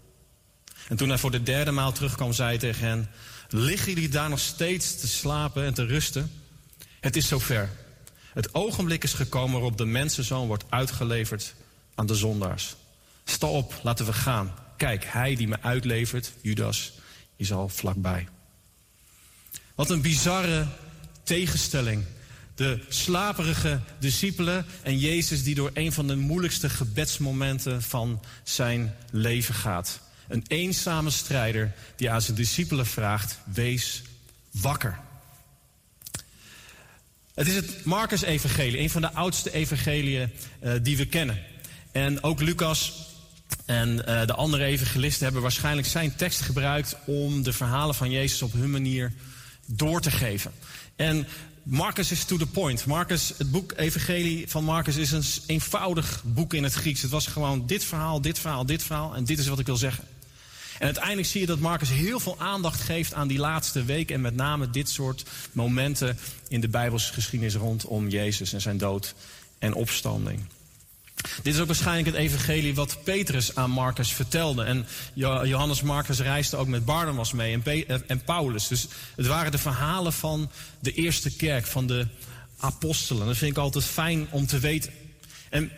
En 0.89 0.97
toen 0.97 1.09
hij 1.09 1.18
voor 1.18 1.31
de 1.31 1.42
derde 1.42 1.70
maal 1.70 1.92
terugkwam, 1.92 2.33
zei 2.33 2.49
hij 2.49 2.59
tegen 2.59 2.86
hen: 2.86 3.10
Liggen 3.49 3.92
jullie 3.92 4.09
daar 4.09 4.28
nog 4.28 4.39
steeds 4.39 5.00
te 5.00 5.09
slapen 5.09 5.65
en 5.65 5.75
te 5.75 5.84
rusten? 5.84 6.33
Het 7.00 7.17
is 7.17 7.28
zover. 7.28 7.70
Het 8.33 8.55
ogenblik 8.55 9.05
is 9.05 9.12
gekomen 9.12 9.52
waarop 9.52 9.78
de 9.78 9.84
mensenzoon 9.84 10.47
wordt 10.47 10.65
uitgeleverd 10.68 11.55
aan 11.94 12.07
de 12.07 12.15
zondaars. 12.15 12.76
Sta 13.25 13.47
op, 13.47 13.81
laten 13.83 14.07
we 14.07 14.12
gaan. 14.12 14.55
Kijk, 14.76 15.05
hij 15.07 15.36
die 15.36 15.49
me 15.49 15.57
uitlevert, 15.60 16.33
Judas, 16.42 16.92
is 17.36 17.52
al 17.52 17.68
vlakbij. 17.68 18.28
Wat 19.81 19.91
een 19.91 20.00
bizarre 20.00 20.67
tegenstelling. 21.23 22.05
De 22.55 22.78
slaperige 22.89 23.81
discipelen 23.99 24.67
en 24.83 24.99
Jezus 24.99 25.42
die 25.42 25.55
door 25.55 25.70
een 25.75 25.92
van 25.92 26.07
de 26.07 26.17
moeilijkste 26.17 26.70
gebedsmomenten 26.70 27.83
van 27.83 28.20
zijn 28.42 28.97
leven 29.10 29.55
gaat. 29.55 30.00
Een 30.28 30.44
eenzame 30.49 31.10
strijder 31.10 31.73
die 31.97 32.10
aan 32.10 32.23
zijn 32.23 32.36
discipelen 32.36 32.86
vraagt: 32.86 33.39
wees 33.44 34.02
wakker. 34.50 34.99
Het 37.34 37.47
is 37.47 37.55
het 37.55 37.84
Marcus-evangelie, 37.84 38.78
een 38.78 38.91
van 38.91 39.02
de 39.02 39.12
oudste 39.12 39.52
evangeliën 39.52 40.31
uh, 40.62 40.73
die 40.83 40.97
we 40.97 41.07
kennen. 41.07 41.39
En 41.92 42.23
ook 42.23 42.41
Lucas 42.41 42.92
en 43.67 43.89
uh, 43.89 44.26
de 44.26 44.34
andere 44.34 44.65
evangelisten 44.65 45.25
hebben 45.25 45.42
waarschijnlijk 45.42 45.89
zijn 45.89 46.17
tekst 46.17 46.41
gebruikt 46.41 46.97
om 47.07 47.42
de 47.42 47.52
verhalen 47.52 47.94
van 47.94 48.10
Jezus 48.10 48.42
op 48.42 48.52
hun 48.52 48.70
manier 48.70 49.12
door 49.73 50.00
te 50.00 50.10
geven. 50.10 50.52
En 50.97 51.26
Marcus 51.62 52.10
is 52.10 52.24
to 52.24 52.36
the 52.36 52.47
point. 52.47 52.86
Marcus, 52.86 53.32
het 53.39 53.50
boek 53.50 53.73
Evangelie 53.76 54.49
van 54.49 54.65
Marcus 54.65 54.97
is 54.97 55.10
een 55.10 55.24
eenvoudig 55.47 56.23
boek 56.26 56.55
in 56.55 56.62
het 56.62 56.73
Grieks. 56.73 57.02
Het 57.02 57.10
was 57.10 57.26
gewoon 57.26 57.66
dit 57.66 57.84
verhaal, 57.84 58.20
dit 58.20 58.39
verhaal, 58.39 58.66
dit 58.66 58.82
verhaal 58.82 59.15
en 59.15 59.24
dit 59.24 59.39
is 59.39 59.47
wat 59.47 59.58
ik 59.58 59.66
wil 59.66 59.76
zeggen. 59.76 60.05
En 60.78 60.86
uiteindelijk 60.86 61.28
zie 61.28 61.40
je 61.40 61.47
dat 61.47 61.58
Marcus 61.58 61.89
heel 61.89 62.20
veel 62.20 62.39
aandacht 62.39 62.81
geeft 62.81 63.15
aan 63.15 63.28
die 63.28 63.39
laatste 63.39 63.84
week 63.84 64.10
en 64.10 64.20
met 64.20 64.34
name 64.34 64.70
dit 64.70 64.89
soort 64.89 65.24
momenten 65.52 66.18
in 66.49 66.60
de 66.60 66.68
Bijbelse 66.68 67.12
geschiedenis 67.12 67.55
rondom 67.55 68.08
Jezus 68.08 68.52
en 68.52 68.60
zijn 68.60 68.78
dood 68.78 69.15
en 69.58 69.74
opstanding. 69.74 70.40
Dit 71.42 71.55
is 71.55 71.60
ook 71.60 71.66
waarschijnlijk 71.66 72.07
het 72.07 72.16
evangelie 72.16 72.74
wat 72.74 73.05
Petrus 73.05 73.55
aan 73.55 73.70
Marcus 73.70 74.12
vertelde. 74.12 74.65
En 74.65 74.86
Johannes 75.15 75.82
Marcus 75.82 76.18
reisde 76.18 76.57
ook 76.57 76.66
met 76.66 76.84
Barnabas 76.84 77.32
mee 77.32 77.52
en, 77.52 77.62
Pe 77.62 78.02
en 78.07 78.24
Paulus. 78.24 78.68
Dus 78.68 78.86
het 79.16 79.26
waren 79.26 79.52
de 79.52 79.58
verhalen 79.58 80.12
van 80.12 80.50
de 80.81 80.92
eerste 80.92 81.36
kerk, 81.36 81.66
van 81.66 81.86
de 81.86 82.07
apostelen. 82.57 83.26
Dat 83.26 83.36
vind 83.36 83.50
ik 83.50 83.58
altijd 83.58 83.84
fijn 83.84 84.26
om 84.31 84.47
te 84.47 84.58
weten. 84.58 84.92
En 85.49 85.70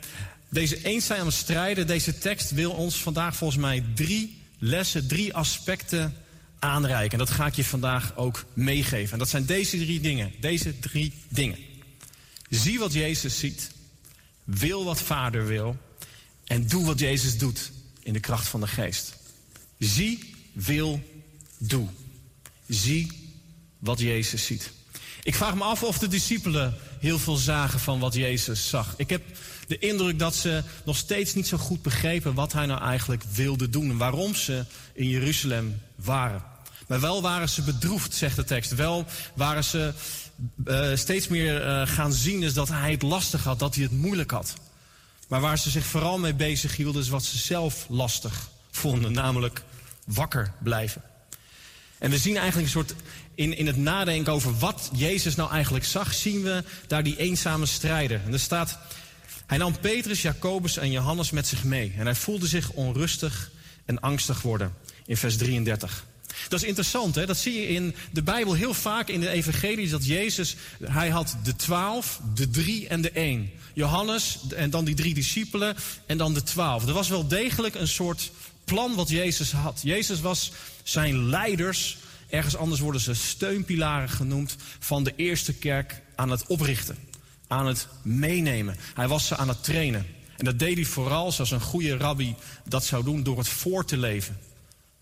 deze 0.49 0.85
eenzame 0.85 1.31
strijder, 1.31 1.87
deze 1.87 2.19
tekst 2.19 2.51
wil 2.51 2.71
ons 2.71 2.97
vandaag 2.97 3.37
volgens 3.37 3.61
mij 3.61 3.85
drie 3.95 4.41
lessen, 4.59 5.09
drie 5.09 5.35
aspecten 5.35 6.17
aanreiken. 6.59 7.19
En 7.19 7.25
dat 7.25 7.35
ga 7.35 7.47
ik 7.47 7.55
je 7.55 7.65
vandaag 7.65 8.17
ook 8.17 8.45
meegeven. 8.53 9.13
En 9.13 9.19
dat 9.19 9.29
zijn 9.29 9.45
deze 9.45 9.77
drie 9.77 10.01
dingen. 10.01 10.33
Deze 10.41 10.79
drie 10.79 11.13
dingen. 11.29 11.59
Zie 12.49 12.79
wat 12.79 12.93
Jezus 12.93 13.39
ziet. 13.39 13.71
Wil 14.45 14.85
wat 14.85 15.01
Vader 15.01 15.47
wil. 15.47 15.77
En 16.45 16.67
doe 16.67 16.85
wat 16.85 16.99
Jezus 16.99 17.39
doet 17.39 17.73
in 18.03 18.13
de 18.13 18.21
kracht 18.21 18.49
van 18.49 18.61
de 18.61 18.67
geest. 18.67 19.17
Zie, 19.79 20.35
wil, 20.53 21.01
doe. 21.59 21.89
Zie 22.69 23.31
wat 23.79 24.01
Jezus 24.01 24.47
ziet. 24.47 24.73
Ik 25.23 25.35
vraag 25.35 25.55
me 25.55 25.63
af 25.65 25.83
of 25.83 25.99
de 25.99 26.09
discipelen 26.09 26.75
heel 27.01 27.19
veel 27.19 27.37
zagen 27.37 27.81
van 27.81 27.99
wat 27.99 28.15
Jezus 28.15 28.69
zag. 28.69 28.95
Ik 28.97 29.11
heb 29.11 29.23
de 29.67 29.79
indruk 29.79 30.19
dat 30.19 30.35
ze 30.35 30.63
nog 30.85 30.97
steeds 30.97 31.35
niet 31.35 31.47
zo 31.47 31.57
goed 31.57 31.83
begrepen 31.83 32.35
wat 32.35 32.53
hij 32.53 32.67
nou 32.67 32.81
eigenlijk 32.81 33.23
wilde 33.35 33.69
doen 33.69 33.91
en 33.91 33.97
waarom 33.97 34.35
ze 34.35 34.65
in 34.93 35.09
Jeruzalem 35.09 35.81
waren. 35.95 36.52
Maar 36.87 37.01
wel 37.01 37.23
waren 37.23 37.49
ze 37.49 37.63
bedroefd, 37.63 38.15
zegt 38.15 38.37
de 38.37 38.45
tekst. 38.45 38.75
Wel 38.75 39.07
waren 39.35 39.65
ze 39.65 39.93
uh, 40.65 40.97
steeds 40.97 41.29
meer 41.29 41.67
uh, 41.67 41.87
gaan 41.87 42.13
zien 42.13 42.41
dus 42.41 42.55
dat 42.55 42.69
hij 42.69 42.91
het 42.91 43.03
lastig 43.03 43.45
had, 43.45 43.59
dat 43.59 43.75
hij 43.75 43.85
het 43.85 43.93
moeilijk 43.93 44.31
had. 44.31 44.55
Maar 45.29 45.41
waar 45.41 45.59
ze 45.59 45.71
zich 45.71 45.85
vooral 45.85 46.19
mee 46.19 46.35
bezig 46.35 46.77
hielden 46.77 47.03
is 47.03 47.09
wat 47.09 47.25
ze 47.25 47.39
zelf 47.39 47.87
lastig 47.89 48.49
vonden, 48.71 49.13
namelijk 49.13 49.63
wakker 50.05 50.53
blijven. 50.63 51.03
En 51.99 52.11
we 52.11 52.19
zien 52.19 52.37
eigenlijk 52.37 52.67
een 52.67 52.73
soort, 52.73 52.95
in, 53.35 53.57
in 53.57 53.67
het 53.67 53.77
nadenken 53.77 54.33
over 54.33 54.59
wat 54.59 54.91
Jezus 54.95 55.35
nou 55.35 55.51
eigenlijk 55.51 55.85
zag, 55.85 56.15
zien 56.15 56.43
we 56.43 56.65
daar 56.87 57.03
die 57.03 57.17
eenzame 57.17 57.67
strijder. 57.67 58.21
En 58.25 58.33
er 58.33 58.41
staat, 58.41 58.79
hij 59.47 59.59
nam 59.59 59.79
Petrus, 59.79 60.23
Jacobus 60.23 60.77
en 60.77 60.91
Johannes 60.91 61.31
met 61.31 61.47
zich 61.47 61.65
mee. 61.65 61.95
En 61.99 62.05
hij 62.05 62.15
voelde 62.15 62.47
zich 62.47 62.71
onrustig 62.71 63.51
en 63.85 64.01
angstig 64.01 64.43
worden. 64.43 64.75
In 65.07 65.17
vers 65.17 65.37
33. 65.37 66.05
Dat 66.49 66.63
is 66.63 66.69
interessant, 66.69 67.15
hè? 67.15 67.27
dat 67.27 67.37
zie 67.37 67.61
je 67.61 67.69
in 67.69 67.95
de 68.11 68.23
Bijbel 68.23 68.55
heel 68.55 68.75
vaak 68.75 69.09
in 69.09 69.21
de 69.21 69.29
evangelies. 69.29 69.91
Dat 69.91 70.07
Jezus, 70.07 70.57
hij 70.85 71.09
had 71.09 71.37
de 71.43 71.57
twaalf, 71.57 72.21
de 72.35 72.51
drie 72.51 72.89
en 72.89 73.01
de 73.01 73.11
één. 73.11 73.51
Johannes 73.75 74.39
en 74.57 74.71
dan 74.71 74.85
die 74.85 74.95
drie 74.95 75.15
discipelen 75.15 75.77
en 76.07 76.19
dan 76.19 76.35
de 76.35 76.43
twaalf. 76.43 76.87
Er 76.87 76.93
was 76.93 77.09
wel 77.09 77.29
degelijk 77.29 77.75
een 77.75 77.89
soort 77.89 78.31
plan 78.65 78.95
wat 78.95 79.09
Jezus 79.09 79.53
had. 79.53 79.81
Jezus 79.83 80.21
was 80.21 80.53
zijn 80.83 81.29
leiders, 81.29 81.97
ergens 82.29 82.57
anders 82.57 82.81
worden 82.81 83.01
ze 83.01 83.15
steunpilaren 83.15 84.09
genoemd, 84.09 84.57
van 84.79 85.05
de 85.05 85.13
eerste 85.17 85.53
kerk 85.53 86.03
aan 86.15 86.31
het 86.31 86.47
oprichten 86.47 87.11
aan 87.53 87.67
het 87.67 87.89
meenemen. 88.03 88.77
Hij 88.95 89.09
was 89.09 89.27
ze 89.27 89.37
aan 89.37 89.49
het 89.49 89.65
trainen. 89.65 90.07
En 90.37 90.45
dat 90.45 90.59
deed 90.59 90.75
hij 90.75 90.85
vooral 90.85 91.33
zoals 91.33 91.51
een 91.51 91.61
goede 91.61 91.97
rabbi 91.97 92.35
dat 92.69 92.85
zou 92.85 93.05
doen 93.05 93.23
door 93.23 93.39
het 93.39 93.49
voor 93.49 93.85
te 93.85 93.97
leven. 93.97 94.39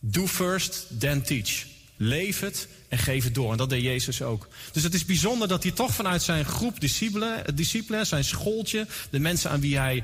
Do 0.01 0.27
first, 0.27 0.87
then 0.99 1.23
teach. 1.23 1.67
Leef 1.97 2.41
het 2.41 2.69
en 2.89 2.99
geef 2.99 3.25
het 3.25 3.35
door. 3.35 3.51
En 3.51 3.57
dat 3.57 3.71
deed 3.71 3.83
Jezus 3.83 4.23
ook. 4.23 4.49
Dus 4.73 4.83
het 4.83 4.95
is 4.95 5.05
bijzonder 5.05 5.49
dat 5.49 5.63
hij 5.63 5.73
toch 5.73 5.95
vanuit 5.95 6.23
zijn 6.23 6.45
groep 6.45 6.81
discipelen, 6.81 7.57
discipelen 7.57 8.07
zijn 8.07 8.25
schooltje, 8.25 8.87
de 9.11 9.19
mensen 9.19 9.51
aan 9.51 9.61
wie 9.61 9.79
hij 9.79 9.97
uh, 9.97 10.03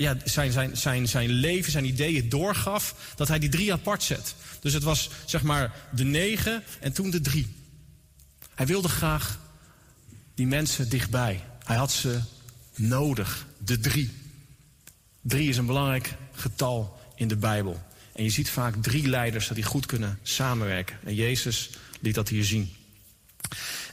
ja, 0.00 0.16
zijn, 0.24 0.52
zijn, 0.52 0.76
zijn, 0.76 1.08
zijn 1.08 1.30
leven, 1.30 1.72
zijn 1.72 1.84
ideeën 1.84 2.28
doorgaf, 2.28 2.94
dat 3.16 3.28
hij 3.28 3.38
die 3.38 3.48
drie 3.48 3.72
apart 3.72 4.02
zet. 4.02 4.34
Dus 4.60 4.72
het 4.72 4.82
was 4.82 5.10
zeg 5.26 5.42
maar 5.42 5.72
de 5.94 6.04
negen 6.04 6.62
en 6.80 6.92
toen 6.92 7.10
de 7.10 7.20
drie. 7.20 7.54
Hij 8.54 8.66
wilde 8.66 8.88
graag 8.88 9.38
die 10.34 10.46
mensen 10.46 10.88
dichtbij. 10.88 11.44
Hij 11.64 11.76
had 11.76 11.92
ze 11.92 12.20
nodig, 12.74 13.46
de 13.58 13.78
drie. 13.78 14.10
Drie 15.20 15.48
is 15.48 15.56
een 15.56 15.66
belangrijk 15.66 16.14
getal 16.32 17.00
in 17.14 17.28
de 17.28 17.36
Bijbel. 17.36 17.82
En 18.12 18.24
je 18.24 18.30
ziet 18.30 18.50
vaak 18.50 18.74
drie 18.82 19.08
leiders 19.08 19.46
dat 19.46 19.56
die 19.56 19.64
goed 19.64 19.86
kunnen 19.86 20.18
samenwerken. 20.22 20.96
En 21.04 21.14
Jezus 21.14 21.70
liet 22.00 22.14
dat 22.14 22.28
hier 22.28 22.44
zien. 22.44 22.72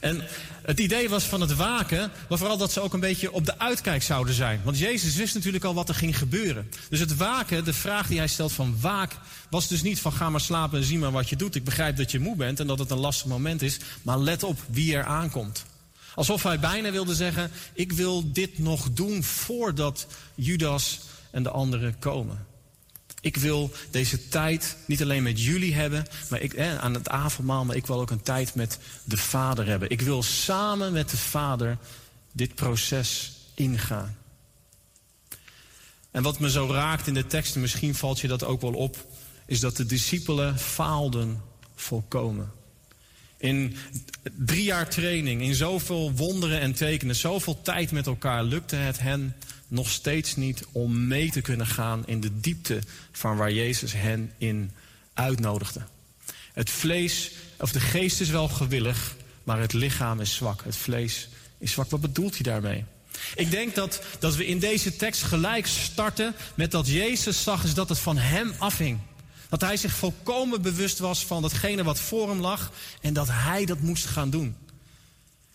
En 0.00 0.22
het 0.62 0.80
idee 0.80 1.08
was 1.08 1.24
van 1.24 1.40
het 1.40 1.56
waken, 1.56 2.10
maar 2.28 2.38
vooral 2.38 2.56
dat 2.56 2.72
ze 2.72 2.80
ook 2.80 2.92
een 2.92 3.00
beetje 3.00 3.32
op 3.32 3.46
de 3.46 3.58
uitkijk 3.58 4.02
zouden 4.02 4.34
zijn. 4.34 4.60
Want 4.64 4.78
Jezus 4.78 5.16
wist 5.16 5.34
natuurlijk 5.34 5.64
al 5.64 5.74
wat 5.74 5.88
er 5.88 5.94
ging 5.94 6.18
gebeuren. 6.18 6.70
Dus 6.88 7.00
het 7.00 7.16
waken, 7.16 7.64
de 7.64 7.72
vraag 7.72 8.06
die 8.06 8.18
hij 8.18 8.26
stelt 8.26 8.52
van 8.52 8.76
waak, 8.80 9.12
was 9.50 9.68
dus 9.68 9.82
niet 9.82 10.00
van 10.00 10.12
ga 10.12 10.30
maar 10.30 10.40
slapen 10.40 10.78
en 10.78 10.84
zie 10.84 10.98
maar 10.98 11.10
wat 11.10 11.28
je 11.28 11.36
doet. 11.36 11.54
Ik 11.54 11.64
begrijp 11.64 11.96
dat 11.96 12.10
je 12.10 12.20
moe 12.20 12.36
bent 12.36 12.60
en 12.60 12.66
dat 12.66 12.78
het 12.78 12.90
een 12.90 12.98
lastig 12.98 13.26
moment 13.26 13.62
is, 13.62 13.78
maar 14.02 14.18
let 14.18 14.42
op 14.42 14.58
wie 14.70 14.94
er 14.94 15.04
aankomt. 15.04 15.64
Alsof 16.14 16.42
hij 16.42 16.58
bijna 16.58 16.90
wilde 16.90 17.14
zeggen: 17.14 17.50
Ik 17.72 17.92
wil 17.92 18.32
dit 18.32 18.58
nog 18.58 18.90
doen 18.92 19.22
voordat 19.22 20.06
Judas 20.34 21.00
en 21.30 21.42
de 21.42 21.50
anderen 21.50 21.98
komen. 21.98 22.46
Ik 23.20 23.36
wil 23.36 23.72
deze 23.90 24.28
tijd 24.28 24.76
niet 24.86 25.02
alleen 25.02 25.22
met 25.22 25.42
jullie 25.42 25.74
hebben, 25.74 26.06
maar 26.30 26.40
ik, 26.40 26.58
aan 26.58 26.94
het 26.94 27.08
avondmaal, 27.08 27.64
maar 27.64 27.76
ik 27.76 27.86
wil 27.86 28.00
ook 28.00 28.10
een 28.10 28.22
tijd 28.22 28.54
met 28.54 28.78
de 29.04 29.16
Vader 29.16 29.66
hebben. 29.66 29.90
Ik 29.90 30.00
wil 30.00 30.22
samen 30.22 30.92
met 30.92 31.10
de 31.10 31.16
Vader 31.16 31.78
dit 32.32 32.54
proces 32.54 33.32
ingaan. 33.54 34.16
En 36.10 36.22
wat 36.22 36.38
me 36.38 36.50
zo 36.50 36.66
raakt 36.70 37.06
in 37.06 37.14
de 37.14 37.26
teksten, 37.26 37.60
misschien 37.60 37.94
valt 37.94 38.20
je 38.20 38.28
dat 38.28 38.44
ook 38.44 38.60
wel 38.60 38.74
op, 38.74 39.06
is 39.46 39.60
dat 39.60 39.76
de 39.76 39.86
discipelen 39.86 40.58
faalden 40.58 41.42
volkomen. 41.74 42.52
In 43.36 43.76
drie 44.22 44.64
jaar 44.64 44.90
training, 44.90 45.42
in 45.42 45.54
zoveel 45.54 46.12
wonderen 46.12 46.60
en 46.60 46.74
tekenen, 46.74 47.16
zoveel 47.16 47.62
tijd 47.62 47.90
met 47.90 48.06
elkaar, 48.06 48.44
lukte 48.44 48.76
het 48.76 49.00
hen 49.00 49.36
nog 49.70 49.90
steeds 49.90 50.36
niet 50.36 50.64
om 50.72 51.06
mee 51.06 51.30
te 51.30 51.40
kunnen 51.40 51.66
gaan 51.66 52.06
in 52.06 52.20
de 52.20 52.40
diepte 52.40 52.80
van 53.12 53.36
waar 53.36 53.52
Jezus 53.52 53.92
hen 53.92 54.32
in 54.38 54.70
uitnodigde. 55.14 55.80
Het 56.52 56.70
vlees, 56.70 57.30
of 57.58 57.72
de 57.72 57.80
geest 57.80 58.20
is 58.20 58.28
wel 58.28 58.48
gewillig, 58.48 59.16
maar 59.44 59.60
het 59.60 59.72
lichaam 59.72 60.20
is 60.20 60.34
zwak. 60.34 60.64
Het 60.64 60.76
vlees 60.76 61.28
is 61.58 61.72
zwak. 61.72 61.90
Wat 61.90 62.00
bedoelt 62.00 62.34
hij 62.34 62.42
daarmee? 62.42 62.84
Ik 63.34 63.50
denk 63.50 63.74
dat, 63.74 64.02
dat 64.18 64.36
we 64.36 64.46
in 64.46 64.58
deze 64.58 64.96
tekst 64.96 65.22
gelijk 65.22 65.66
starten 65.66 66.34
met 66.54 66.70
dat 66.70 66.86
Jezus 66.86 67.42
zag 67.42 67.64
is 67.64 67.74
dat 67.74 67.88
het 67.88 67.98
van 67.98 68.16
hem 68.16 68.52
afhing. 68.58 68.98
Dat 69.48 69.60
hij 69.60 69.76
zich 69.76 69.92
volkomen 69.92 70.62
bewust 70.62 70.98
was 70.98 71.26
van 71.26 71.42
datgene 71.42 71.82
wat 71.82 72.00
voor 72.00 72.28
hem 72.28 72.40
lag 72.40 72.72
en 73.00 73.12
dat 73.12 73.28
hij 73.30 73.64
dat 73.64 73.80
moest 73.80 74.06
gaan 74.06 74.30
doen. 74.30 74.56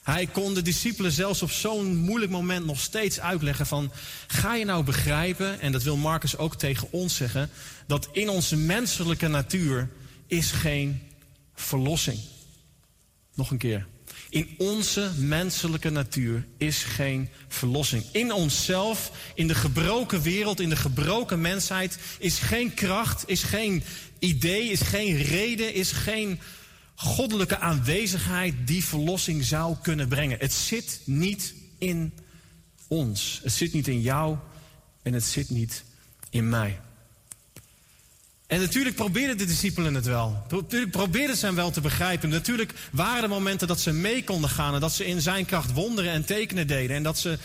Hij 0.06 0.28
kon 0.28 0.54
de 0.54 0.62
discipelen 0.62 1.12
zelfs 1.12 1.42
op 1.42 1.52
zo'n 1.52 1.96
moeilijk 1.96 2.32
moment 2.32 2.66
nog 2.66 2.80
steeds 2.80 3.20
uitleggen 3.20 3.66
van... 3.66 3.92
ga 4.28 4.56
je 4.56 4.66
nou 4.66 4.84
begrijpen, 4.84 5.60
en 5.60 5.72
dat 5.72 5.84
wil 5.84 5.98
Marcus 5.98 6.38
ook 6.38 6.56
tegen 6.56 6.88
ons 6.92 7.16
zeggen... 7.16 7.50
dat 7.88 8.10
in 8.12 8.30
onze 8.30 8.56
menselijke 8.56 9.28
natuur 9.28 9.90
is 10.28 10.52
geen 10.52 11.02
verlossing. 11.56 12.20
Nog 13.34 13.52
een 13.52 13.58
keer. 13.58 13.88
In 14.30 14.56
onze 14.58 15.12
menselijke 15.18 15.90
natuur 15.90 16.46
is 16.58 16.84
geen 16.84 17.30
verlossing. 17.48 18.04
In 18.12 18.34
onszelf, 18.34 19.12
in 19.36 19.48
de 19.48 19.56
gebroken 19.56 20.22
wereld, 20.22 20.60
in 20.60 20.70
de 20.70 20.76
gebroken 20.76 21.42
mensheid... 21.42 21.98
is 22.20 22.40
geen 22.40 22.74
kracht, 22.74 23.24
is 23.28 23.44
geen 23.44 23.84
idee, 24.20 24.70
is 24.70 24.82
geen 24.82 25.22
reden, 25.22 25.74
is 25.74 25.92
geen 25.92 26.40
goddelijke 26.96 27.58
aanwezigheid 27.58 28.54
die 28.66 28.84
verlossing 28.84 29.44
zou 29.44 29.76
kunnen 29.82 30.08
brengen. 30.08 30.40
Het 30.40 30.54
zit 30.54 31.02
niet 31.06 31.54
in 31.78 32.14
ons. 32.88 33.40
Het 33.44 33.52
zit 33.52 33.74
niet 33.74 33.88
in 33.88 34.02
jou 34.02 34.38
en 35.02 35.14
het 35.14 35.24
zit 35.24 35.50
niet 35.50 35.84
in 36.30 36.50
mij. 36.50 36.80
En 38.48 38.60
natuurlijk 38.60 38.96
probeerden 38.96 39.38
de 39.38 39.46
discipelen 39.46 39.94
het 39.94 40.06
wel. 40.06 40.46
Natuurlijk 40.50 40.92
probeerden 40.92 41.38
ze 41.38 41.46
hem 41.46 41.56
wel 41.56 41.72
te 41.72 41.82
begrijpen. 41.82 42.30
Natuurlijk 42.30 42.74
waren 42.92 43.24
er 43.24 43.30
momenten 43.30 43.68
dat 43.68 43.80
ze 43.80 43.92
mee 43.92 44.24
konden 44.24 44.50
gaan 44.50 44.74
en 44.74 44.80
dat 44.80 44.94
ze 44.94 45.06
in 45.06 45.22
zijn 45.22 45.46
kracht 45.46 45.74
wonderen 45.74 46.12
en 46.12 46.26
tekenen 46.26 46.68
deden. 46.68 46.96
En 46.96 47.04
dat 47.04 47.18
ze 47.18 47.38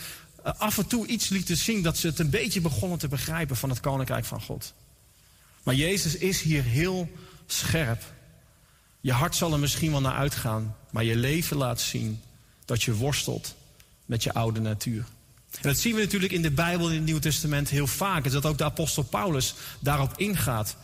eh, 0.43 0.53
af 0.57 0.77
en 0.77 0.87
toe 0.87 1.07
iets 1.07 1.29
lieten 1.29 1.57
zien 1.57 1.81
dat 1.81 1.97
ze 1.97 2.07
het 2.07 2.19
een 2.19 2.29
beetje 2.29 2.61
begonnen 2.61 2.99
te 2.99 3.07
begrijpen 3.07 3.55
van 3.55 3.69
het 3.69 3.79
koninkrijk 3.79 4.25
van 4.25 4.41
God. 4.41 4.73
Maar 5.63 5.75
Jezus 5.75 6.15
is 6.15 6.41
hier 6.41 6.63
heel 6.63 7.09
scherp. 7.45 8.03
Je 9.01 9.11
hart 9.11 9.35
zal 9.35 9.53
er 9.53 9.59
misschien 9.59 9.91
wel 9.91 10.01
naar 10.01 10.15
uitgaan, 10.15 10.75
maar 10.89 11.03
je 11.03 11.15
leven 11.15 11.57
laat 11.57 11.81
zien 11.81 12.21
dat 12.65 12.83
je 12.83 12.95
worstelt 12.95 13.55
met 14.05 14.23
je 14.23 14.33
oude 14.33 14.59
natuur. 14.59 15.05
En 15.51 15.61
dat 15.61 15.77
zien 15.77 15.95
we 15.95 16.01
natuurlijk 16.01 16.33
in 16.33 16.41
de 16.41 16.51
Bijbel 16.51 16.89
in 16.89 16.95
het 16.95 17.03
Nieuwe 17.03 17.21
Testament 17.21 17.69
heel 17.69 17.87
vaak. 17.87 18.25
Is 18.25 18.31
dat 18.31 18.45
ook 18.45 18.57
de 18.57 18.63
apostel 18.63 19.03
Paulus 19.03 19.53
daarop 19.79 20.13
ingaat. 20.17 20.75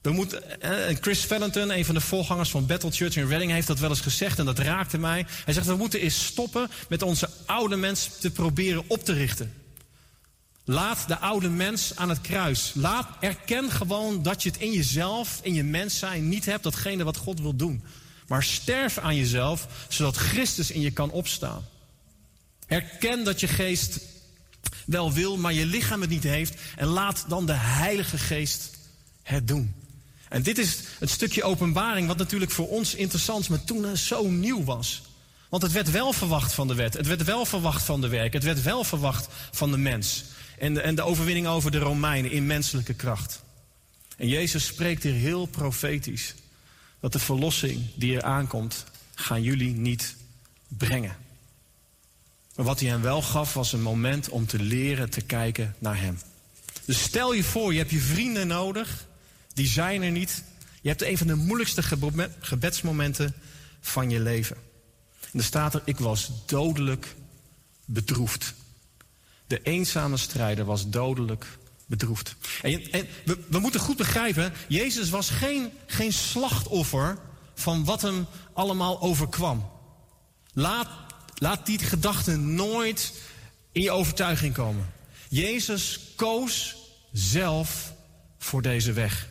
We 0.00 0.10
moeten, 0.10 0.60
eh, 0.60 0.96
Chris 1.00 1.24
Valentin, 1.24 1.70
een 1.70 1.84
van 1.84 1.94
de 1.94 2.00
voorgangers 2.00 2.50
van 2.50 2.66
Battle 2.66 2.90
Church 2.90 3.16
in 3.16 3.28
Reading, 3.28 3.50
heeft 3.50 3.66
dat 3.66 3.78
wel 3.78 3.90
eens 3.90 4.00
gezegd 4.00 4.38
en 4.38 4.44
dat 4.44 4.58
raakte 4.58 4.98
mij. 4.98 5.26
Hij 5.44 5.54
zegt: 5.54 5.66
We 5.66 5.76
moeten 5.76 6.00
eens 6.00 6.24
stoppen 6.24 6.70
met 6.88 7.02
onze 7.02 7.28
oude 7.46 7.76
mens 7.76 8.10
te 8.20 8.30
proberen 8.30 8.84
op 8.86 9.04
te 9.04 9.12
richten. 9.12 9.52
Laat 10.70 11.08
de 11.08 11.18
oude 11.18 11.48
mens 11.48 11.96
aan 11.96 12.08
het 12.08 12.20
kruis. 12.20 12.72
Laat, 12.74 13.08
erken 13.20 13.70
gewoon 13.70 14.22
dat 14.22 14.42
je 14.42 14.48
het 14.48 14.60
in 14.60 14.72
jezelf, 14.72 15.40
in 15.42 15.54
je 15.54 15.64
mens 15.64 15.98
zijn, 15.98 16.28
niet 16.28 16.44
hebt, 16.44 16.62
datgene 16.62 17.04
wat 17.04 17.16
God 17.16 17.40
wil 17.40 17.56
doen. 17.56 17.82
Maar 18.26 18.42
sterf 18.42 18.98
aan 18.98 19.16
jezelf, 19.16 19.66
zodat 19.88 20.16
Christus 20.16 20.70
in 20.70 20.80
je 20.80 20.90
kan 20.90 21.10
opstaan. 21.10 21.64
Erken 22.66 23.24
dat 23.24 23.40
je 23.40 23.48
geest 23.48 24.00
wel 24.86 25.12
wil, 25.12 25.36
maar 25.36 25.52
je 25.52 25.66
lichaam 25.66 26.00
het 26.00 26.10
niet 26.10 26.22
heeft. 26.22 26.54
En 26.76 26.86
laat 26.86 27.24
dan 27.28 27.46
de 27.46 27.56
Heilige 27.56 28.18
Geest 28.18 28.70
het 29.22 29.48
doen. 29.48 29.74
En 30.28 30.42
dit 30.42 30.58
is 30.58 30.78
het 30.98 31.10
stukje 31.10 31.44
openbaring 31.44 32.06
wat 32.06 32.16
natuurlijk 32.16 32.50
voor 32.50 32.68
ons 32.68 32.94
interessant 32.94 33.40
is, 33.40 33.48
maar 33.48 33.64
toen 33.64 33.96
zo 33.96 34.28
nieuw 34.28 34.64
was. 34.64 35.02
Want 35.48 35.62
het 35.62 35.72
werd 35.72 35.90
wel 35.90 36.12
verwacht 36.12 36.52
van 36.52 36.68
de 36.68 36.74
wet. 36.74 36.94
Het 36.94 37.06
werd 37.06 37.24
wel 37.24 37.44
verwacht 37.44 37.84
van 37.84 38.00
de 38.00 38.08
werk. 38.08 38.32
Het 38.32 38.44
werd 38.44 38.62
wel 38.62 38.84
verwacht 38.84 39.28
van 39.50 39.70
de 39.70 39.78
mens. 39.78 40.24
En 40.60 40.74
de, 40.74 40.80
en 40.80 40.94
de 40.94 41.02
overwinning 41.02 41.46
over 41.46 41.70
de 41.70 41.78
Romeinen 41.78 42.30
in 42.30 42.46
menselijke 42.46 42.94
kracht. 42.94 43.42
En 44.16 44.28
Jezus 44.28 44.66
spreekt 44.66 45.02
hier 45.02 45.12
heel 45.12 45.46
profetisch. 45.46 46.34
Dat 47.00 47.12
de 47.12 47.18
verlossing 47.18 47.86
die 47.94 48.16
er 48.16 48.22
aankomt, 48.22 48.84
gaan 49.14 49.42
jullie 49.42 49.74
niet 49.74 50.16
brengen. 50.68 51.16
Maar 52.54 52.64
wat 52.64 52.80
hij 52.80 52.88
hen 52.88 53.02
wel 53.02 53.22
gaf, 53.22 53.54
was 53.54 53.72
een 53.72 53.82
moment 53.82 54.28
om 54.28 54.46
te 54.46 54.58
leren 54.58 55.10
te 55.10 55.20
kijken 55.20 55.74
naar 55.78 56.00
hem. 56.00 56.18
Dus 56.84 57.02
stel 57.02 57.32
je 57.32 57.44
voor, 57.44 57.72
je 57.72 57.78
hebt 57.78 57.90
je 57.90 58.00
vrienden 58.00 58.46
nodig. 58.46 59.06
Die 59.54 59.66
zijn 59.66 60.02
er 60.02 60.10
niet. 60.10 60.42
Je 60.80 60.88
hebt 60.88 61.02
een 61.02 61.18
van 61.18 61.26
de 61.26 61.34
moeilijkste 61.34 61.82
gebedsmomenten 62.40 63.34
van 63.80 64.10
je 64.10 64.20
leven. 64.20 64.56
En 65.32 65.38
er 65.38 65.44
staat 65.44 65.74
er, 65.74 65.82
ik 65.84 65.98
was 65.98 66.30
dodelijk 66.46 67.14
bedroefd. 67.84 68.54
De 69.48 69.62
eenzame 69.62 70.16
strijder 70.16 70.64
was 70.64 70.88
dodelijk 70.88 71.46
bedroefd. 71.86 72.34
En, 72.62 73.06
we, 73.24 73.58
moeten 73.58 73.80
goed 73.80 73.96
begrijpen, 73.96 74.52
Jezus 74.68 75.10
was 75.10 75.30
geen, 75.30 75.70
geen 75.86 76.12
slachtoffer 76.12 77.18
van 77.54 77.84
wat 77.84 78.02
hem 78.02 78.26
allemaal 78.52 79.00
overkwam. 79.00 79.70
Laat, 80.52 80.88
laat 81.34 81.66
die 81.66 81.78
gedachten 81.78 82.54
nooit 82.54 83.12
in 83.72 83.82
je 83.82 83.90
overtuiging 83.90 84.54
komen. 84.54 84.92
Jezus 85.28 86.00
koos 86.16 86.76
zelf 87.12 87.92
voor 88.38 88.62
deze 88.62 88.92
weg. 88.92 89.28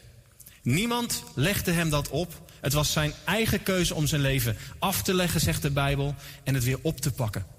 Niemand 0.62 1.24
legde 1.36 1.72
hem 1.72 1.90
dat 1.90 2.10
op. 2.10 2.52
Het 2.60 2.74
was 2.74 2.92
zijn 2.92 3.14
eigen 3.26 3.64
keuze 3.64 3.96
om 3.96 4.08
zijn 4.08 4.22
leven 4.22 4.58
af 4.80 5.02
te 5.02 5.14
leggen, 5.14 5.40
zegt 5.40 5.62
de 5.62 5.72
Bijbel, 5.72 6.16
en 6.44 6.54
het 6.54 6.64
weer 6.64 6.80
op 6.82 7.02
te 7.02 7.12
pakken. 7.12 7.57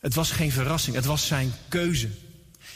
Het 0.00 0.14
was 0.14 0.30
geen 0.30 0.52
verrassing, 0.52 0.96
het 0.96 1.04
was 1.04 1.26
zijn 1.26 1.52
keuze. 1.68 2.08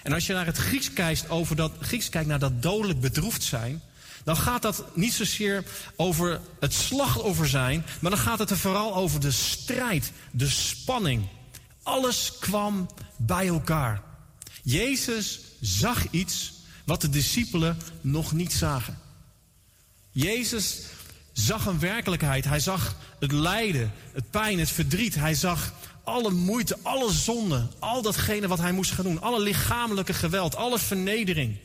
En 0.02 0.12
als 0.12 0.26
je 0.26 0.32
naar 0.32 0.46
het 0.46 0.56
Grieks 0.56 0.92
kijkt, 0.92 1.28
over 1.28 1.56
dat, 1.56 1.72
Grieks 1.80 2.08
kijkt 2.08 2.28
naar 2.28 2.38
dat 2.38 2.62
dodelijk 2.62 3.00
bedroefd 3.00 3.42
zijn, 3.42 3.82
dan 4.24 4.36
gaat 4.36 4.62
dat 4.62 4.96
niet 4.96 5.12
zozeer 5.12 5.64
over 5.96 6.40
het 6.60 6.72
slachtoffer 6.72 7.48
zijn, 7.48 7.84
maar 8.00 8.10
dan 8.10 8.20
gaat 8.20 8.38
het 8.38 8.50
er 8.50 8.58
vooral 8.58 8.94
over 8.94 9.20
de 9.20 9.30
strijd, 9.30 10.12
de 10.30 10.48
spanning. 10.48 11.26
Alles 11.82 12.32
kwam 12.40 12.88
bij 13.16 13.46
elkaar. 13.46 14.02
Jezus 14.62 15.40
zag 15.60 16.10
iets 16.10 16.52
wat 16.84 17.00
de 17.00 17.08
discipelen 17.08 17.78
nog 18.00 18.32
niet 18.32 18.52
zagen. 18.52 18.98
Jezus 20.10 20.80
zag 21.32 21.66
een 21.66 21.78
werkelijkheid. 21.78 22.44
Hij 22.44 22.60
zag 22.60 22.96
het 23.20 23.32
lijden, 23.32 23.92
het 24.12 24.30
pijn, 24.30 24.58
het 24.58 24.70
verdriet. 24.70 25.14
Hij 25.14 25.34
zag 25.34 25.72
alle 26.04 26.30
moeite, 26.30 26.76
alle 26.82 27.12
zonde, 27.12 27.68
al 27.78 28.02
datgene 28.02 28.48
wat 28.48 28.58
hij 28.58 28.72
moest 28.72 28.90
gaan 28.90 29.04
doen, 29.04 29.20
alle 29.20 29.40
lichamelijke 29.40 30.14
geweld, 30.14 30.56
alle 30.56 30.78
vernedering. 30.78 31.56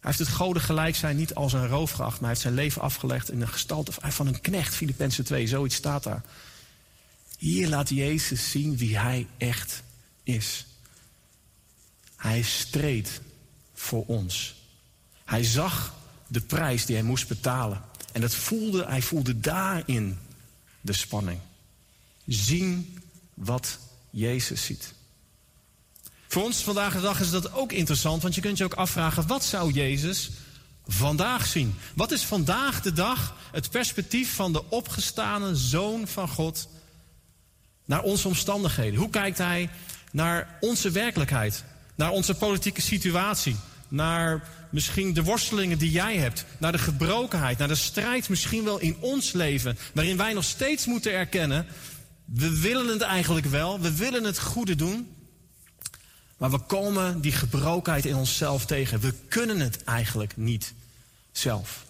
Hij 0.00 0.16
heeft 0.16 0.18
het 0.18 0.28
goden 0.28 0.62
gelijk 0.62 0.96
zijn 0.96 1.16
niet 1.16 1.34
als 1.34 1.52
een 1.52 1.68
roof 1.68 1.90
geacht, 1.90 2.12
maar 2.12 2.20
hij 2.20 2.28
heeft 2.28 2.40
zijn 2.40 2.54
leven 2.54 2.82
afgelegd 2.82 3.30
in 3.30 3.38
de 3.38 3.46
gestalte 3.46 3.92
van 3.92 4.26
een 4.26 4.40
knecht, 4.40 4.74
Filippenzen 4.74 5.24
2, 5.24 5.46
zoiets 5.46 5.74
staat 5.74 6.02
daar. 6.02 6.22
Hier 7.38 7.68
laat 7.68 7.88
Jezus 7.88 8.50
zien 8.50 8.76
wie 8.76 8.98
hij 8.98 9.26
echt 9.36 9.82
is. 10.22 10.66
Hij 12.16 12.42
streed 12.42 13.20
voor 13.74 14.04
ons. 14.06 14.54
Hij 15.24 15.44
zag 15.44 15.94
de 16.26 16.40
prijs 16.40 16.86
die 16.86 16.96
hij 16.96 17.04
moest 17.04 17.28
betalen. 17.28 17.82
En 18.12 18.20
dat 18.20 18.34
voelde, 18.34 18.86
hij 18.86 19.02
voelde 19.02 19.40
daarin 19.40 20.18
de 20.80 20.92
spanning 20.92 21.40
zien 22.28 22.98
wat 23.34 23.78
Jezus 24.10 24.64
ziet. 24.64 24.94
Voor 26.26 26.42
ons 26.42 26.62
vandaag 26.62 26.92
de 26.94 27.00
dag 27.00 27.20
is 27.20 27.30
dat 27.30 27.52
ook 27.52 27.72
interessant, 27.72 28.22
want 28.22 28.34
je 28.34 28.40
kunt 28.40 28.58
je 28.58 28.64
ook 28.64 28.74
afvragen: 28.74 29.26
wat 29.26 29.44
zou 29.44 29.72
Jezus 29.72 30.30
vandaag 30.86 31.46
zien? 31.46 31.74
Wat 31.94 32.12
is 32.12 32.22
vandaag 32.22 32.82
de 32.82 32.92
dag 32.92 33.36
het 33.52 33.70
perspectief 33.70 34.34
van 34.34 34.52
de 34.52 34.70
opgestane 34.70 35.56
zoon 35.56 36.08
van 36.08 36.28
God 36.28 36.68
naar 37.84 38.02
onze 38.02 38.28
omstandigheden? 38.28 38.98
Hoe 38.98 39.10
kijkt 39.10 39.38
hij 39.38 39.70
naar 40.12 40.58
onze 40.60 40.90
werkelijkheid? 40.90 41.64
Naar 41.94 42.10
onze 42.10 42.34
politieke 42.34 42.80
situatie? 42.80 43.56
Naar 43.88 44.48
misschien 44.70 45.14
de 45.14 45.22
worstelingen 45.22 45.78
die 45.78 45.90
jij 45.90 46.16
hebt? 46.16 46.44
Naar 46.58 46.72
de 46.72 46.78
gebrokenheid? 46.78 47.58
Naar 47.58 47.68
de 47.68 47.74
strijd 47.74 48.28
misschien 48.28 48.64
wel 48.64 48.78
in 48.78 48.96
ons 49.00 49.32
leven? 49.32 49.78
Waarin 49.94 50.16
wij 50.16 50.32
nog 50.32 50.44
steeds 50.44 50.86
moeten 50.86 51.12
erkennen: 51.12 51.66
we 52.34 52.60
willen 52.60 52.86
het 52.86 53.02
eigenlijk 53.02 53.46
wel, 53.46 53.80
we 53.80 53.96
willen 53.96 54.24
het 54.24 54.38
goede 54.38 54.74
doen. 54.74 55.16
Maar 56.36 56.50
we 56.50 56.58
komen 56.58 57.20
die 57.20 57.32
gebrokenheid 57.32 58.04
in 58.04 58.14
onszelf 58.14 58.66
tegen. 58.66 59.00
We 59.00 59.14
kunnen 59.28 59.60
het 59.60 59.84
eigenlijk 59.84 60.36
niet 60.36 60.74
zelf. 61.32 61.86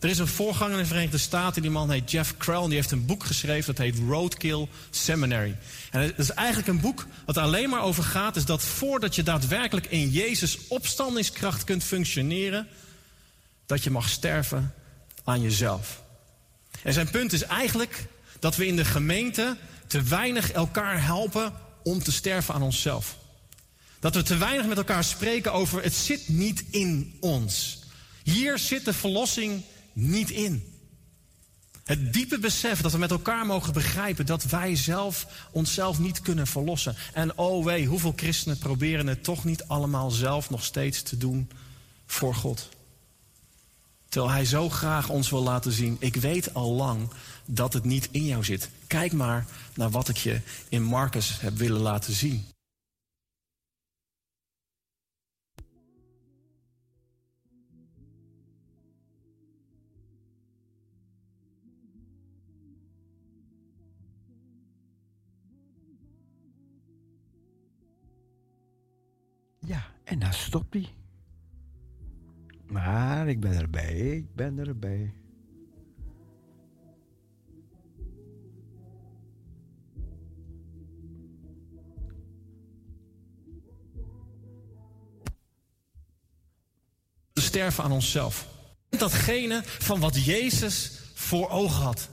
Er 0.00 0.08
is 0.08 0.18
een 0.18 0.26
voorganger 0.26 0.76
in 0.76 0.82
de 0.82 0.86
Verenigde 0.86 1.18
Staten, 1.18 1.62
die 1.62 1.70
man 1.70 1.90
heet 1.90 2.10
Jeff 2.10 2.36
Krell, 2.36 2.62
en 2.62 2.66
die 2.66 2.74
heeft 2.74 2.90
een 2.90 3.06
boek 3.06 3.24
geschreven 3.24 3.74
dat 3.74 3.84
heet 3.84 3.98
Roadkill 4.08 4.68
Seminary. 4.90 5.56
En 5.90 6.00
het 6.00 6.18
is 6.18 6.30
eigenlijk 6.30 6.68
een 6.68 6.80
boek 6.80 7.06
wat 7.24 7.38
alleen 7.38 7.68
maar 7.68 7.82
over 7.82 8.04
gaat, 8.04 8.36
is 8.36 8.44
dat 8.44 8.62
voordat 8.62 9.14
je 9.14 9.22
daadwerkelijk 9.22 9.86
in 9.86 10.10
Jezus 10.10 10.58
opstandingskracht 10.68 11.64
kunt 11.64 11.84
functioneren, 11.84 12.68
dat 13.66 13.84
je 13.84 13.90
mag 13.90 14.08
sterven 14.08 14.74
aan 15.24 15.40
jezelf. 15.40 16.02
En 16.82 16.92
zijn 16.92 17.10
punt 17.10 17.32
is 17.32 17.42
eigenlijk 17.42 18.06
dat 18.38 18.56
we 18.56 18.66
in 18.66 18.76
de 18.76 18.84
gemeente 18.84 19.56
te 19.86 20.02
weinig 20.02 20.50
elkaar 20.50 21.04
helpen 21.04 21.52
om 21.82 22.02
te 22.02 22.12
sterven 22.12 22.54
aan 22.54 22.62
onszelf. 22.62 23.16
Dat 24.00 24.14
we 24.14 24.22
te 24.22 24.36
weinig 24.36 24.66
met 24.66 24.76
elkaar 24.76 25.04
spreken 25.04 25.52
over 25.52 25.82
het 25.82 25.94
zit 25.94 26.28
niet 26.28 26.64
in 26.70 27.16
ons. 27.20 27.78
Hier 28.22 28.58
zit 28.58 28.84
de 28.84 28.92
verlossing 28.92 29.62
niet 29.92 30.30
in. 30.30 30.74
Het 31.84 32.12
diepe 32.12 32.38
besef 32.38 32.80
dat 32.80 32.92
we 32.92 32.98
met 32.98 33.10
elkaar 33.10 33.46
mogen 33.46 33.72
begrijpen 33.72 34.26
dat 34.26 34.44
wij 34.44 34.76
zelf 34.76 35.26
onszelf 35.50 35.98
niet 35.98 36.20
kunnen 36.20 36.46
verlossen. 36.46 36.96
En 37.12 37.38
oh 37.38 37.64
wee, 37.64 37.86
hoeveel 37.86 38.12
christenen 38.16 38.58
proberen 38.58 39.06
het 39.06 39.24
toch 39.24 39.44
niet 39.44 39.64
allemaal 39.66 40.10
zelf 40.10 40.50
nog 40.50 40.64
steeds 40.64 41.02
te 41.02 41.16
doen 41.16 41.50
voor 42.06 42.34
God. 42.34 42.68
Terwijl 44.08 44.32
Hij 44.32 44.44
zo 44.44 44.68
graag 44.68 45.08
ons 45.08 45.30
wil 45.30 45.42
laten 45.42 45.72
zien, 45.72 45.96
ik 45.98 46.16
weet 46.16 46.54
al 46.54 46.72
lang 46.72 47.10
dat 47.46 47.72
het 47.72 47.84
niet 47.84 48.08
in 48.10 48.24
jou 48.24 48.44
zit. 48.44 48.70
Kijk 48.86 49.12
maar 49.12 49.46
naar 49.74 49.90
wat 49.90 50.08
ik 50.08 50.16
je 50.16 50.40
in 50.68 50.82
Marcus 50.82 51.40
heb 51.40 51.56
willen 51.56 51.80
laten 51.80 52.12
zien. 52.12 52.44
Ja, 69.58 69.86
en 70.04 70.18
dan 70.18 70.32
stopt 70.32 70.74
hij. 70.74 70.88
Maar 72.66 73.28
ik 73.28 73.40
ben 73.40 73.52
erbij, 73.52 73.96
ik 73.96 74.34
ben 74.34 74.58
erbij. 74.58 75.14
Sterven 87.56 87.84
aan 87.84 87.92
onszelf. 87.92 88.46
Datgene 88.88 89.62
van 89.64 90.00
wat 90.00 90.24
Jezus 90.24 90.90
voor 91.14 91.50
ogen 91.50 91.82
had. 91.82 92.08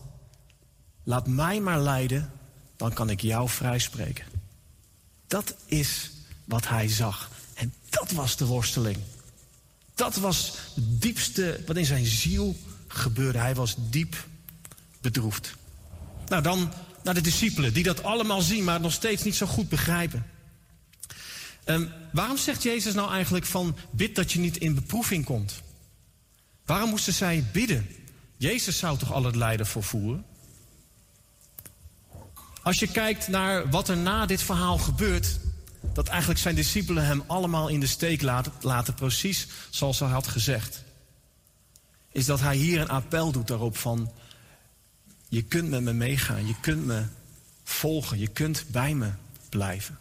Laat 1.04 1.28
mij 1.28 1.60
maar 1.60 1.80
leiden, 1.80 2.32
dan 2.76 2.94
kan 2.94 3.10
ik 3.10 3.22
jou 3.22 3.50
vrijspreken. 3.50 4.26
Dat 5.28 5.56
is 5.66 6.12
wat 6.46 6.68
hij 6.68 6.88
zag. 6.88 7.30
En 7.54 7.74
dat 7.90 8.12
was 8.12 8.38
de 8.38 8.46
worsteling. 8.46 8.98
Dat 9.96 10.16
was 10.16 10.54
het 10.76 11.02
diepste 11.02 11.64
wat 11.66 11.78
in 11.78 11.86
zijn 11.86 12.06
ziel 12.06 12.56
gebeurde. 12.88 13.40
Hij 13.40 13.56
was 13.56 13.76
diep 13.78 14.28
bedroefd. 15.02 15.56
Nou, 16.28 16.42
dan 16.42 16.74
naar 17.04 17.14
de 17.14 17.22
discipelen, 17.22 17.74
die 17.74 17.84
dat 17.84 18.04
allemaal 18.04 18.42
zien, 18.42 18.64
maar 18.64 18.82
nog 18.82 18.94
steeds 18.94 19.24
niet 19.24 19.36
zo 19.36 19.46
goed 19.46 19.70
begrijpen. 19.70 20.26
Um, 21.66 21.92
waarom 22.12 22.38
zegt 22.38 22.64
Jezus 22.64 22.94
nou 22.94 23.12
eigenlijk 23.12 23.46
van 23.46 23.76
bid 23.92 24.16
dat 24.16 24.32
je 24.32 24.40
niet 24.40 24.58
in 24.58 24.76
beproeving 24.76 25.26
komt? 25.26 25.62
Waarom 26.66 26.90
moesten 26.90 27.14
zij 27.14 27.46
bidden? 27.52 27.88
Jezus 28.38 28.78
zou 28.78 28.98
toch 28.98 29.14
al 29.14 29.24
het 29.24 29.36
lijden 29.36 29.68
vervoeren? 29.68 30.26
Als 32.64 32.80
je 32.80 32.88
kijkt 32.88 33.28
naar 33.28 33.70
wat 33.70 33.90
er 33.90 33.98
na 33.98 34.26
dit 34.26 34.42
verhaal 34.42 34.78
gebeurt, 34.78 35.40
dat 35.94 36.08
eigenlijk 36.08 36.40
zijn 36.40 36.56
discipelen 36.56 37.06
hem 37.06 37.24
allemaal 37.28 37.68
in 37.68 37.80
de 37.80 37.88
steek 37.88 38.22
laten, 38.22 38.52
laten 38.62 38.94
precies 38.94 39.48
zoals 39.70 40.00
hij 40.00 40.10
had 40.10 40.28
gezegd. 40.28 40.84
Is 42.12 42.26
dat 42.26 42.40
hij 42.40 42.56
hier 42.56 42.82
een 42.82 42.90
appel 42.90 43.32
doet 43.32 43.48
daarop 43.48 43.78
van, 43.78 44.12
je 45.30 45.42
kunt 45.42 45.70
met 45.70 45.82
me 45.82 45.94
meegaan, 45.94 46.48
je 46.48 46.56
kunt 46.62 46.86
me 46.86 47.04
volgen, 47.64 48.20
je 48.20 48.28
kunt 48.28 48.66
bij 48.68 48.94
me 48.94 49.12
blijven. 49.50 50.00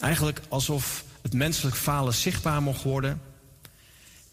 Eigenlijk 0.00 0.40
alsof 0.48 1.04
het 1.22 1.32
menselijk 1.32 1.76
falen 1.76 2.14
zichtbaar 2.14 2.62
mocht 2.62 2.82
worden. 2.82 3.20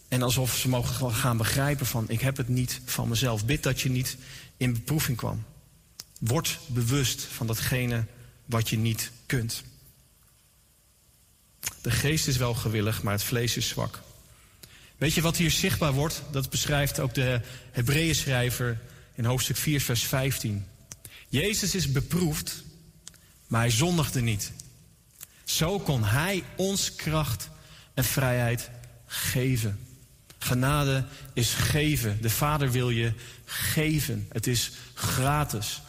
En 0.07 0.21
alsof 0.21 0.55
ze 0.55 0.69
mogen 0.69 1.13
gaan 1.13 1.37
begrijpen 1.37 1.85
van 1.85 2.09
ik 2.09 2.21
heb 2.21 2.37
het 2.37 2.47
niet 2.47 2.81
van 2.85 3.09
mezelf. 3.09 3.45
Bid 3.45 3.63
dat 3.63 3.81
je 3.81 3.89
niet 3.89 4.17
in 4.57 4.73
beproeving 4.73 5.17
kwam. 5.17 5.43
Word 6.19 6.59
bewust 6.67 7.21
van 7.21 7.47
datgene 7.47 8.05
wat 8.45 8.69
je 8.69 8.77
niet 8.77 9.11
kunt. 9.25 9.63
De 11.81 11.91
geest 11.91 12.27
is 12.27 12.37
wel 12.37 12.53
gewillig, 12.53 13.03
maar 13.03 13.13
het 13.13 13.23
vlees 13.23 13.57
is 13.57 13.67
zwak. 13.67 14.01
Weet 14.97 15.13
je 15.13 15.21
wat 15.21 15.37
hier 15.37 15.51
zichtbaar 15.51 15.93
wordt? 15.93 16.21
Dat 16.31 16.49
beschrijft 16.49 16.99
ook 16.99 17.13
de 17.13 17.41
Hebreeën 17.71 18.15
schrijver 18.15 18.79
in 19.15 19.25
hoofdstuk 19.25 19.57
4, 19.57 19.81
vers 19.81 20.03
15. 20.03 20.65
Jezus 21.29 21.75
is 21.75 21.91
beproefd, 21.91 22.63
maar 23.47 23.61
hij 23.61 23.69
zondigde 23.69 24.21
niet. 24.21 24.51
Zo 25.47 25.79
kon 25.79 26.03
hij 26.03 26.43
ons 26.55 26.95
kracht 26.95 27.49
en 27.93 28.03
vrijheid 28.03 28.69
geven. 29.05 29.79
Genade 30.37 31.03
is 31.33 31.53
geven. 31.53 32.21
De 32.21 32.29
Vader 32.29 32.71
wil 32.71 32.89
je 32.89 33.13
geven. 33.45 34.27
Het 34.31 34.47
is 34.47 34.71
gratis. 34.93 35.81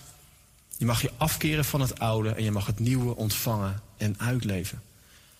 Je 0.76 0.84
mag 0.84 1.02
je 1.02 1.10
afkeren 1.16 1.64
van 1.64 1.80
het 1.80 1.98
oude 1.98 2.30
en 2.30 2.44
je 2.44 2.50
mag 2.50 2.66
het 2.66 2.78
nieuwe 2.78 3.16
ontvangen 3.16 3.82
en 3.96 4.14
uitleven. 4.18 4.82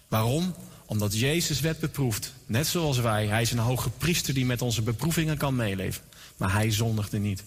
Waarom? 0.08 0.54
Omdat 0.86 1.18
Jezus 1.18 1.60
werd 1.60 1.80
beproefd, 1.80 2.32
net 2.46 2.66
zoals 2.66 2.98
wij. 2.98 3.26
Hij 3.26 3.42
is 3.42 3.52
een 3.52 3.58
hoge 3.58 3.90
priester 3.90 4.34
die 4.34 4.46
met 4.46 4.62
onze 4.62 4.82
beproevingen 4.82 5.36
kan 5.36 5.56
meeleven. 5.56 6.02
Maar 6.36 6.52
hij 6.52 6.70
zondigde 6.70 7.18
niet. 7.18 7.42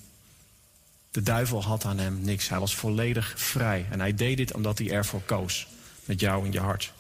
De 1.12 1.22
duivel 1.22 1.64
had 1.64 1.86
aan 1.86 2.00
hem 2.00 2.22
niks. 2.22 2.50
Hij 2.50 2.60
was 2.60 2.76
volledig 2.76 3.34
vrij. 3.36 3.86
En 3.90 4.00
hij 4.00 4.14
deed 4.14 4.38
dit 4.38 4.54
omdat 4.54 4.78
hij 4.78 4.92
ervoor 4.92 5.22
koos. 5.22 5.68
Met 6.06 6.20
jou 6.20 6.46
in 6.46 6.52
je 6.52 6.60
hart. 6.60 6.94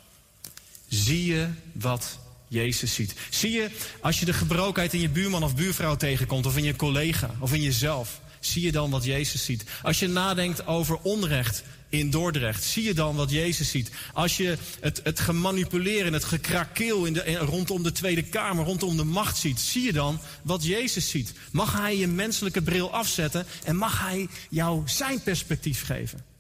Zie 0.87 1.25
je 1.25 1.47
wat 1.73 2.19
Jezus 2.47 2.93
ziet? 2.93 3.13
Zie 3.29 3.51
je 3.51 3.69
als 4.01 4.19
je 4.19 4.25
de 4.25 4.33
gebrokenheid 4.33 4.93
in 4.93 4.99
je 5.01 5.09
buurman 5.09 5.43
of 5.43 5.55
buurvrouw 5.55 5.95
tegenkomt, 5.95 6.45
of 6.45 6.57
in 6.57 6.63
je 6.63 6.75
collega, 6.75 7.35
of 7.39 7.53
in 7.53 7.61
jezelf, 7.61 8.21
zie 8.39 8.61
je 8.61 8.71
dan 8.71 8.89
wat 8.89 9.03
Jezus 9.03 9.45
ziet? 9.45 9.63
Als 9.81 9.99
je 9.99 10.07
nadenkt 10.07 10.67
over 10.67 10.97
onrecht 11.01 11.63
in 11.89 12.09
Dordrecht, 12.09 12.63
zie 12.63 12.83
je 12.83 12.93
dan 12.93 13.15
wat 13.15 13.31
Jezus 13.31 13.69
ziet? 13.69 13.91
Als 14.13 14.37
je 14.37 14.57
het, 14.79 15.01
het 15.03 15.19
gemanipuleren, 15.19 16.13
het 16.13 16.23
gekrakeel 16.23 17.05
in 17.05 17.13
de, 17.13 17.35
rondom 17.35 17.83
de 17.83 17.91
Tweede 17.91 18.23
Kamer, 18.23 18.65
rondom 18.65 18.97
de 18.97 19.03
macht 19.03 19.37
ziet, 19.37 19.59
zie 19.59 19.83
je 19.83 19.93
dan 19.93 20.19
wat 20.41 20.65
Jezus 20.65 21.09
ziet? 21.09 21.33
Mag 21.51 21.73
Hij 21.73 21.97
je 21.97 22.07
menselijke 22.07 22.61
bril 22.61 22.93
afzetten 22.93 23.45
en 23.63 23.75
mag 23.75 23.99
Hij 23.99 24.27
jou 24.49 24.81
zijn 24.85 25.21
perspectief 25.21 25.85
geven? 25.85 26.30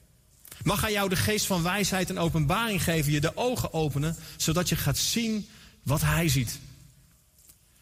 Mag 0.63 0.81
Hij 0.81 0.91
jou 0.91 1.09
de 1.09 1.15
geest 1.15 1.45
van 1.45 1.63
wijsheid 1.63 2.09
en 2.09 2.19
openbaring 2.19 2.83
geven, 2.83 3.11
je 3.11 3.21
de 3.21 3.37
ogen 3.37 3.73
openen, 3.73 4.15
zodat 4.37 4.69
je 4.69 4.75
gaat 4.75 4.97
zien 4.97 5.47
wat 5.83 6.01
Hij 6.01 6.29
ziet? 6.29 6.59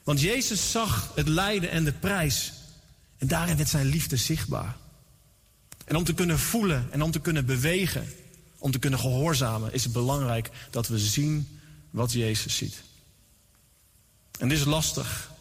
Want 0.04 0.22
Jezus 0.22 0.72
zag 0.72 1.12
het 1.16 1.28
lijden 1.28 1.70
en 1.70 1.84
de 1.84 1.94
prijs. 1.94 2.54
En 3.18 3.28
daarin 3.28 3.58
werd 3.58 3.70
zijn 3.70 3.86
liefde 3.86 4.18
zichtbaar. 4.18 4.76
En 5.86 5.96
om 5.96 6.04
te 6.04 6.14
kunnen 6.14 6.40
voelen 6.40 6.88
en 6.92 7.02
om 7.02 7.12
te 7.12 7.20
kunnen 7.20 7.46
bewegen, 7.46 8.14
om 8.58 8.72
te 8.72 8.80
kunnen 8.80 9.00
gehoorzamen, 9.00 9.74
is 9.74 9.84
het 9.84 9.94
belangrijk 9.94 10.50
dat 10.70 10.88
we 10.88 11.00
zien 11.00 11.60
wat 11.90 12.12
Jezus 12.12 12.58
ziet. 12.58 12.82
En 14.40 14.50
dit 14.50 14.58
is 14.58 14.66
lastig. 14.66 15.32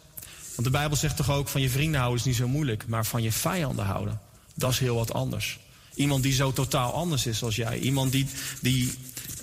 Want 0.55 0.63
de 0.63 0.69
Bijbel 0.69 0.97
zegt 0.97 1.15
toch 1.15 1.29
ook 1.29 1.47
van 1.47 1.61
je 1.61 1.69
vrienden 1.69 1.99
houden 1.99 2.19
is 2.19 2.25
niet 2.25 2.35
zo 2.35 2.47
moeilijk, 2.47 2.87
maar 2.87 3.05
van 3.05 3.21
je 3.21 3.31
vijanden 3.31 3.85
houden, 3.85 4.21
dat 4.55 4.71
is 4.71 4.79
heel 4.79 4.95
wat 4.95 5.13
anders. 5.13 5.59
Iemand 5.99 6.23
die 6.23 6.33
zo 6.33 6.53
totaal 6.53 6.93
anders 6.93 7.25
is 7.25 7.43
als 7.43 7.55
jij. 7.55 7.79
Iemand 7.79 8.11
die, 8.11 8.27
die 8.61 8.93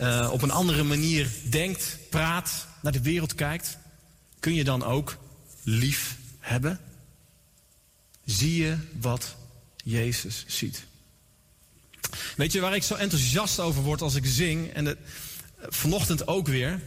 uh, 0.01 0.29
op 0.33 0.43
een 0.43 0.51
andere 0.51 0.83
manier 0.83 1.29
denkt, 1.51 1.99
praat, 2.11 2.67
naar 2.83 2.93
de 2.93 3.01
wereld 3.01 3.35
kijkt. 3.35 3.79
Kun 4.41 4.55
je 4.55 4.65
dan 4.65 4.85
ook 4.85 5.19
lief 5.63 6.17
hebben? 6.39 6.81
Zie 8.25 8.63
je 8.63 8.77
wat 9.01 9.37
Jezus 9.85 10.45
ziet. 10.47 10.85
Weet 12.37 12.53
je 12.53 12.61
waar 12.61 12.75
ik 12.75 12.83
zo 12.83 12.95
enthousiast 12.95 13.61
over 13.61 13.83
word 13.83 14.03
als 14.03 14.15
ik 14.15 14.27
zing? 14.27 14.73
En 14.73 14.85
het, 14.85 14.99
vanochtend 15.69 16.27
ook 16.27 16.47
weer. 16.47 16.83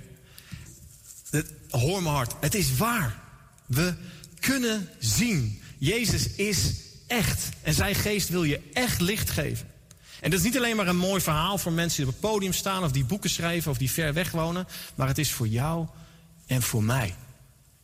Het, 1.30 1.52
hoor 1.70 2.04
mijn 2.04 2.16
hart. 2.16 2.34
Het 2.40 2.56
is 2.56 2.76
waar. 2.76 3.22
We 3.66 3.94
kunnen 4.40 4.90
zien. 5.00 5.62
Jezus 5.78 6.30
is 6.30 6.74
echt. 7.10 7.50
En 7.62 7.74
zijn 7.74 7.96
geest 7.96 8.30
wil 8.30 8.44
je 8.44 8.62
echt 8.74 9.02
licht 9.02 9.30
geven. 9.30 9.68
En 10.22 10.30
dat 10.30 10.40
is 10.40 10.46
niet 10.46 10.58
alleen 10.58 10.76
maar 10.76 10.88
een 10.88 10.98
mooi 10.98 11.22
verhaal 11.22 11.58
voor 11.58 11.72
mensen 11.72 11.98
die 11.98 12.08
op 12.08 12.22
het 12.22 12.32
podium 12.32 12.54
staan... 12.54 12.84
of 12.84 12.92
die 12.92 13.06
boeken 13.06 13.30
schrijven 13.30 13.72
of 13.72 13.78
die 13.78 13.92
ver 13.92 14.14
weg 14.14 14.32
wonen. 14.32 14.68
Maar 14.96 15.08
het 15.08 15.18
is 15.18 15.32
voor 15.32 15.48
jou 15.48 15.88
en 16.46 16.62
voor 16.62 16.84
mij. 16.84 17.16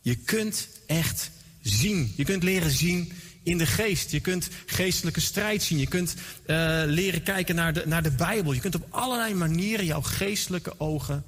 Je 0.00 0.14
kunt 0.14 0.68
echt 0.86 1.30
zien. 1.62 2.12
Je 2.16 2.24
kunt 2.24 2.42
leren 2.42 2.70
zien 2.70 3.12
in 3.42 3.58
de 3.58 3.66
geest. 3.66 4.10
Je 4.10 4.20
kunt 4.20 4.48
geestelijke 4.66 5.20
strijd 5.20 5.62
zien. 5.62 5.78
Je 5.78 5.86
kunt 5.86 6.14
uh, 6.14 6.82
leren 6.86 7.22
kijken 7.22 7.54
naar 7.54 7.72
de, 7.72 7.82
naar 7.86 8.02
de 8.02 8.10
Bijbel. 8.10 8.52
Je 8.52 8.60
kunt 8.60 8.74
op 8.74 8.86
allerlei 8.90 9.34
manieren 9.34 9.84
jouw 9.84 10.02
geestelijke 10.02 10.80
ogen 10.80 11.24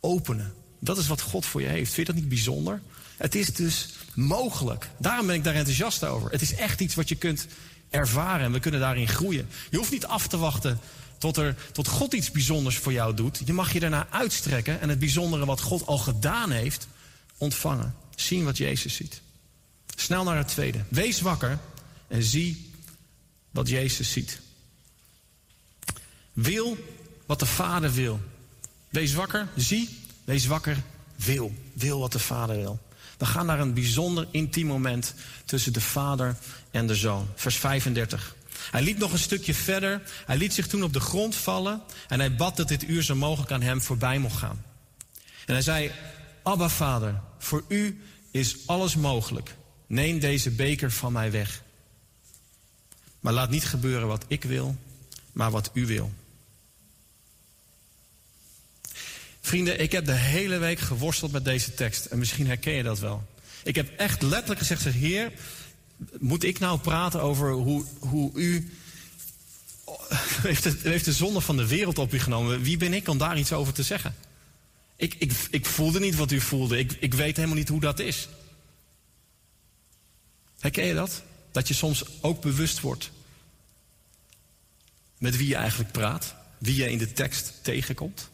openen. 0.00 0.54
Dat 0.80 0.98
is 0.98 1.06
wat 1.06 1.20
God 1.20 1.46
voor 1.46 1.60
je 1.60 1.68
heeft. 1.68 1.92
Vind 1.92 2.06
je 2.06 2.12
dat 2.12 2.22
niet 2.22 2.30
bijzonder? 2.30 2.82
Het 3.16 3.34
is 3.34 3.54
dus 3.54 3.88
mogelijk. 4.16 4.90
Daarom 4.98 5.26
ben 5.26 5.34
ik 5.34 5.44
daar 5.44 5.54
enthousiast 5.54 6.04
over. 6.04 6.30
Het 6.30 6.42
is 6.42 6.54
echt 6.54 6.80
iets 6.80 6.94
wat 6.94 7.08
je 7.08 7.14
kunt 7.14 7.46
ervaren 7.90 8.44
en 8.44 8.52
we 8.52 8.60
kunnen 8.60 8.80
daarin 8.80 9.08
groeien. 9.08 9.48
Je 9.70 9.76
hoeft 9.76 9.90
niet 9.90 10.06
af 10.06 10.26
te 10.26 10.36
wachten 10.36 10.80
tot, 11.18 11.36
er, 11.36 11.56
tot 11.72 11.88
God 11.88 12.12
iets 12.12 12.30
bijzonders 12.30 12.76
voor 12.76 12.92
jou 12.92 13.14
doet. 13.14 13.40
Je 13.44 13.52
mag 13.52 13.72
je 13.72 13.80
daarna 13.80 14.06
uitstrekken 14.10 14.80
en 14.80 14.88
het 14.88 14.98
bijzondere 14.98 15.44
wat 15.44 15.60
God 15.60 15.86
al 15.86 15.98
gedaan 15.98 16.50
heeft 16.50 16.86
ontvangen. 17.36 17.94
Zien 18.14 18.44
wat 18.44 18.56
Jezus 18.56 18.94
ziet. 18.94 19.20
Snel 19.96 20.24
naar 20.24 20.36
het 20.36 20.48
tweede. 20.48 20.84
Wees 20.88 21.20
wakker 21.20 21.58
en 22.08 22.22
zie 22.22 22.70
wat 23.50 23.68
Jezus 23.68 24.12
ziet. 24.12 24.40
Wil 26.32 26.76
wat 27.26 27.38
de 27.38 27.46
Vader 27.46 27.92
wil. 27.92 28.20
Wees 28.88 29.14
wakker, 29.14 29.48
zie, 29.56 29.98
wees 30.24 30.46
wakker, 30.46 30.82
wil. 31.16 31.54
Wil 31.72 32.00
wat 32.00 32.12
de 32.12 32.18
Vader 32.18 32.56
wil. 32.56 32.80
We 33.16 33.26
gaan 33.26 33.46
naar 33.46 33.60
een 33.60 33.74
bijzonder 33.74 34.26
intiem 34.30 34.66
moment 34.66 35.14
tussen 35.44 35.72
de 35.72 35.80
Vader 35.80 36.36
en 36.70 36.86
de 36.86 36.94
Zoon. 36.94 37.28
Vers 37.34 37.56
35. 37.56 38.36
Hij 38.70 38.82
liep 38.82 38.98
nog 38.98 39.12
een 39.12 39.18
stukje 39.18 39.54
verder. 39.54 40.02
Hij 40.26 40.36
liet 40.36 40.54
zich 40.54 40.66
toen 40.66 40.82
op 40.82 40.92
de 40.92 41.00
grond 41.00 41.34
vallen. 41.34 41.82
En 42.08 42.18
hij 42.18 42.34
bad 42.34 42.56
dat 42.56 42.68
dit 42.68 42.88
uur 42.88 43.02
zo 43.02 43.14
mogelijk 43.14 43.52
aan 43.52 43.62
hem 43.62 43.82
voorbij 43.82 44.18
mocht 44.18 44.36
gaan. 44.36 44.64
En 45.46 45.52
hij 45.52 45.62
zei: 45.62 45.90
Abba, 46.42 46.68
Vader, 46.68 47.20
voor 47.38 47.64
u 47.68 48.00
is 48.30 48.56
alles 48.66 48.96
mogelijk. 48.96 49.54
Neem 49.86 50.18
deze 50.18 50.50
beker 50.50 50.92
van 50.92 51.12
mij 51.12 51.30
weg. 51.30 51.62
Maar 53.20 53.32
laat 53.32 53.50
niet 53.50 53.64
gebeuren 53.64 54.08
wat 54.08 54.24
ik 54.28 54.44
wil, 54.44 54.76
maar 55.32 55.50
wat 55.50 55.70
u 55.72 55.86
wil. 55.86 56.12
Vrienden, 59.46 59.80
ik 59.80 59.92
heb 59.92 60.04
de 60.04 60.12
hele 60.12 60.58
week 60.58 60.78
geworsteld 60.78 61.32
met 61.32 61.44
deze 61.44 61.74
tekst. 61.74 62.04
En 62.04 62.18
misschien 62.18 62.46
herken 62.46 62.72
je 62.72 62.82
dat 62.82 62.98
wel. 62.98 63.26
Ik 63.62 63.74
heb 63.74 63.90
echt 63.96 64.22
letterlijk 64.22 64.58
gezegd, 64.58 64.82
zeg, 64.82 64.94
Heer, 64.94 65.32
moet 66.18 66.44
ik 66.44 66.58
nou 66.58 66.78
praten 66.78 67.22
over 67.22 67.52
hoe, 67.52 67.84
hoe 67.98 68.30
u... 68.34 68.70
Heeft 70.42 70.62
de, 70.62 70.76
heeft 70.82 71.04
de 71.04 71.12
zonde 71.12 71.40
van 71.40 71.56
de 71.56 71.66
wereld 71.66 71.98
op 71.98 72.12
u 72.12 72.18
genomen. 72.18 72.62
Wie 72.62 72.76
ben 72.76 72.94
ik 72.94 73.08
om 73.08 73.18
daar 73.18 73.38
iets 73.38 73.52
over 73.52 73.72
te 73.72 73.82
zeggen? 73.82 74.14
Ik, 74.96 75.14
ik, 75.18 75.32
ik 75.50 75.66
voelde 75.66 76.00
niet 76.00 76.16
wat 76.16 76.32
u 76.32 76.40
voelde. 76.40 76.78
Ik, 76.78 76.92
ik 76.92 77.14
weet 77.14 77.36
helemaal 77.36 77.56
niet 77.56 77.68
hoe 77.68 77.80
dat 77.80 77.98
is. 77.98 78.28
Herken 80.58 80.84
je 80.84 80.94
dat? 80.94 81.22
Dat 81.52 81.68
je 81.68 81.74
soms 81.74 82.04
ook 82.20 82.40
bewust 82.40 82.80
wordt 82.80 83.10
met 85.18 85.36
wie 85.36 85.48
je 85.48 85.56
eigenlijk 85.56 85.92
praat, 85.92 86.34
wie 86.58 86.76
je 86.76 86.90
in 86.90 86.98
de 86.98 87.12
tekst 87.12 87.52
tegenkomt. 87.62 88.30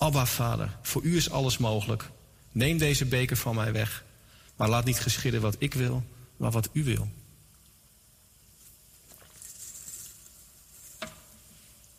Abba, 0.00 0.26
vader, 0.26 0.76
voor 0.82 1.02
u 1.02 1.16
is 1.16 1.30
alles 1.30 1.58
mogelijk. 1.58 2.10
Neem 2.52 2.78
deze 2.78 3.04
beker 3.04 3.36
van 3.36 3.54
mij 3.54 3.72
weg, 3.72 4.04
maar 4.56 4.68
laat 4.68 4.84
niet 4.84 5.00
geschieden 5.00 5.40
wat 5.40 5.56
ik 5.58 5.74
wil, 5.74 6.04
maar 6.36 6.50
wat 6.50 6.68
u 6.72 6.84
wil. 6.84 7.08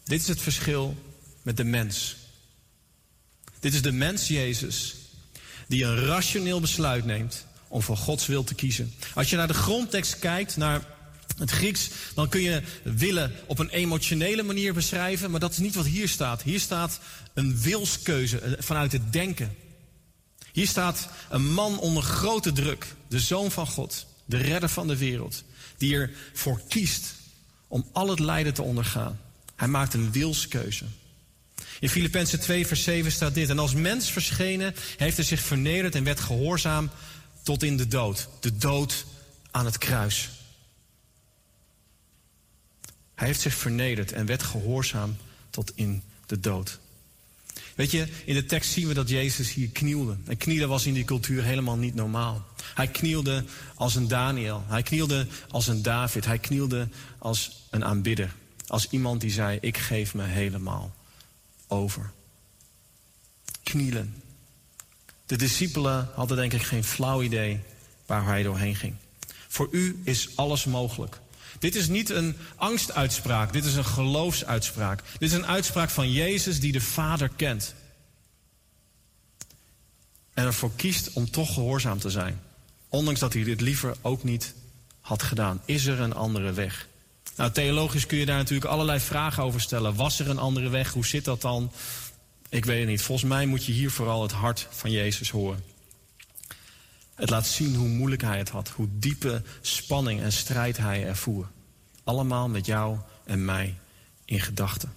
Dit 0.03 0.21
is 0.21 0.27
het 0.27 0.41
verschil 0.41 0.95
met 1.41 1.57
de 1.57 1.63
mens. 1.63 2.15
Dit 3.59 3.73
is 3.73 3.81
de 3.81 3.91
mens 3.91 4.27
Jezus 4.27 4.95
die 5.67 5.83
een 5.83 6.05
rationeel 6.05 6.59
besluit 6.59 7.05
neemt 7.05 7.45
om 7.67 7.81
voor 7.81 7.97
Gods 7.97 8.25
wil 8.25 8.43
te 8.43 8.55
kiezen. 8.55 8.93
Als 9.13 9.29
je 9.29 9.35
naar 9.35 9.47
de 9.47 9.53
grondtekst 9.53 10.19
kijkt, 10.19 10.57
naar 10.57 10.85
het 11.41 11.51
Grieks, 11.51 11.89
dan 12.15 12.29
kun 12.29 12.41
je 12.41 12.61
willen 12.83 13.31
op 13.45 13.59
een 13.59 13.69
emotionele 13.69 14.43
manier 14.43 14.73
beschrijven, 14.73 15.31
maar 15.31 15.39
dat 15.39 15.51
is 15.51 15.57
niet 15.57 15.75
wat 15.75 15.85
hier 15.85 16.09
staat. 16.09 16.41
Hier 16.41 16.59
staat 16.59 16.99
een 17.33 17.61
wilskeuze 17.61 18.39
eh, 18.39 18.51
vanuit 18.59 18.91
het 18.91 19.13
denken. 19.13 19.55
Hier 20.51 20.67
staat 20.67 21.09
een 21.29 21.53
man 21.53 21.79
onder 21.79 22.03
grote 22.03 22.51
druk, 22.51 22.85
de 23.07 23.19
zoon 23.19 23.51
van 23.51 23.67
God, 23.67 24.05
de 24.25 24.37
redder 24.37 24.69
van 24.69 24.87
de 24.87 24.97
wereld, 24.97 25.43
die 25.77 25.95
ervoor 25.95 26.61
kiest 26.67 27.13
om 27.67 27.87
al 27.91 28.09
het 28.09 28.19
lijden 28.19 28.53
te 28.53 28.61
ondergaan. 28.61 29.19
Hij 29.55 29.67
maakt 29.67 29.93
een 29.93 30.11
wilskeuze. 30.11 30.85
In 31.79 31.89
Filippenzen 31.89 32.39
2, 32.39 32.67
vers 32.67 32.83
7 32.83 33.11
staat 33.11 33.33
dit. 33.33 33.49
En 33.49 33.59
als 33.59 33.73
mens 33.73 34.11
verschenen 34.11 34.75
heeft 34.97 35.15
hij 35.15 35.25
zich 35.25 35.41
vernederd 35.41 35.95
en 35.95 36.03
werd 36.03 36.19
gehoorzaam 36.19 36.89
tot 37.43 37.63
in 37.63 37.77
de 37.77 37.87
dood. 37.87 38.27
De 38.39 38.57
dood 38.57 39.05
aan 39.51 39.65
het 39.65 39.77
kruis. 39.77 40.29
Hij 43.21 43.29
heeft 43.29 43.41
zich 43.41 43.53
vernederd 43.53 44.11
en 44.11 44.25
werd 44.25 44.43
gehoorzaam 44.43 45.17
tot 45.49 45.71
in 45.75 46.03
de 46.25 46.39
dood. 46.39 46.79
Weet 47.75 47.91
je, 47.91 48.07
in 48.25 48.33
de 48.33 48.45
tekst 48.45 48.71
zien 48.71 48.87
we 48.87 48.93
dat 48.93 49.09
Jezus 49.09 49.53
hier 49.53 49.69
knielde. 49.69 50.17
En 50.25 50.37
knielen 50.37 50.69
was 50.69 50.85
in 50.85 50.93
die 50.93 51.03
cultuur 51.03 51.43
helemaal 51.43 51.77
niet 51.77 51.95
normaal. 51.95 52.45
Hij 52.73 52.87
knielde 52.87 53.45
als 53.75 53.95
een 53.95 54.07
Daniel. 54.07 54.63
Hij 54.67 54.83
knielde 54.83 55.27
als 55.49 55.67
een 55.67 55.81
David. 55.81 56.25
Hij 56.25 56.39
knielde 56.39 56.87
als 57.17 57.65
een 57.69 57.85
aanbidder. 57.85 58.35
Als 58.67 58.87
iemand 58.89 59.21
die 59.21 59.31
zei, 59.31 59.57
ik 59.61 59.77
geef 59.77 60.13
me 60.13 60.23
helemaal 60.23 60.95
over. 61.67 62.11
Knielen. 63.63 64.15
De 65.25 65.35
discipelen 65.35 66.09
hadden 66.13 66.37
denk 66.37 66.53
ik 66.53 66.63
geen 66.63 66.83
flauw 66.83 67.21
idee 67.21 67.59
waar 68.05 68.25
hij 68.25 68.43
doorheen 68.43 68.75
ging. 68.75 68.95
Voor 69.47 69.67
u 69.71 70.01
is 70.03 70.29
alles 70.35 70.65
mogelijk. 70.65 71.19
Dit 71.61 71.75
is 71.75 71.87
niet 71.87 72.09
een 72.09 72.35
angstuitspraak, 72.55 73.53
dit 73.53 73.65
is 73.65 73.75
een 73.75 73.85
geloofsuitspraak. 73.85 75.03
Dit 75.11 75.31
is 75.31 75.37
een 75.37 75.45
uitspraak 75.45 75.89
van 75.89 76.11
Jezus 76.11 76.59
die 76.59 76.71
de 76.71 76.81
Vader 76.81 77.29
kent. 77.35 77.75
En 80.33 80.45
ervoor 80.45 80.71
kiest 80.75 81.13
om 81.13 81.31
toch 81.31 81.53
gehoorzaam 81.53 81.99
te 81.99 82.09
zijn. 82.09 82.41
Ondanks 82.89 83.19
dat 83.19 83.33
hij 83.33 83.43
dit 83.43 83.61
liever 83.61 83.95
ook 84.01 84.23
niet 84.23 84.53
had 84.99 85.23
gedaan. 85.23 85.61
Is 85.65 85.85
er 85.85 85.99
een 85.99 86.13
andere 86.13 86.53
weg? 86.53 86.87
Nou, 87.35 87.51
theologisch 87.51 88.05
kun 88.05 88.17
je 88.17 88.25
daar 88.25 88.37
natuurlijk 88.37 88.71
allerlei 88.71 88.99
vragen 88.99 89.43
over 89.43 89.61
stellen. 89.61 89.95
Was 89.95 90.19
er 90.19 90.29
een 90.29 90.39
andere 90.39 90.69
weg? 90.69 90.93
Hoe 90.93 91.05
zit 91.05 91.25
dat 91.25 91.41
dan? 91.41 91.71
Ik 92.49 92.65
weet 92.65 92.79
het 92.79 92.89
niet. 92.89 93.01
Volgens 93.01 93.29
mij 93.29 93.45
moet 93.45 93.65
je 93.65 93.71
hier 93.71 93.91
vooral 93.91 94.21
het 94.21 94.31
hart 94.31 94.67
van 94.69 94.91
Jezus 94.91 95.29
horen. 95.29 95.63
Het 97.21 97.29
laat 97.29 97.47
zien 97.47 97.75
hoe 97.75 97.87
moeilijk 97.87 98.21
hij 98.21 98.37
het 98.37 98.49
had, 98.49 98.69
hoe 98.69 98.87
diepe 98.91 99.41
spanning 99.61 100.21
en 100.21 100.31
strijd 100.31 100.77
hij 100.77 101.05
ervoer. 101.07 101.47
Allemaal 102.03 102.49
met 102.49 102.65
jou 102.65 102.97
en 103.23 103.45
mij 103.45 103.75
in 104.25 104.39
gedachten. 104.39 104.93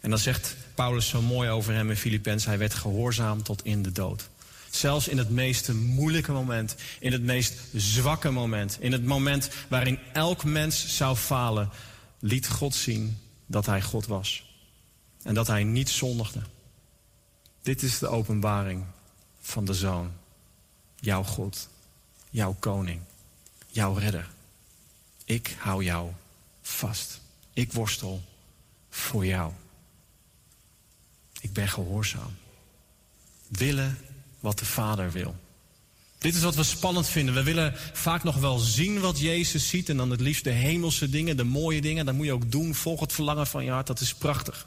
En 0.00 0.10
dan 0.10 0.18
zegt 0.18 0.56
Paulus 0.74 1.08
zo 1.08 1.22
mooi 1.22 1.50
over 1.50 1.74
hem 1.74 1.90
in 1.90 1.96
Filippenz, 1.96 2.44
hij 2.44 2.58
werd 2.58 2.74
gehoorzaam 2.74 3.42
tot 3.42 3.64
in 3.64 3.82
de 3.82 3.92
dood. 3.92 4.28
Zelfs 4.70 5.08
in 5.08 5.18
het 5.18 5.30
meest 5.30 5.72
moeilijke 5.72 6.32
moment, 6.32 6.76
in 7.00 7.12
het 7.12 7.22
meest 7.22 7.54
zwakke 7.74 8.30
moment, 8.30 8.76
in 8.80 8.92
het 8.92 9.04
moment 9.04 9.50
waarin 9.68 9.98
elk 10.12 10.44
mens 10.44 10.96
zou 10.96 11.16
falen, 11.16 11.70
liet 12.18 12.48
God 12.48 12.74
zien 12.74 13.18
dat 13.46 13.66
hij 13.66 13.82
God 13.82 14.06
was. 14.06 14.54
En 15.22 15.34
dat 15.34 15.46
hij 15.46 15.64
niet 15.64 15.88
zondigde. 15.88 16.40
Dit 17.62 17.82
is 17.82 17.98
de 17.98 18.08
openbaring 18.08 18.84
van 19.40 19.64
de 19.64 19.74
Zoon. 19.74 20.24
Jouw 21.06 21.22
God, 21.22 21.68
jouw 22.30 22.56
koning, 22.58 23.00
jouw 23.66 23.94
redder. 23.94 24.28
Ik 25.24 25.56
hou 25.58 25.84
jou 25.84 26.10
vast. 26.62 27.20
Ik 27.52 27.72
worstel 27.72 28.22
voor 28.90 29.26
jou. 29.26 29.52
Ik 31.40 31.52
ben 31.52 31.68
gehoorzaam. 31.68 32.36
Willen 33.48 33.98
wat 34.40 34.58
de 34.58 34.64
Vader 34.64 35.12
wil. 35.12 35.36
Dit 36.18 36.34
is 36.34 36.42
wat 36.42 36.54
we 36.54 36.62
spannend 36.62 37.08
vinden. 37.08 37.34
We 37.34 37.42
willen 37.42 37.74
vaak 37.92 38.22
nog 38.22 38.36
wel 38.36 38.58
zien 38.58 39.00
wat 39.00 39.18
Jezus 39.18 39.68
ziet. 39.68 39.88
En 39.88 39.96
dan 39.96 40.10
het 40.10 40.20
liefst 40.20 40.44
de 40.44 40.50
hemelse 40.50 41.08
dingen, 41.08 41.36
de 41.36 41.44
mooie 41.44 41.80
dingen. 41.80 42.06
Dat 42.06 42.14
moet 42.14 42.26
je 42.26 42.32
ook 42.32 42.50
doen. 42.50 42.74
Volg 42.74 43.00
het 43.00 43.12
verlangen 43.12 43.46
van 43.46 43.64
je 43.64 43.70
hart. 43.70 43.86
Dat 43.86 44.00
is 44.00 44.14
prachtig. 44.14 44.66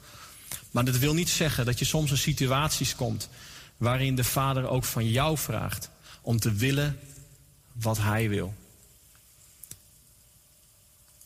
Maar 0.71 0.85
dat 0.85 0.97
wil 0.97 1.13
niet 1.13 1.29
zeggen 1.29 1.65
dat 1.65 1.79
je 1.79 1.85
soms 1.85 2.11
in 2.11 2.17
situaties 2.17 2.95
komt. 2.95 3.29
waarin 3.77 4.15
de 4.15 4.23
Vader 4.23 4.67
ook 4.67 4.83
van 4.83 5.09
jou 5.09 5.37
vraagt. 5.37 5.89
Om 6.21 6.39
te 6.39 6.53
willen 6.53 6.99
wat 7.73 7.97
Hij 7.97 8.29
wil. 8.29 8.53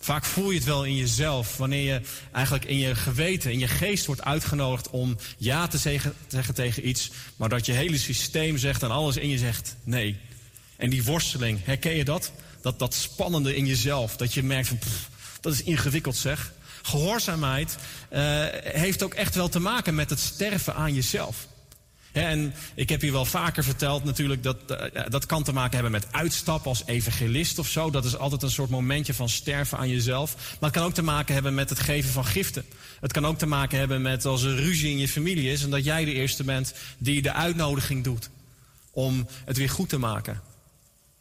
Vaak 0.03 0.25
voel 0.25 0.49
je 0.49 0.57
het 0.57 0.67
wel 0.67 0.85
in 0.85 0.95
jezelf, 0.95 1.57
wanneer 1.57 1.93
je 1.93 2.01
eigenlijk 2.31 2.65
in 2.65 2.77
je 2.77 2.95
geweten, 2.95 3.51
in 3.51 3.59
je 3.59 3.67
geest 3.67 4.05
wordt 4.05 4.23
uitgenodigd 4.23 4.89
om 4.89 5.17
ja 5.37 5.67
te 5.67 5.77
zeggen, 6.27 6.53
tegen 6.53 6.87
iets, 6.87 7.11
maar 7.35 7.49
dat 7.49 7.65
je 7.65 7.71
hele 7.71 7.97
systeem 7.97 8.57
zegt 8.57 8.83
en 8.83 8.91
alles 8.91 9.17
in 9.17 9.29
je 9.29 9.37
zegt 9.37 9.75
nee. 9.83 10.17
En 10.75 10.89
die 10.89 11.03
worsteling, 11.03 11.59
herken 11.63 11.95
je 11.95 12.03
dat? 12.03 12.31
Dat, 12.61 12.79
dat 12.79 12.93
spannende 12.93 13.55
in 13.55 13.65
jezelf, 13.65 14.17
dat 14.17 14.33
je 14.33 14.43
merkt 14.43 14.67
van, 14.67 14.77
pff, 14.77 15.09
dat 15.41 15.53
is 15.53 15.63
ingewikkeld 15.63 16.15
zeg. 16.15 16.53
Gehoorzaamheid 16.81 17.77
uh, 18.13 18.45
heeft 18.63 19.03
ook 19.03 19.13
echt 19.13 19.35
wel 19.35 19.49
te 19.49 19.59
maken 19.59 19.95
met 19.95 20.09
het 20.09 20.19
sterven 20.19 20.75
aan 20.75 20.93
jezelf. 20.93 21.47
En 22.13 22.53
ik 22.75 22.89
heb 22.89 23.01
hier 23.01 23.11
wel 23.11 23.25
vaker 23.25 23.63
verteld 23.63 24.03
natuurlijk 24.03 24.43
dat 24.43 24.57
uh, 24.67 25.03
dat 25.09 25.25
kan 25.25 25.43
te 25.43 25.53
maken 25.53 25.73
hebben 25.73 25.91
met 25.91 26.07
uitstappen 26.11 26.69
als 26.69 26.83
evangelist 26.85 27.59
of 27.59 27.67
zo. 27.67 27.89
Dat 27.89 28.05
is 28.05 28.17
altijd 28.17 28.43
een 28.43 28.51
soort 28.51 28.69
momentje 28.69 29.13
van 29.13 29.29
sterven 29.29 29.77
aan 29.77 29.89
jezelf. 29.89 30.35
Maar 30.35 30.69
het 30.69 30.79
kan 30.79 30.87
ook 30.87 30.93
te 30.93 31.01
maken 31.01 31.33
hebben 31.33 31.53
met 31.53 31.69
het 31.69 31.79
geven 31.79 32.11
van 32.11 32.25
giften. 32.25 32.65
Het 32.99 33.11
kan 33.11 33.25
ook 33.25 33.37
te 33.37 33.45
maken 33.45 33.79
hebben 33.79 34.01
met 34.01 34.25
als 34.25 34.43
er 34.43 34.55
ruzie 34.55 34.91
in 34.91 34.97
je 34.97 35.07
familie 35.07 35.51
is 35.51 35.63
en 35.63 35.69
dat 35.69 35.83
jij 35.83 36.05
de 36.05 36.13
eerste 36.13 36.43
bent 36.43 36.73
die 36.97 37.21
de 37.21 37.33
uitnodiging 37.33 38.03
doet 38.03 38.29
om 38.91 39.27
het 39.45 39.57
weer 39.57 39.69
goed 39.69 39.89
te 39.89 39.97
maken. 39.97 40.41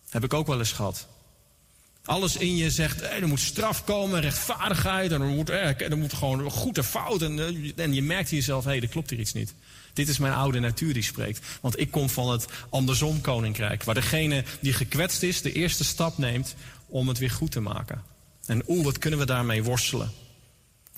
Heb 0.09 0.25
ik 0.25 0.35
ook 0.35 0.47
wel 0.47 0.59
eens 0.59 0.73
gehad. 0.73 1.07
Alles 2.05 2.37
in 2.37 2.57
je 2.57 2.71
zegt, 2.71 3.01
hey, 3.01 3.21
er 3.21 3.29
moet 3.29 3.41
straf 3.41 3.85
komen, 3.85 4.21
rechtvaardigheid, 4.21 5.13
en 5.13 5.21
er 5.21 5.27
moet, 5.27 5.51
eh, 5.51 5.81
er 5.81 5.99
moet 5.99 6.13
gewoon 6.13 6.51
goed 6.51 6.79
en 6.79 6.85
fout. 6.85 7.23
En, 7.23 7.39
en 7.77 7.95
je 7.95 8.03
merkt 8.03 8.31
in 8.31 8.37
jezelf, 8.37 8.65
hé, 8.65 8.71
hey, 8.71 8.81
er 8.81 8.89
klopt 8.89 9.11
hier 9.11 9.19
iets 9.19 9.33
niet. 9.33 9.55
Dit 9.93 10.09
is 10.09 10.19
mijn 10.19 10.33
oude 10.33 10.61
natuur 10.61 10.95
die 10.95 11.03
spreekt. 11.03 11.47
Want 11.61 11.79
ik 11.81 11.91
kom 11.91 12.09
van 12.09 12.31
het 12.31 12.47
andersom 12.69 13.21
koninkrijk. 13.21 13.85
Waar 13.85 13.95
degene 13.95 14.45
die 14.61 14.73
gekwetst 14.73 15.23
is 15.23 15.43
de 15.43 15.53
eerste 15.53 15.85
stap 15.85 16.19
neemt 16.19 16.55
om 16.87 17.09
het 17.09 17.19
weer 17.19 17.31
goed 17.31 17.51
te 17.51 17.61
maken. 17.61 18.03
En 18.47 18.63
oeh, 18.69 18.85
wat 18.85 18.99
kunnen 18.99 19.19
we 19.19 19.27
daarmee 19.27 19.63
worstelen. 19.63 20.11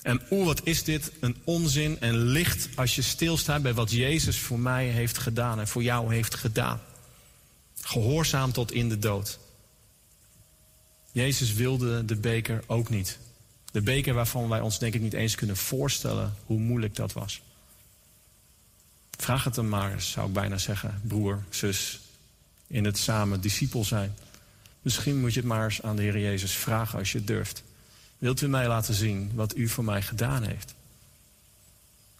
En 0.01 0.21
oeh, 0.29 0.45
wat 0.45 0.61
is 0.63 0.83
dit 0.83 1.11
een 1.19 1.35
onzin 1.43 1.99
en 1.99 2.17
licht 2.17 2.69
als 2.75 2.95
je 2.95 3.01
stilstaat 3.01 3.61
bij 3.61 3.73
wat 3.73 3.91
Jezus 3.91 4.37
voor 4.37 4.59
mij 4.59 4.87
heeft 4.87 5.17
gedaan 5.17 5.59
en 5.59 5.67
voor 5.67 5.83
jou 5.83 6.13
heeft 6.13 6.35
gedaan. 6.35 6.81
Gehoorzaam 7.81 8.51
tot 8.51 8.71
in 8.71 8.89
de 8.89 8.99
dood. 8.99 9.39
Jezus 11.11 11.53
wilde 11.53 12.05
de 12.05 12.15
beker 12.15 12.63
ook 12.67 12.89
niet. 12.89 13.17
De 13.71 13.81
beker 13.81 14.13
waarvan 14.13 14.49
wij 14.49 14.61
ons 14.61 14.79
denk 14.79 14.93
ik 14.93 15.01
niet 15.01 15.13
eens 15.13 15.35
kunnen 15.35 15.57
voorstellen 15.57 16.35
hoe 16.45 16.59
moeilijk 16.59 16.95
dat 16.95 17.13
was. 17.13 17.41
Vraag 19.17 19.43
het 19.43 19.55
hem 19.55 19.69
maar 19.69 19.93
eens, 19.93 20.11
zou 20.11 20.27
ik 20.27 20.33
bijna 20.33 20.57
zeggen, 20.57 21.01
broer, 21.03 21.43
zus, 21.49 21.99
in 22.67 22.85
het 22.85 22.97
samen 22.97 23.41
discipel 23.41 23.83
zijn. 23.83 24.15
Misschien 24.81 25.19
moet 25.19 25.33
je 25.33 25.39
het 25.39 25.49
maar 25.49 25.63
eens 25.63 25.81
aan 25.81 25.95
de 25.95 26.01
Heer 26.01 26.19
Jezus 26.19 26.51
vragen 26.51 26.99
als 26.99 27.11
je 27.11 27.17
het 27.17 27.27
durft. 27.27 27.63
Wilt 28.17 28.41
u 28.41 28.47
mij 28.47 28.67
laten 28.67 28.93
zien 28.93 29.31
wat 29.33 29.57
u 29.57 29.67
voor 29.67 29.83
mij 29.83 30.01
gedaan 30.01 30.43
heeft? 30.43 30.73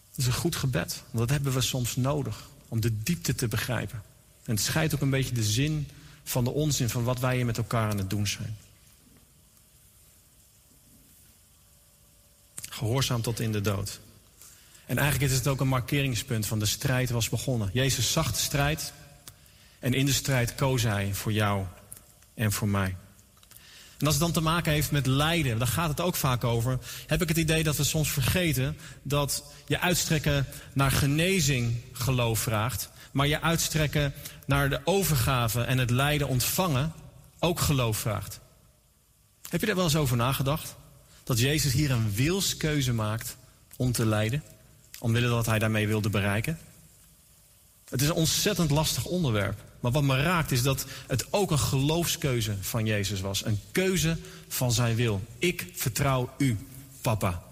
Dat 0.10 0.18
is 0.18 0.26
een 0.26 0.34
goed 0.34 0.56
gebed, 0.56 1.04
want 1.06 1.18
dat 1.18 1.30
hebben 1.30 1.54
we 1.54 1.62
soms 1.62 1.96
nodig 1.96 2.50
om 2.68 2.82
de 2.82 3.04
diepte 3.04 3.36
te 3.36 3.48
begrijpen. 3.48 4.02
En 4.44 4.54
het 4.54 4.64
scheidt 4.64 4.94
ook 4.96 5.02
een 5.02 5.10
beetje 5.10 5.36
de 5.36 5.44
zin 5.44 5.88
van 6.24 6.44
de 6.44 6.50
onzin 6.50 6.90
van 6.90 7.04
wat 7.04 7.20
wij 7.20 7.36
hier 7.36 7.46
met 7.46 7.58
elkaar 7.58 7.90
aan 7.90 7.98
het 7.98 8.10
doen 8.10 8.28
zijn. 8.28 8.58
Gehoorzaam 12.70 13.22
tot 13.22 13.40
in 13.40 13.52
de 13.52 13.62
dood. 13.62 14.00
En 14.86 14.98
eigenlijk 14.98 15.32
is 15.32 15.38
het 15.38 15.48
ook 15.48 15.60
een 15.60 15.68
markeringspunt 15.68 16.46
van 16.46 16.60
de 16.60 16.66
strijd 16.66 17.10
was 17.10 17.30
begonnen. 17.30 17.70
Jezus 17.74 18.12
zag 18.12 18.32
de 18.32 18.40
strijd 18.40 18.94
en 19.80 19.94
in 19.94 20.06
de 20.06 20.14
strijd 20.14 20.56
koos 20.56 20.84
hij 20.84 21.14
voor 21.14 21.32
jou 21.32 21.66
en 22.34 22.52
voor 22.52 22.68
mij. 22.68 22.96
En 23.98 24.06
als 24.06 24.16
het 24.16 24.24
dan 24.24 24.32
te 24.32 24.50
maken 24.50 24.72
heeft 24.72 24.92
met 24.92 25.06
lijden, 25.06 25.58
daar 25.58 25.68
gaat 25.68 25.90
het 25.90 26.02
ook 26.02 26.16
vaak 26.16 26.44
over, 26.44 26.80
heb 27.08 27.22
ik 27.22 27.28
het 27.28 27.38
idee 27.38 27.64
dat 27.64 27.78
we 27.78 27.84
soms 27.84 28.12
vergeten 28.12 28.78
dat 29.02 29.44
je 29.68 29.80
uitstrekken 29.80 30.46
naar 30.74 30.92
genezing 30.92 31.76
geloof 31.92 32.40
vraagt, 32.40 32.90
maar 33.12 33.28
je 33.28 33.42
uitstrekken 33.42 34.14
naar 34.46 34.70
de 34.70 34.82
overgave 34.84 35.62
en 35.62 35.78
het 35.78 35.90
lijden 35.90 36.28
ontvangen 36.28 36.94
ook 37.40 37.60
geloof 37.60 37.98
vraagt. 37.98 38.40
Heb 39.50 39.60
je 39.60 39.66
daar 39.66 39.76
wel 39.76 39.86
eens 39.86 39.96
over 39.96 40.18
nagedacht? 40.18 40.76
Dat 41.24 41.40
Jezus 41.40 41.74
hier 41.74 41.92
een 41.92 42.14
wilskeuze 42.14 42.94
maakt 42.94 43.38
om 43.76 43.92
te 43.92 44.06
lijden? 44.06 44.44
Omwille 45.06 45.28
dat 45.28 45.46
hij 45.46 45.60
daarmee 45.60 45.88
wilde 45.88 46.10
bereiken? 46.10 46.60
Het 47.90 48.02
is 48.02 48.08
een 48.08 48.14
ontzettend 48.14 48.72
lastig 48.72 49.06
onderwerp. 49.06 49.64
Maar 49.80 49.92
wat 49.92 50.04
me 50.04 50.22
raakt 50.22 50.52
is 50.52 50.62
dat 50.62 50.86
het 51.08 51.26
ook 51.30 51.52
een 51.52 51.60
geloofskeuze 51.60 52.56
van 52.62 52.86
Jezus 52.86 53.22
was. 53.22 53.46
Een 53.46 53.60
keuze 53.72 54.18
van 54.48 54.72
zijn 54.72 54.96
wil. 54.96 55.22
Ik 55.38 55.68
vertrouw 55.74 56.30
u, 56.38 56.58
papa. 57.02 57.44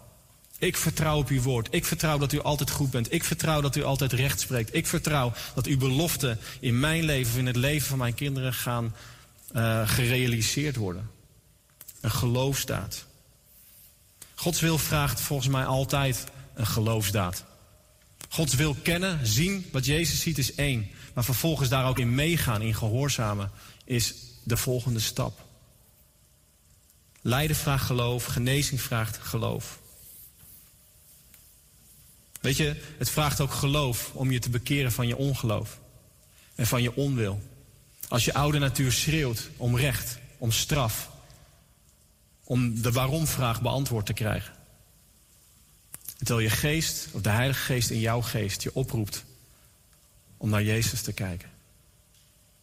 Ik 0.57 0.77
vertrouw 0.77 1.17
op 1.17 1.27
uw 1.27 1.41
woord. 1.41 1.67
Ik 1.72 1.85
vertrouw 1.85 2.17
dat 2.17 2.33
u 2.33 2.41
altijd 2.41 2.72
goed 2.72 2.91
bent. 2.91 3.14
Ik 3.14 3.23
vertrouw 3.23 3.61
dat 3.61 3.75
u 3.75 3.83
altijd 3.83 4.14
recht 4.14 4.40
spreekt. 4.40 4.75
Ik 4.75 4.88
vertrouw 4.88 5.33
dat 5.56 5.65
uw 5.65 5.77
beloften 5.77 6.40
in 6.59 6.80
mijn 6.80 7.03
leven 7.03 7.32
of 7.32 7.38
in 7.38 7.45
het 7.45 7.56
leven 7.56 7.88
van 7.88 7.98
mijn 7.98 8.14
kinderen 8.14 8.53
gaan 8.53 8.95
uh, 9.56 9.90
gerealiseerd 9.90 10.75
worden. 10.75 11.09
Een 12.01 12.11
geloofstaat. 12.11 13.06
Gods 14.35 14.59
wil 14.59 14.77
vraagt 14.77 15.22
volgens 15.22 15.49
mij 15.49 15.65
altijd 15.65 16.23
een 16.53 16.67
geloofsdaad. 16.67 17.43
Gods 18.30 18.53
wil 18.53 18.73
kennen, 18.73 19.27
zien, 19.27 19.65
wat 19.72 19.85
Jezus 19.85 20.19
ziet 20.19 20.38
is 20.38 20.56
één. 20.56 20.90
Maar 21.14 21.23
vervolgens 21.23 21.69
daar 21.69 21.88
ook 21.88 21.99
in 21.99 22.15
meegaan, 22.15 22.61
in 22.61 22.75
gehoorzamen, 22.75 23.51
is 23.85 24.15
de 24.43 24.57
volgende 24.57 24.99
stap. 24.99 25.45
Lijden 27.22 27.56
vraagt 27.56 27.85
geloof, 27.85 28.25
genezing 28.25 28.82
vraagt 28.82 29.17
geloof. 29.17 29.80
Weet 32.41 32.57
je, 32.57 32.82
het 32.98 33.09
vraagt 33.09 33.41
ook 33.41 33.53
geloof 33.53 34.11
om 34.14 34.32
je 34.32 34.40
te 34.40 34.49
bekeren 34.49 34.91
van 34.91 35.07
je 35.07 35.17
ongeloof 35.17 35.80
en 36.56 36.67
van 36.67 36.82
je 36.82 36.95
onwil. 36.95 37.41
Als 38.07 38.25
je 38.25 38.33
oude 38.33 38.59
natuur 38.59 38.91
schreeuwt 38.91 39.49
om 39.57 39.77
recht, 39.77 40.17
om 40.38 40.51
straf, 40.51 41.09
om 42.43 42.82
de 42.82 42.91
waarom-vraag 42.91 43.61
beantwoord 43.61 44.06
te 44.06 44.14
krijgen. 44.14 44.53
Terwijl 46.24 46.48
je 46.48 46.56
geest, 46.56 47.08
of 47.11 47.22
de 47.22 47.30
Heilige 47.30 47.60
Geest 47.60 47.90
in 47.90 48.00
jouw 48.00 48.22
geest, 48.22 48.64
je 48.64 48.76
oproept 48.76 49.26
om 50.38 50.50
naar 50.50 50.64
Jezus 50.64 51.02
te 51.02 51.14
kijken. 51.14 51.50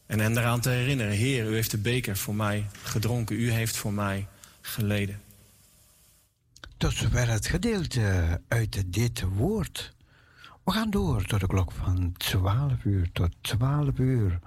En 0.06 0.18
hem 0.18 0.36
eraan 0.36 0.60
te 0.60 0.68
herinneren, 0.68 1.12
Heer, 1.12 1.50
u 1.50 1.54
heeft 1.54 1.70
de 1.70 1.78
beker 1.78 2.16
voor 2.16 2.34
mij 2.34 2.66
gedronken, 2.82 3.36
u 3.36 3.50
heeft 3.50 3.76
voor 3.76 3.92
mij 3.92 4.26
geleden. 4.60 5.20
Tot 6.76 6.92
zover 6.92 7.28
het 7.28 7.46
gedeelte 7.46 8.40
uit 8.48 8.82
dit 8.92 9.22
woord. 9.22 9.94
We 10.64 10.72
gaan 10.72 10.90
door 10.90 11.24
tot 11.24 11.40
de 11.40 11.46
klok 11.46 11.72
van 11.72 12.12
12 12.16 12.84
uur 12.84 13.10
tot 13.12 13.30
12 13.40 13.98
uur. 13.98 14.38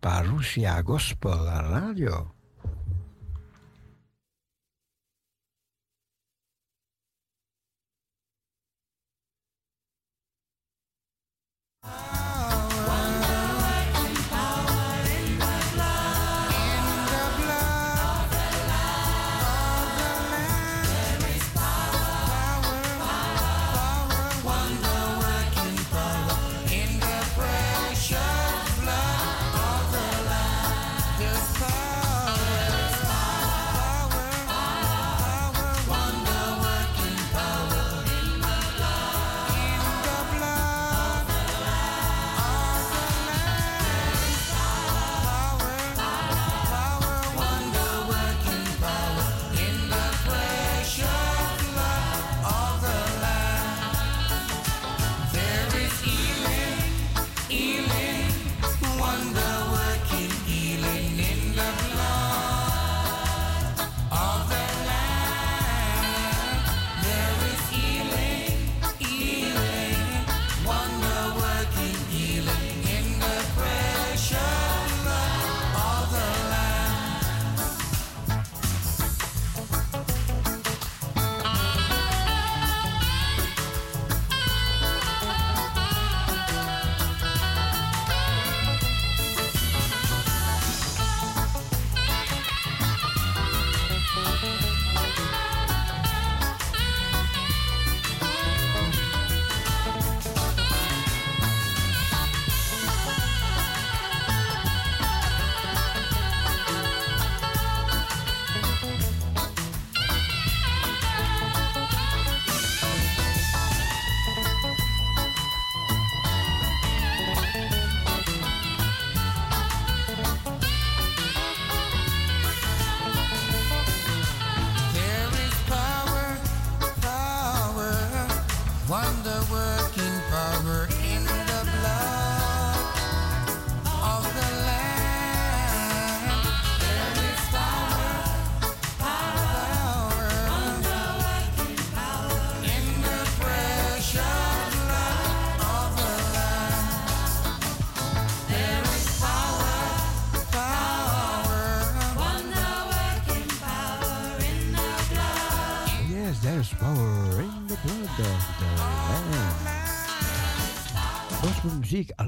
Parousia 0.00 0.82
Gospel 0.82 1.44
Radio. 1.44 2.34
Bye. 11.90 12.29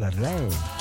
Gospel 0.02 0.42
muziek 0.42 0.71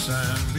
sand 0.00 0.49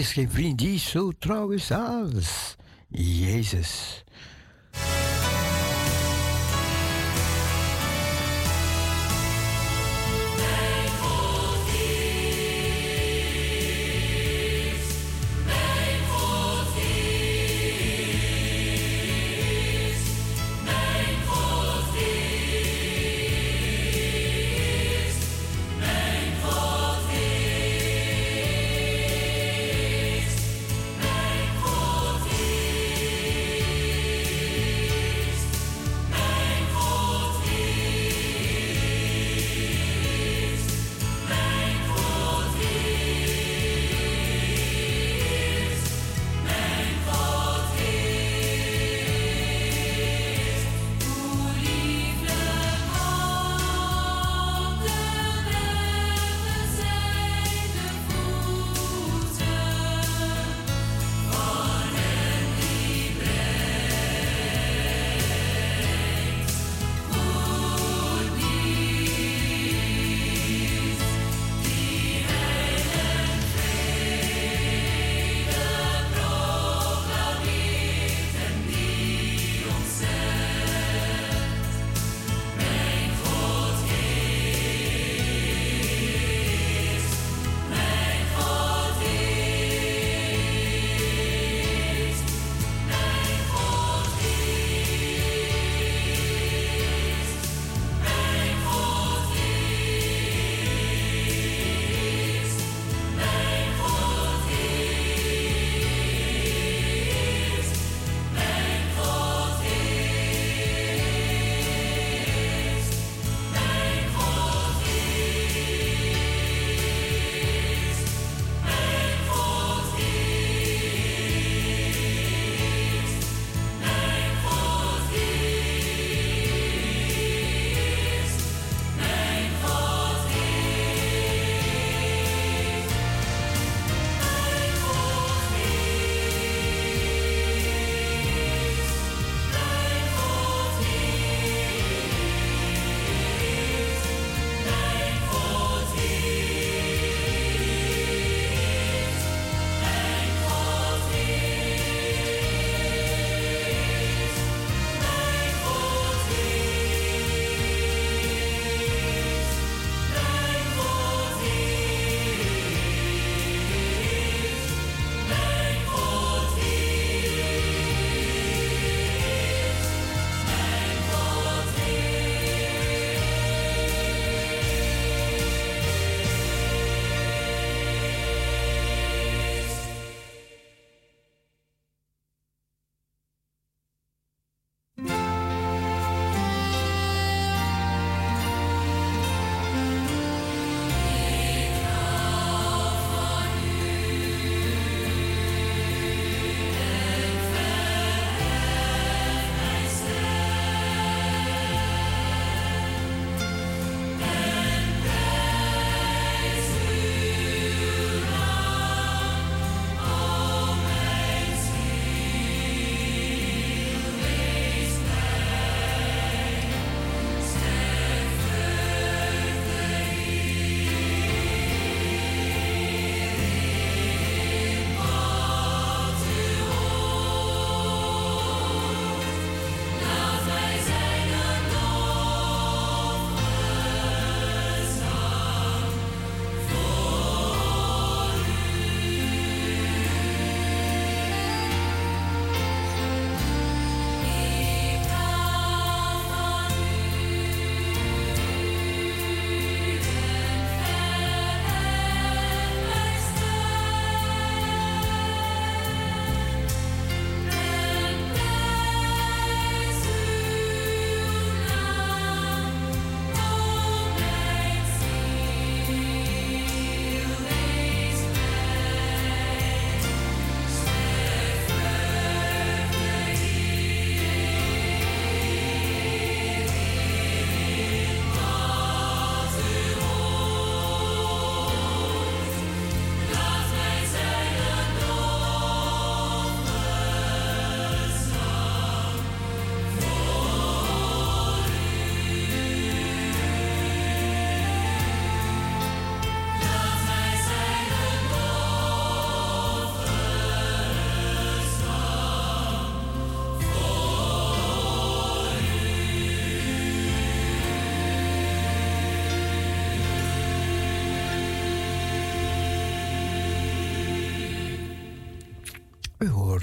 is 0.00 0.12
geen 0.12 0.30
vriend 0.30 0.58
die 0.58 0.78
zo 0.78 1.10
trouw 1.18 1.50
is 1.50 1.70
als 1.70 2.56
Jezus. 2.88 3.89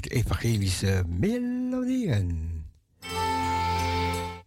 Evangelische 0.08 1.04
melodieën. 1.08 2.66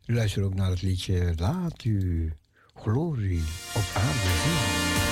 U 0.07 0.15
luistert 0.15 0.45
ook 0.45 0.55
naar 0.55 0.71
het 0.71 0.83
liedje 0.83 1.33
Laat 1.37 1.85
u 1.85 2.33
glorie 2.75 3.43
op 3.75 3.91
aarde 3.95 4.31
zien. 4.43 5.10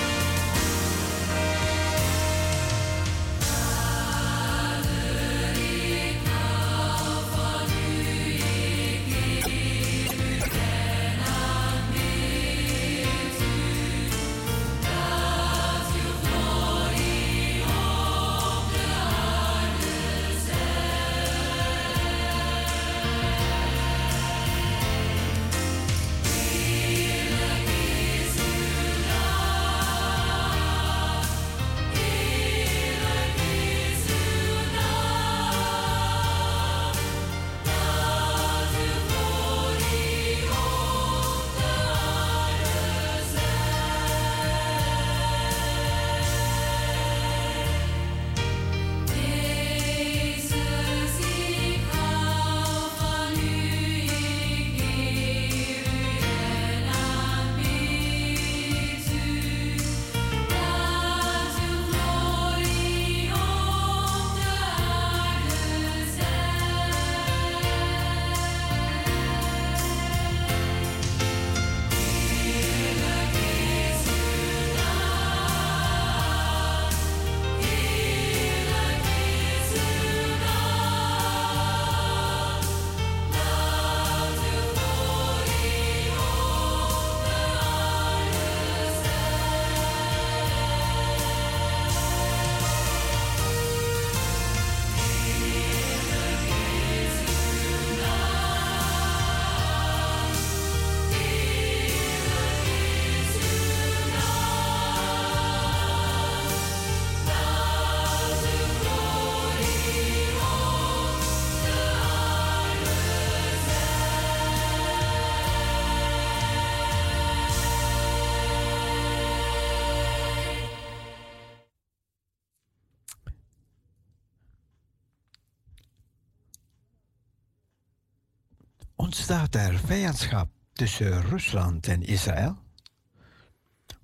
Vijandschap 129.89 130.51
tussen 130.73 131.23
Rusland 131.23 131.87
en 131.87 132.03
Israël? 132.03 132.57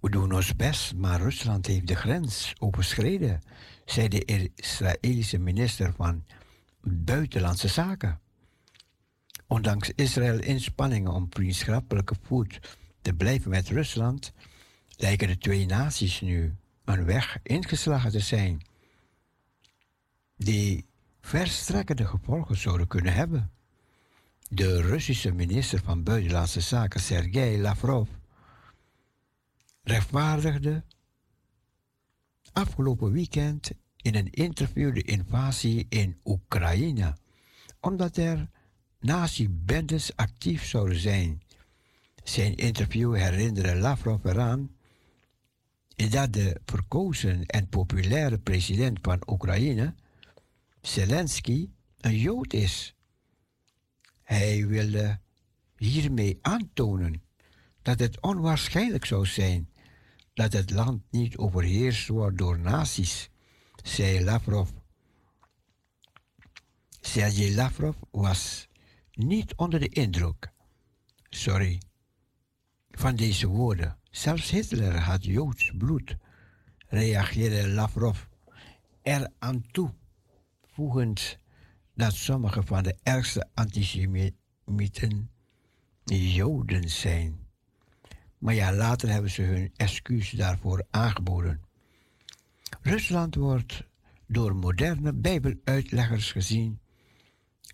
We 0.01 0.11
doen 0.11 0.33
ons 0.33 0.57
best, 0.57 0.95
maar 0.95 1.21
Rusland 1.21 1.67
heeft 1.67 1.87
de 1.87 1.95
grens 1.95 2.55
overschreden, 2.59 3.41
zei 3.85 4.09
de 4.09 4.51
Israëlische 4.55 5.39
minister 5.39 5.93
van 5.93 6.25
Buitenlandse 6.81 7.69
Zaken. 7.69 8.21
Ondanks 9.47 9.91
Israël 9.95 10.39
inspanningen 10.39 11.13
om 11.13 11.27
vriendschappelijke 11.31 12.15
voet 12.23 12.61
te 13.03 13.15
blijven 13.15 13.51
met 13.51 13.69
Rusland, 13.69 14.33
lijken 14.97 15.29
de 15.29 15.39
twee 15.39 15.67
naties 15.67 16.21
nu 16.21 16.57
een 16.85 17.05
weg 17.05 17.39
ingeslagen 17.43 18.11
te 18.11 18.21
zijn 18.21 18.67
die 20.37 20.87
verstrekkende 21.21 22.07
gevolgen 22.07 22.57
zouden 22.57 22.87
kunnen 22.87 23.15
hebben. 23.15 23.54
De 24.51 24.81
Russische 24.81 25.33
minister 25.33 25.81
van 25.85 26.03
Buitenlandse 26.03 26.61
Zaken 26.61 27.01
Sergei 27.01 27.61
Lavrov 27.61 28.09
rechtvaardigde 29.83 30.85
afgelopen 32.53 33.13
weekend 33.13 33.71
in 33.97 34.15
een 34.15 34.31
interview 34.31 34.95
de 34.95 35.03
invasie 35.03 35.87
in 35.89 36.21
Oekraïne, 36.25 37.17
omdat 37.81 38.17
er 38.17 38.49
nazi-bendes 39.01 40.17
actief 40.17 40.65
zouden 40.65 40.99
zijn. 40.99 41.43
Zijn 42.25 42.55
interview 42.55 43.15
herinnerde 43.15 43.77
Lavrov 43.77 44.25
eraan 44.25 44.77
dat 45.97 46.33
de 46.33 46.61
verkozen 46.65 47.47
en 47.47 47.69
populaire 47.69 48.39
president 48.39 48.99
van 49.03 49.23
Oekraïne, 49.27 49.95
Zelensky, 50.81 51.71
een 52.01 52.19
Jood 52.19 52.53
is. 52.53 52.94
Hij 54.25 54.67
wilde 54.67 55.21
hiermee 55.77 56.39
aantonen 56.43 57.23
dat 57.83 57.99
het 57.99 58.21
onwaarschijnlijk 58.21 59.05
zou 59.05 59.27
zijn 59.27 59.69
dat 60.35 60.53
het 60.53 60.71
land 60.71 61.03
niet 61.11 61.37
overheerst 61.37 62.09
wordt 62.09 62.39
door 62.39 62.59
nazi's, 62.59 63.31
zei 63.83 64.25
Lavrov. 64.25 64.71
Sergei 67.01 67.55
Lavrov 67.55 67.97
was 68.11 68.69
niet 69.13 69.55
onder 69.55 69.81
de 69.81 69.89
indruk, 69.89 70.53
sorry, 71.29 71.81
van 72.91 73.17
deze 73.17 73.47
woorden. 73.47 73.99
Zelfs 74.11 74.51
Hitler 74.51 74.99
had 74.99 75.25
Joods 75.25 75.73
bloed, 75.79 76.17
reageerde 76.89 77.69
Lavrov 77.69 78.19
er 79.03 79.31
aan 79.39 79.67
toe, 79.71 79.95
voegend 80.67 81.39
dat 81.95 82.15
sommige 82.15 82.63
van 82.63 82.83
de 82.83 82.97
ergste 83.03 83.49
antisemieten 83.55 85.31
Joden 86.05 86.91
zijn. 86.91 87.47
Maar 88.39 88.55
ja, 88.55 88.73
later 88.73 89.09
hebben 89.09 89.31
ze 89.31 89.43
hun 89.43 89.73
excuus 89.77 90.31
daarvoor 90.31 90.87
aangeboden. 90.91 91.63
Rusland 92.81 93.35
wordt 93.35 93.85
door 94.27 94.57
moderne 94.57 95.13
Bijbeluitleggers 95.13 96.33
gezien 96.33 96.81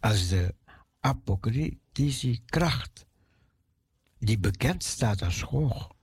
als 0.01 0.29
de 0.29 0.55
apocalyptische 1.01 2.39
kracht, 2.47 3.07
die 4.19 4.39
bekend 4.39 4.85
staat 4.85 5.23
als 5.23 5.43
Gog, 5.43 5.95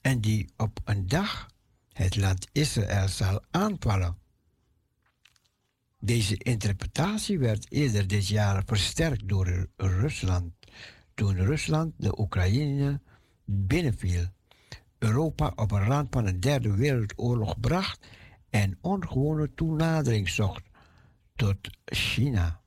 en 0.00 0.20
die 0.20 0.52
op 0.56 0.80
een 0.84 1.06
dag 1.06 1.50
het 1.92 2.16
land 2.16 2.48
Israël 2.52 3.08
zal 3.08 3.44
aanvallen. 3.50 4.18
Deze 6.00 6.36
interpretatie 6.36 7.38
werd 7.38 7.72
eerder 7.72 8.06
dit 8.06 8.28
jaar 8.28 8.62
versterkt 8.66 9.28
door 9.28 9.68
Rusland, 9.76 10.52
toen 11.14 11.34
Rusland 11.34 11.92
de 11.96 12.18
Oekraïne 12.18 13.00
binnenviel, 13.44 14.24
Europa 14.98 15.52
op 15.54 15.70
een 15.70 15.84
rand 15.84 16.06
van 16.10 16.26
een 16.26 16.40
derde 16.40 16.74
wereldoorlog 16.76 17.60
bracht 17.60 18.06
en 18.50 18.78
ongewone 18.80 19.54
toenadering 19.54 20.28
zocht 20.28 20.62
tot 21.36 21.56
China. 21.84 22.60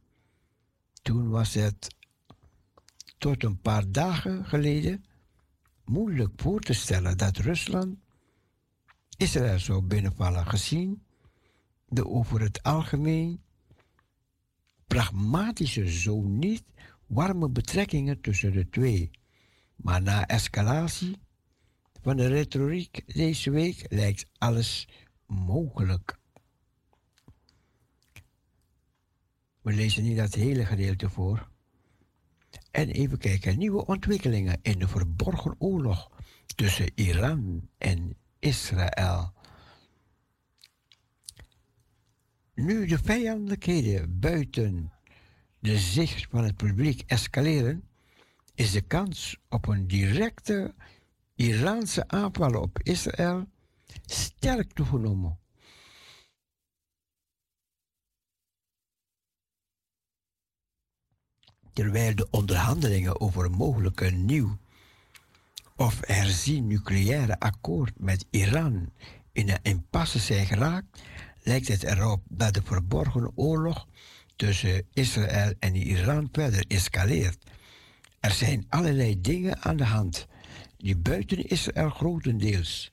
Toen 1.01 1.29
was 1.29 1.53
het 1.53 1.95
tot 3.17 3.43
een 3.43 3.61
paar 3.61 3.91
dagen 3.91 4.45
geleden 4.45 5.05
moeilijk 5.85 6.31
voor 6.35 6.59
te 6.59 6.73
stellen 6.73 7.17
dat 7.17 7.37
Rusland 7.37 7.97
Israël 9.17 9.59
zou 9.59 9.81
binnenvallen, 9.81 10.47
gezien 10.47 11.03
de 11.91 12.07
over 12.07 12.41
het 12.41 12.63
algemeen 12.63 13.41
pragmatische, 14.87 15.91
zo 15.91 16.21
niet 16.21 16.63
warme 17.07 17.49
betrekkingen 17.49 18.21
tussen 18.21 18.51
de 18.51 18.69
twee. 18.69 19.11
Maar 19.75 20.01
na 20.01 20.27
escalatie 20.27 21.17
van 22.01 22.17
de 22.17 22.27
retoriek 22.27 23.13
deze 23.13 23.51
week 23.51 23.85
lijkt 23.89 24.25
alles 24.37 24.87
mogelijk. 25.25 26.19
We 29.61 29.73
lezen 29.73 30.03
niet 30.03 30.17
dat 30.17 30.33
hele 30.33 30.65
gedeelte 30.65 31.09
voor. 31.09 31.49
En 32.71 32.89
even 32.89 33.17
kijken, 33.17 33.57
nieuwe 33.57 33.85
ontwikkelingen 33.85 34.59
in 34.61 34.79
de 34.79 34.87
verborgen 34.87 35.55
oorlog 35.57 36.11
tussen 36.55 36.91
Iran 36.95 37.69
en 37.77 38.17
Israël. 38.39 39.33
Nu 42.61 42.85
de 42.85 42.97
vijandelijkheden 42.97 44.19
buiten 44.19 44.91
de 45.59 45.77
zicht 45.77 46.27
van 46.29 46.43
het 46.43 46.55
publiek 46.55 47.03
escaleren, 47.07 47.83
is 48.55 48.71
de 48.71 48.81
kans 48.81 49.37
op 49.49 49.67
een 49.67 49.87
directe 49.87 50.73
Iraanse 51.35 52.07
aanval 52.07 52.61
op 52.61 52.79
Israël 52.83 53.47
sterk 54.05 54.71
toegenomen. 54.73 55.39
Terwijl 61.73 62.15
de 62.15 62.27
onderhandelingen 62.29 63.21
over 63.21 63.45
een 63.45 63.51
mogelijke 63.51 64.09
nieuw 64.09 64.57
of 65.75 65.99
herzien 66.05 66.67
nucleaire 66.67 67.39
akkoord 67.39 67.99
met 67.99 68.25
Iran 68.29 68.93
in 69.31 69.49
een 69.49 69.59
impasse 69.61 70.19
zijn 70.19 70.45
geraakt, 70.45 71.01
lijkt 71.43 71.67
het 71.67 71.83
erop 71.83 72.21
dat 72.27 72.53
de 72.53 72.61
verborgen 72.63 73.31
oorlog 73.35 73.87
tussen 74.35 74.85
Israël 74.93 75.53
en 75.59 75.75
Iran 75.75 76.29
verder 76.31 76.65
escaleert. 76.67 77.45
Er 78.19 78.31
zijn 78.31 78.65
allerlei 78.69 79.21
dingen 79.21 79.61
aan 79.61 79.77
de 79.77 79.85
hand 79.85 80.27
die 80.77 80.97
buiten 80.97 81.47
Israël 81.47 81.89
grotendeels 81.89 82.91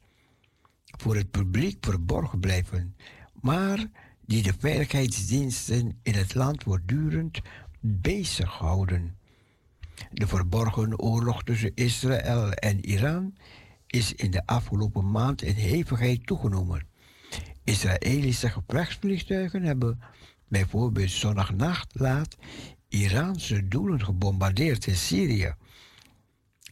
voor 0.85 1.17
het 1.17 1.31
publiek 1.31 1.77
verborgen 1.81 2.41
blijven, 2.41 2.97
maar 3.41 3.87
die 4.27 4.43
de 4.43 4.55
veiligheidsdiensten 4.59 5.99
in 6.03 6.15
het 6.15 6.35
land 6.35 6.63
voortdurend 6.63 7.41
bezighouden. 7.81 9.17
De 10.13 10.27
verborgen 10.27 10.99
oorlog 10.99 11.43
tussen 11.43 11.73
Israël 11.75 12.53
en 12.53 12.85
Iran 12.85 13.35
is 13.87 14.15
in 14.15 14.31
de 14.31 14.47
afgelopen 14.47 15.11
maand 15.11 15.43
in 15.43 15.55
hevigheid 15.55 16.27
toegenomen. 16.27 16.88
Israëlische 17.69 18.51
gevechtsvliegtuigen 18.51 19.63
hebben 19.63 20.01
bijvoorbeeld 20.49 21.11
zondagnacht 21.11 21.91
laat 21.93 22.37
Iraanse 22.89 23.69
doelen 23.69 24.05
gebombardeerd 24.05 24.87
in 24.87 24.97
Syrië, 24.97 25.55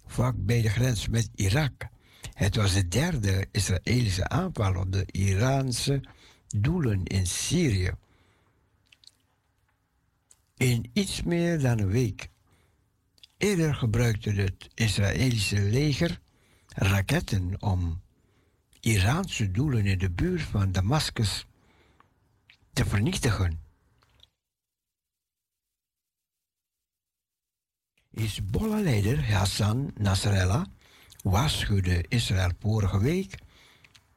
vlak 0.06 0.34
bij 0.38 0.62
de 0.62 0.68
grens 0.68 1.08
met 1.08 1.30
Irak. 1.34 1.88
Het 2.32 2.56
was 2.56 2.72
de 2.74 2.88
derde 2.88 3.46
Israëlische 3.50 4.28
aanval 4.28 4.76
op 4.76 4.92
de 4.92 5.06
Iraanse 5.06 6.00
doelen 6.46 7.04
in 7.04 7.26
Syrië. 7.26 7.92
In 10.56 10.90
iets 10.92 11.22
meer 11.22 11.60
dan 11.60 11.78
een 11.78 11.90
week. 11.90 12.28
Eerder 13.36 13.74
gebruikte 13.74 14.30
het 14.30 14.68
Israëlische 14.74 15.60
leger 15.60 16.20
raketten 16.68 17.62
om 17.62 18.04
Iraanse 18.86 19.50
doelen 19.50 19.86
in 19.86 19.98
de 19.98 20.10
buurt 20.10 20.42
van 20.42 20.72
Damascus 20.72 21.46
te 22.72 22.84
vernietigen. 22.84 23.60
Hezbollah-leider 28.10 29.32
Hassan 29.32 29.90
Nasrallah 29.94 30.64
waarschuwde 31.22 32.04
Israël 32.08 32.50
vorige 32.60 32.98
week 32.98 33.38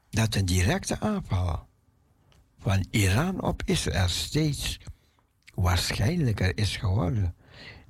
dat 0.09 0.35
een 0.35 0.45
directe 0.45 0.99
aanval 0.99 1.67
van 2.59 2.85
Iran 2.89 3.41
op 3.41 3.61
Israël 3.65 4.07
steeds 4.07 4.79
waarschijnlijker 5.53 6.57
is 6.57 6.77
geworden. 6.77 7.35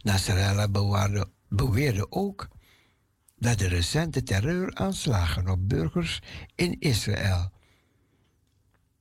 Nasrallah 0.02 1.24
beweerde 1.48 2.12
ook 2.12 2.48
dat 3.40 3.60
de 3.60 3.68
recente 3.68 4.24
terreuraanslagen 4.24 5.50
op 5.50 5.70
burgers 5.70 6.22
in 6.56 6.80
Israël 6.80 7.52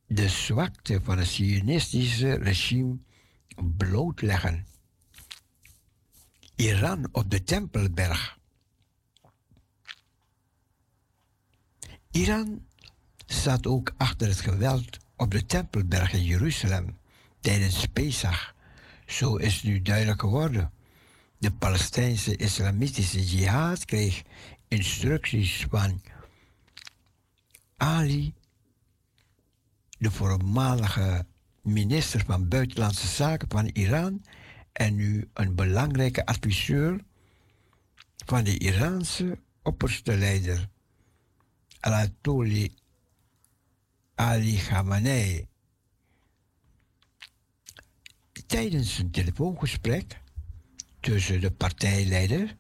de 0.09 0.29
zwakte 0.29 1.01
van 1.03 1.19
het 1.19 1.27
Zionistische 1.27 2.35
regime 2.35 2.99
blootleggen. 3.77 4.67
Iran 6.57 7.09
op 7.13 7.31
de 7.31 7.45
Tempelberg. 7.45 8.39
Iran 12.11 12.67
staat 13.27 13.67
ook 13.67 13.93
achter 13.97 14.29
het 14.29 14.41
geweld 14.41 14.99
op 15.17 15.31
de 15.31 15.47
Tempelberg 15.47 16.13
in 16.13 16.25
Jeruzalem 16.25 16.99
tijdens 17.41 17.87
Pesach. 17.87 18.55
Zo 19.07 19.37
is 19.37 19.63
nu 19.63 19.83
duidelijk 19.83 20.21
geworden. 20.21 20.73
De 21.39 21.51
Palestijnse 21.51 22.37
islamitische 22.37 23.25
jihad 23.25 23.85
kreeg 23.85 24.23
instructies 24.69 25.67
van 25.71 26.03
Ali, 27.77 28.35
de 29.99 30.11
voormalige 30.11 31.27
minister 31.63 32.25
van 32.25 32.49
Buitenlandse 32.49 33.07
Zaken 33.07 33.49
van 33.51 33.67
Iran 33.67 34.25
en 34.73 34.95
nu 34.95 35.29
een 35.33 35.55
belangrijke 35.55 36.27
adviseur 36.27 37.05
van 38.27 38.45
de 38.45 38.59
Iraanse 38.59 39.39
opperste 39.63 40.17
leider, 40.17 40.69
Ayatollah 41.81 42.69
Ali 44.15 44.57
Khamenei. 44.57 45.47
Tijdens 48.47 48.99
een 48.99 49.11
telefoongesprek 49.11 50.21
tussen 51.01 51.41
de 51.41 51.51
partijleider, 51.51 52.57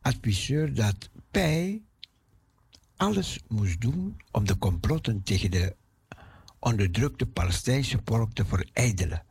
adviseur 0.00 0.74
dat 0.74 1.10
Pij 1.30 1.82
alles 2.96 3.40
moest 3.48 3.80
doen 3.80 4.20
om 4.30 4.46
de 4.46 4.58
complotten 4.58 5.22
tegen 5.22 5.50
de 5.50 5.76
onderdrukte 6.58 7.26
Palestijnse 7.26 8.00
volk 8.04 8.32
te 8.32 8.44
verijdelen. 8.44 9.24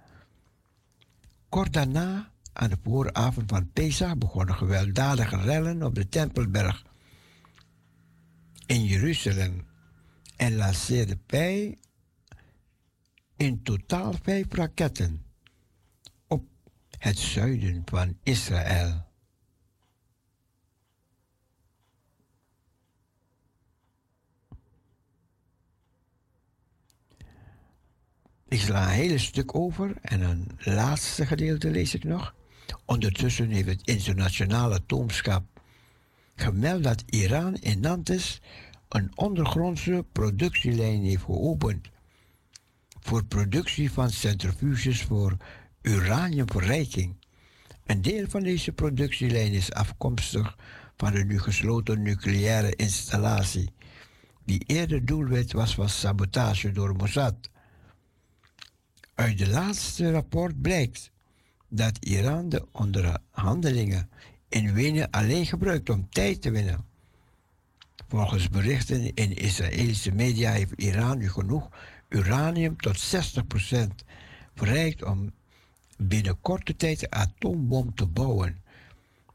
Kort 1.50 1.74
daarna, 1.74 2.32
aan 2.54 2.70
de 2.70 2.78
vooravond 2.84 3.50
van 3.50 3.72
Pesach, 3.72 4.18
begonnen 4.18 4.56
gewelddadige 4.56 5.38
rellen 5.38 5.84
op 5.84 5.96
de 5.96 6.10
Tempelberg 6.10 6.86
in 8.66 8.86
Jeruzalem 8.86 9.68
en 10.36 10.56
lanceerde 10.56 11.18
Pij 11.18 11.78
in 13.40 13.64
totaal 13.64 14.14
vijf 14.24 14.46
raketten 14.54 15.26
op 16.28 16.44
het 16.98 17.18
zuiden 17.18 17.82
van 17.86 18.18
Israël. 18.24 19.08
Ik 28.48 28.60
sla 28.60 28.84
een 28.84 28.90
hele 28.90 29.18
stuk 29.18 29.56
over 29.56 29.96
en 30.02 30.22
een 30.22 30.48
laatste 30.58 31.26
gedeelte 31.26 31.70
lees 31.70 31.94
ik 31.94 32.04
nog. 32.04 32.36
Ondertussen 32.86 33.50
heeft 33.50 33.68
het 33.68 33.88
internationale 33.88 34.76
atoomschap 34.76 35.62
gemeld 36.36 36.84
dat 36.84 37.04
Iran 37.06 37.56
in 37.56 37.80
Nantes 37.80 38.42
een 38.90 39.12
ondergrondse 39.16 40.06
productielijn 40.12 41.04
heeft 41.04 41.24
geopend 41.24 41.90
voor 43.10 43.26
productie 43.26 43.92
van 43.92 44.10
centrifuges 44.10 45.04
voor 45.04 45.38
uraniumverrijking. 45.82 47.16
Een 47.86 48.02
deel 48.02 48.28
van 48.28 48.44
deze 48.44 48.72
productielijn 48.72 49.52
is 49.52 49.72
afkomstig 49.72 50.58
van 50.98 51.12
de 51.12 51.26
nu 51.26 51.40
gesloten 51.40 52.02
nucleaire 52.02 52.76
installatie, 52.76 53.74
die 54.46 54.64
eerder 54.66 55.06
doelwit 55.06 55.52
was 55.52 55.76
van 55.76 55.90
sabotage 55.90 56.72
door 56.72 56.96
Mossad. 56.96 57.50
Uit 59.16 59.38
de 59.38 59.50
laatste 59.50 60.12
rapport 60.12 60.62
blijkt 60.62 61.12
dat 61.70 62.06
Iran 62.06 62.50
de 62.50 62.66
onderhandelingen 62.72 64.10
in 64.50 64.74
Wenen 64.74 65.10
alleen 65.10 65.46
gebruikt 65.46 65.90
om 65.90 66.10
tijd 66.10 66.42
te 66.42 66.52
winnen. 66.52 66.86
Volgens 68.08 68.50
berichten 68.50 69.14
in 69.14 69.36
Israëlische 69.36 70.12
media 70.12 70.52
heeft 70.52 70.74
Iran 70.76 71.18
nu 71.18 71.30
genoeg 71.30 71.70
uranium 72.10 72.78
tot 72.78 73.16
60% 73.16 74.06
verrijkt 74.56 75.04
om 75.04 75.32
binnen 75.98 76.42
korte 76.42 76.76
tijd 76.76 77.04
een 77.04 77.14
atoombom 77.14 77.96
te 77.96 78.06
bouwen. 78.06 78.64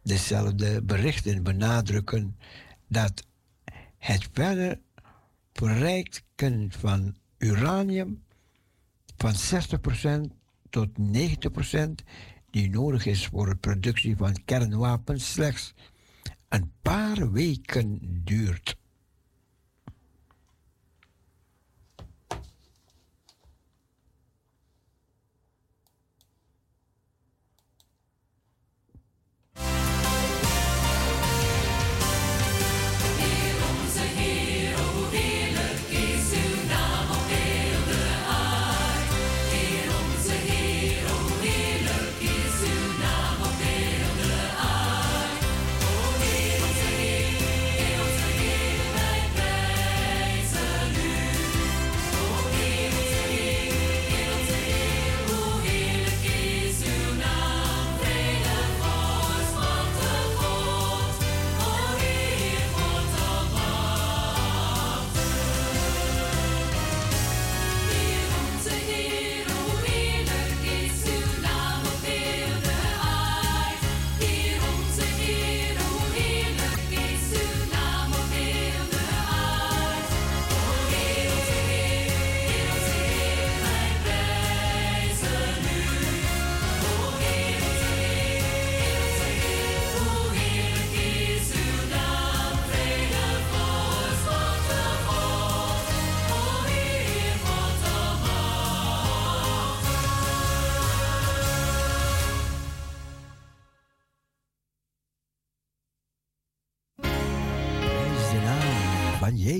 Dezelfde 0.02 0.82
berichten 0.82 1.42
benadrukken 1.42 2.36
dat 2.88 3.26
het 3.98 4.28
verder 4.32 4.78
verrijken 5.52 6.72
van 6.72 7.16
uranium 7.38 8.22
van 9.16 9.34
60% 10.30 10.34
tot 10.70 10.88
90% 10.98 12.04
die 12.50 12.70
nodig 12.70 13.06
is 13.06 13.26
voor 13.26 13.46
de 13.46 13.56
productie 13.56 14.16
van 14.16 14.44
kernwapens 14.44 15.32
slechts 15.32 15.74
een 16.48 16.72
paar 16.82 17.32
weken 17.32 17.98
duurt. 18.24 18.76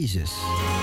Jezus. 0.05 0.74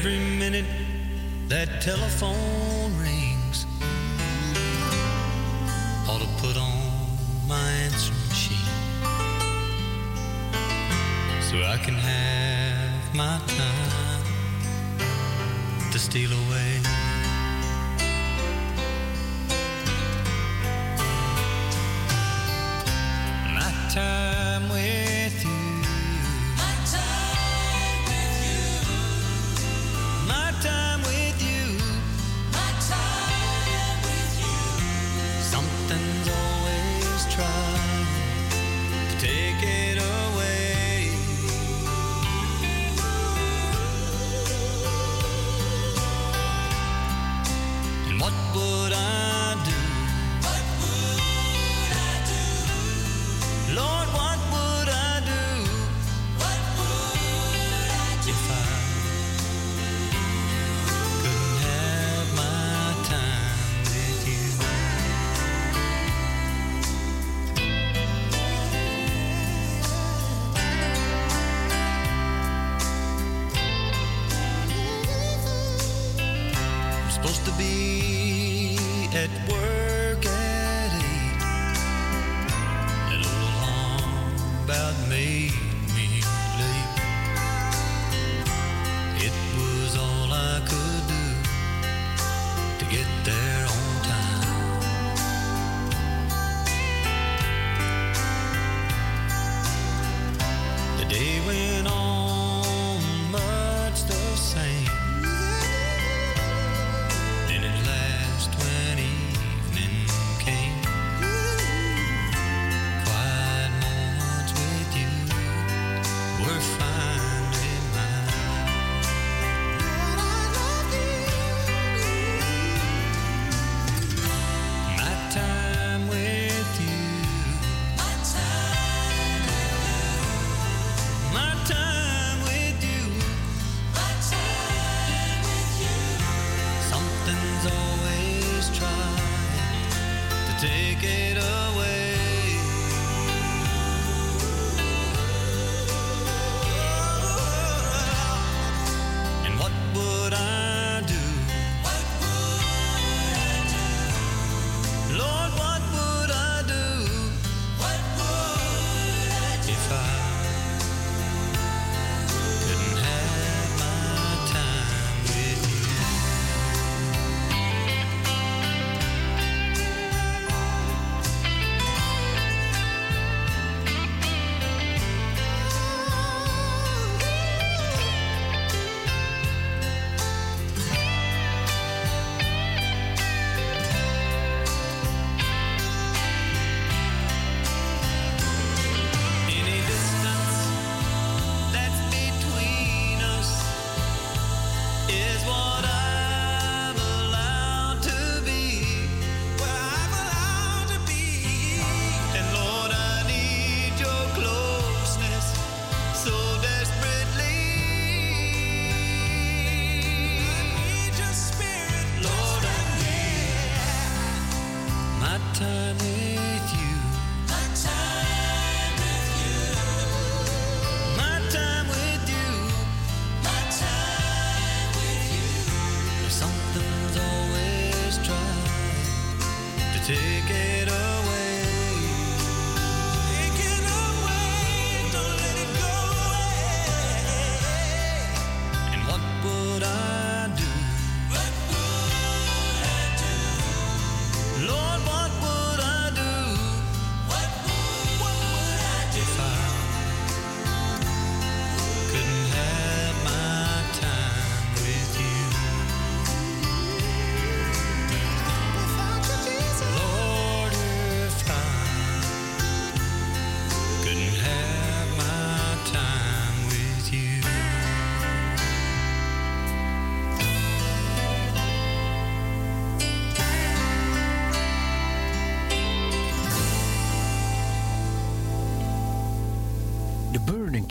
every 0.00 0.18
minute 0.18 0.64
that 1.46 1.82
telephone 1.82 2.90
rings. 2.96 3.66
Ought 6.08 6.22
to 6.22 6.28
put 6.40 6.56
on 6.56 6.72
my 7.46 7.70
answer 7.84 8.14
machine 8.30 8.56
so 11.48 11.56
I 11.74 11.76
can 11.84 11.96
have 11.96 13.14
my 13.14 13.38
time 13.58 14.24
to 15.92 15.98
steal 15.98 16.32
away 16.32 16.49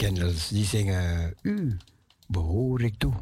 En 0.09 0.33
die 0.49 0.65
zingen 0.65 1.35
U 1.41 1.77
behoor 2.27 2.81
ik 2.81 2.97
toe. 2.97 3.13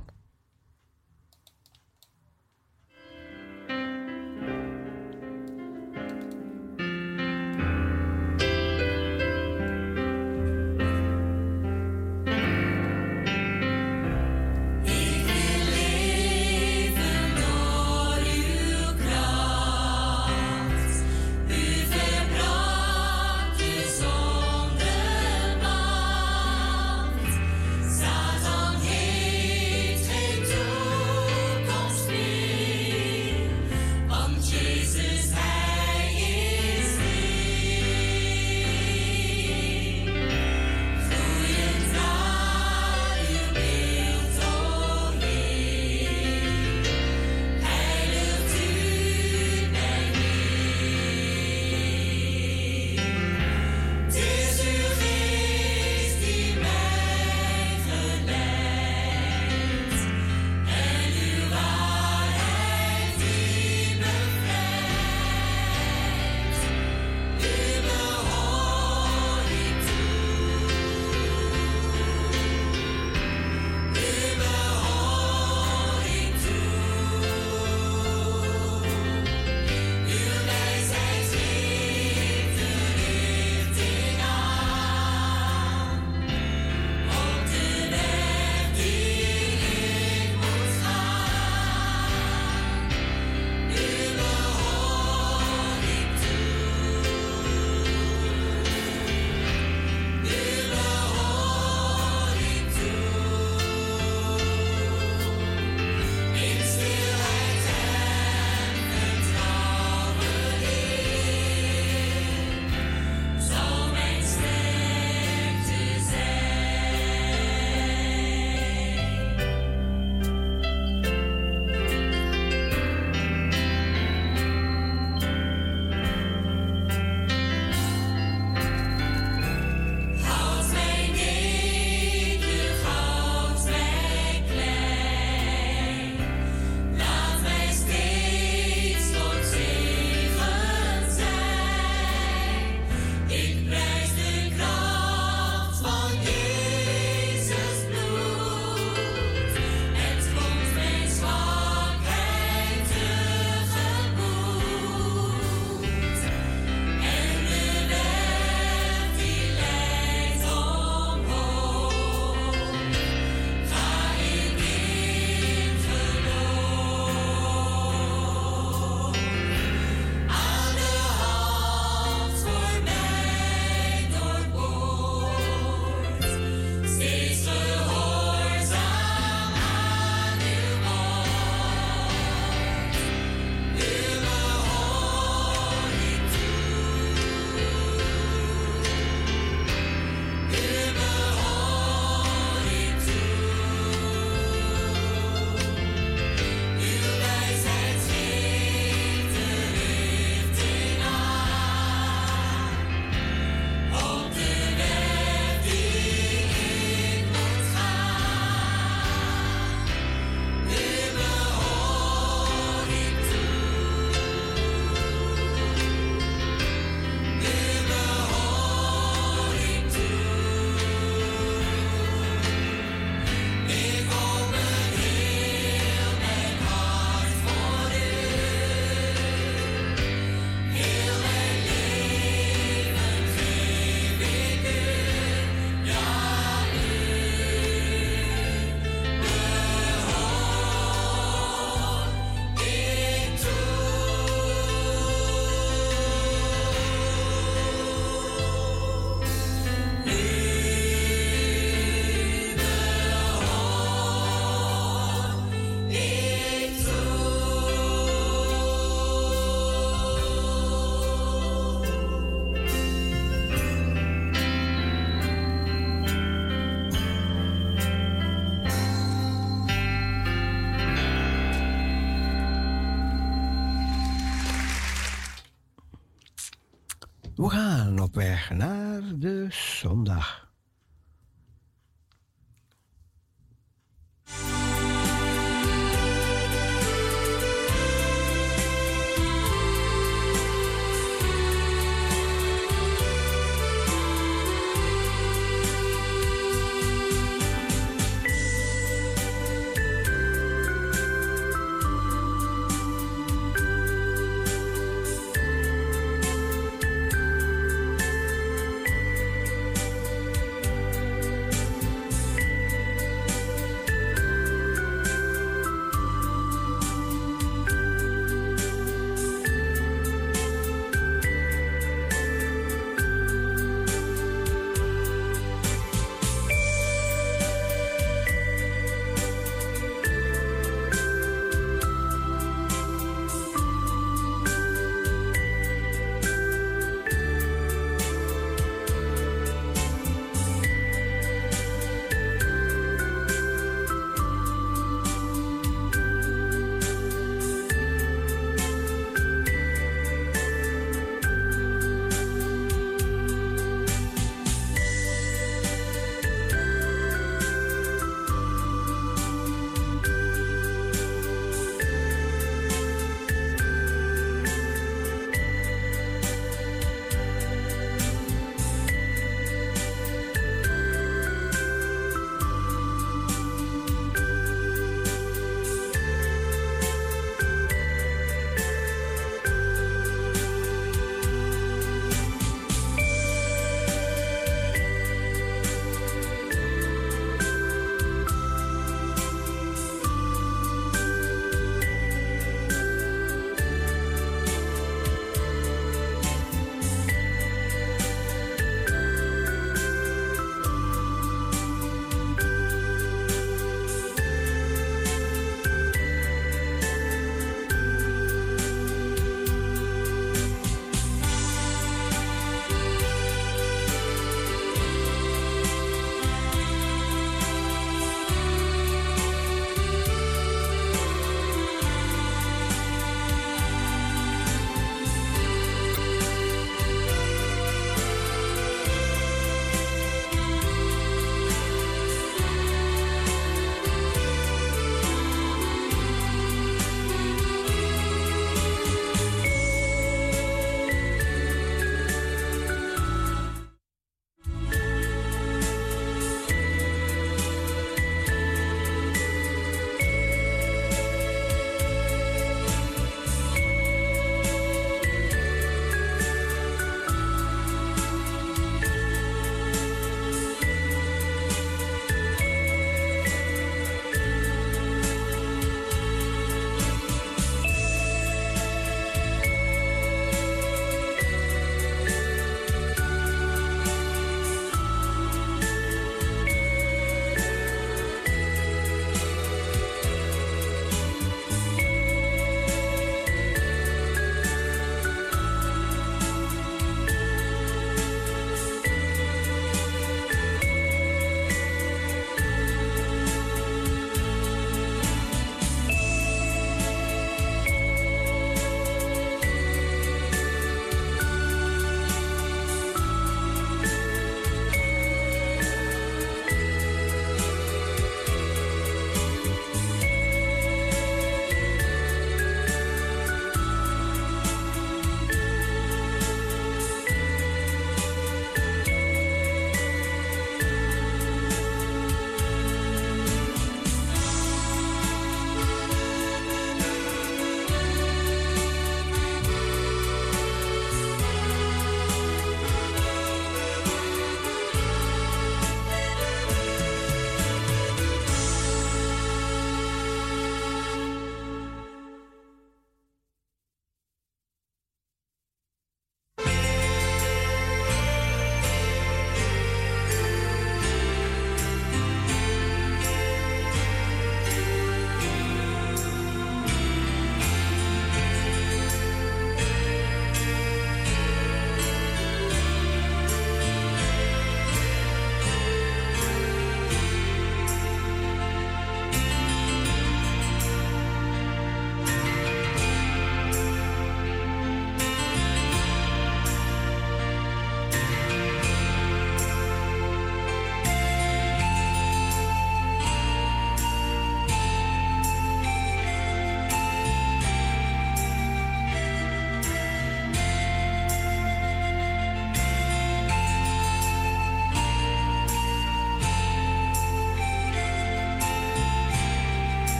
Naar 278.50 279.02
de 279.16 279.46
zondag. 279.50 280.37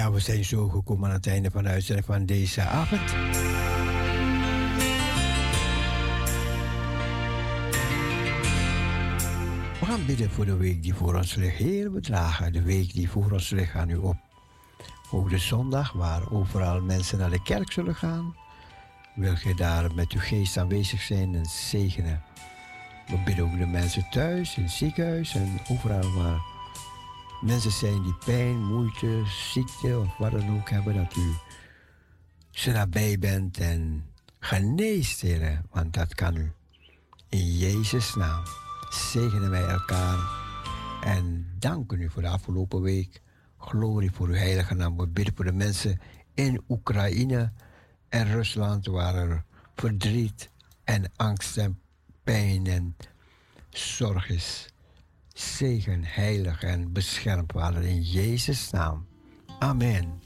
Ja, 0.00 0.10
we 0.12 0.20
zijn 0.20 0.44
zo 0.44 0.68
gekomen 0.68 1.08
aan 1.08 1.14
het 1.14 1.26
einde 1.26 1.50
van 1.50 1.62
de 1.62 1.68
uitzending 1.68 2.06
van 2.06 2.26
deze 2.26 2.62
avond. 2.62 3.10
We 9.80 9.86
gaan 9.86 10.06
bidden 10.06 10.30
voor 10.30 10.44
de 10.44 10.56
week 10.56 10.82
die 10.82 10.94
voor 10.94 11.14
ons 11.14 11.34
ligt. 11.34 11.56
Heer, 11.56 11.92
we 11.92 12.00
dragen 12.00 12.52
de 12.52 12.62
week 12.62 12.92
die 12.92 13.10
voor 13.10 13.30
ons 13.30 13.50
ligt 13.50 13.74
aan 13.74 13.90
u 13.90 13.96
op. 13.96 14.16
Ook 15.10 15.30
de 15.30 15.38
zondag, 15.38 15.92
waar 15.92 16.32
overal 16.32 16.80
mensen 16.80 17.18
naar 17.18 17.30
de 17.30 17.42
kerk 17.42 17.72
zullen 17.72 17.94
gaan. 17.94 18.36
Wil 19.14 19.34
je 19.44 19.54
daar 19.54 19.94
met 19.94 20.12
uw 20.12 20.20
geest 20.20 20.56
aanwezig 20.56 21.02
zijn 21.02 21.34
en 21.34 21.46
zegenen. 21.46 22.22
We 23.06 23.22
bidden 23.24 23.44
ook 23.44 23.58
de 23.58 23.66
mensen 23.66 24.06
thuis, 24.10 24.56
in 24.56 24.62
het 24.62 24.72
ziekenhuis 24.72 25.34
en 25.34 25.60
overal 25.68 26.12
waar 26.12 26.49
mensen 27.40 27.70
zijn 27.70 28.02
die 28.02 28.14
pijn, 28.24 28.64
moeite, 28.64 29.22
ziekte 29.26 29.98
of 29.98 30.16
wat 30.16 30.30
dan 30.30 30.56
ook 30.56 30.70
hebben, 30.70 30.94
dat 30.94 31.16
u 31.16 31.34
ze 32.50 32.70
nabij 32.70 33.18
bent 33.18 33.58
en 33.58 34.04
geneest, 34.38 35.20
Heer, 35.20 35.60
want 35.70 35.94
dat 35.94 36.14
kan 36.14 36.36
u. 36.36 36.52
In 37.28 37.56
Jezus' 37.56 38.14
naam 38.14 38.42
zegenen 38.90 39.50
wij 39.50 39.66
elkaar 39.66 40.18
en 41.04 41.46
danken 41.58 42.00
u 42.00 42.10
voor 42.10 42.22
de 42.22 42.28
afgelopen 42.28 42.82
week. 42.82 43.22
Glorie 43.58 44.10
voor 44.10 44.28
uw 44.28 44.34
heilige 44.34 44.74
naam. 44.74 44.96
We 44.96 45.08
bidden 45.08 45.34
voor 45.36 45.44
de 45.44 45.52
mensen 45.52 46.00
in 46.34 46.62
Oekraïne 46.68 47.52
en 48.08 48.32
Rusland 48.32 48.86
waar 48.86 49.14
er 49.14 49.44
verdriet 49.74 50.50
en 50.84 51.12
angst 51.16 51.56
en 51.56 51.80
pijn 52.24 52.66
en 52.66 52.96
zorg 53.70 54.28
is. 54.28 54.69
Zegen, 55.40 56.04
heilig 56.04 56.62
en 56.62 56.92
bescherm, 56.92 57.46
Vader, 57.46 57.82
in 57.82 58.02
Jezus' 58.02 58.70
naam. 58.72 59.06
Amen. 59.58 60.20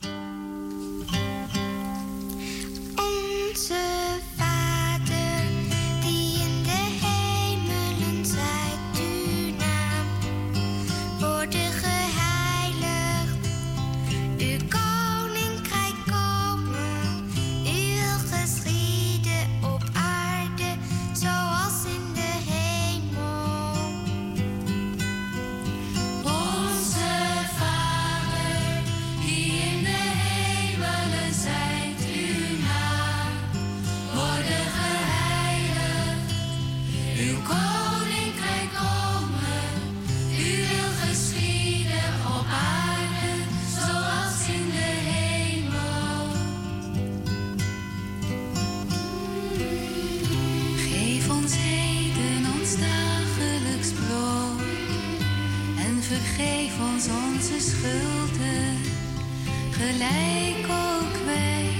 Gelijk 59.94 60.66
ook 60.68 61.24
wij 61.24 61.70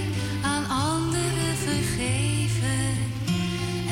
aan 0.42 0.66
anderen 0.66 1.56
vergeven. 1.56 2.82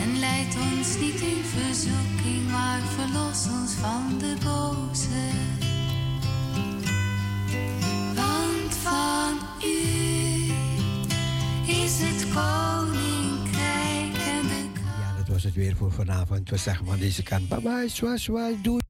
En 0.03 0.19
leid 0.19 0.57
ons 0.57 0.99
niet 1.01 1.21
in 1.21 1.43
verzoeking, 1.45 2.51
maar 2.51 2.81
verlos 2.81 3.47
ons 3.61 3.73
van 3.73 4.19
de 4.19 4.35
boze. 4.45 5.25
Want 8.15 8.75
van 8.83 9.39
u 9.63 10.53
is 11.67 12.01
het 12.01 12.27
koninkrijk 12.35 14.15
en 14.37 14.47
de 14.49 14.81
Ja, 15.01 15.17
dat 15.17 15.29
was 15.29 15.43
het 15.43 15.55
weer 15.55 15.77
voor 15.77 15.93
vanavond. 15.93 16.51
We 16.51 16.57
zeggen 16.57 16.87
van 16.87 16.99
deze 16.99 17.23
kant 17.23 17.49
bye 17.49 17.61
bye, 17.61 17.89
zwaai, 17.89 18.19
zwaai, 18.19 18.59
doei. 18.63 18.81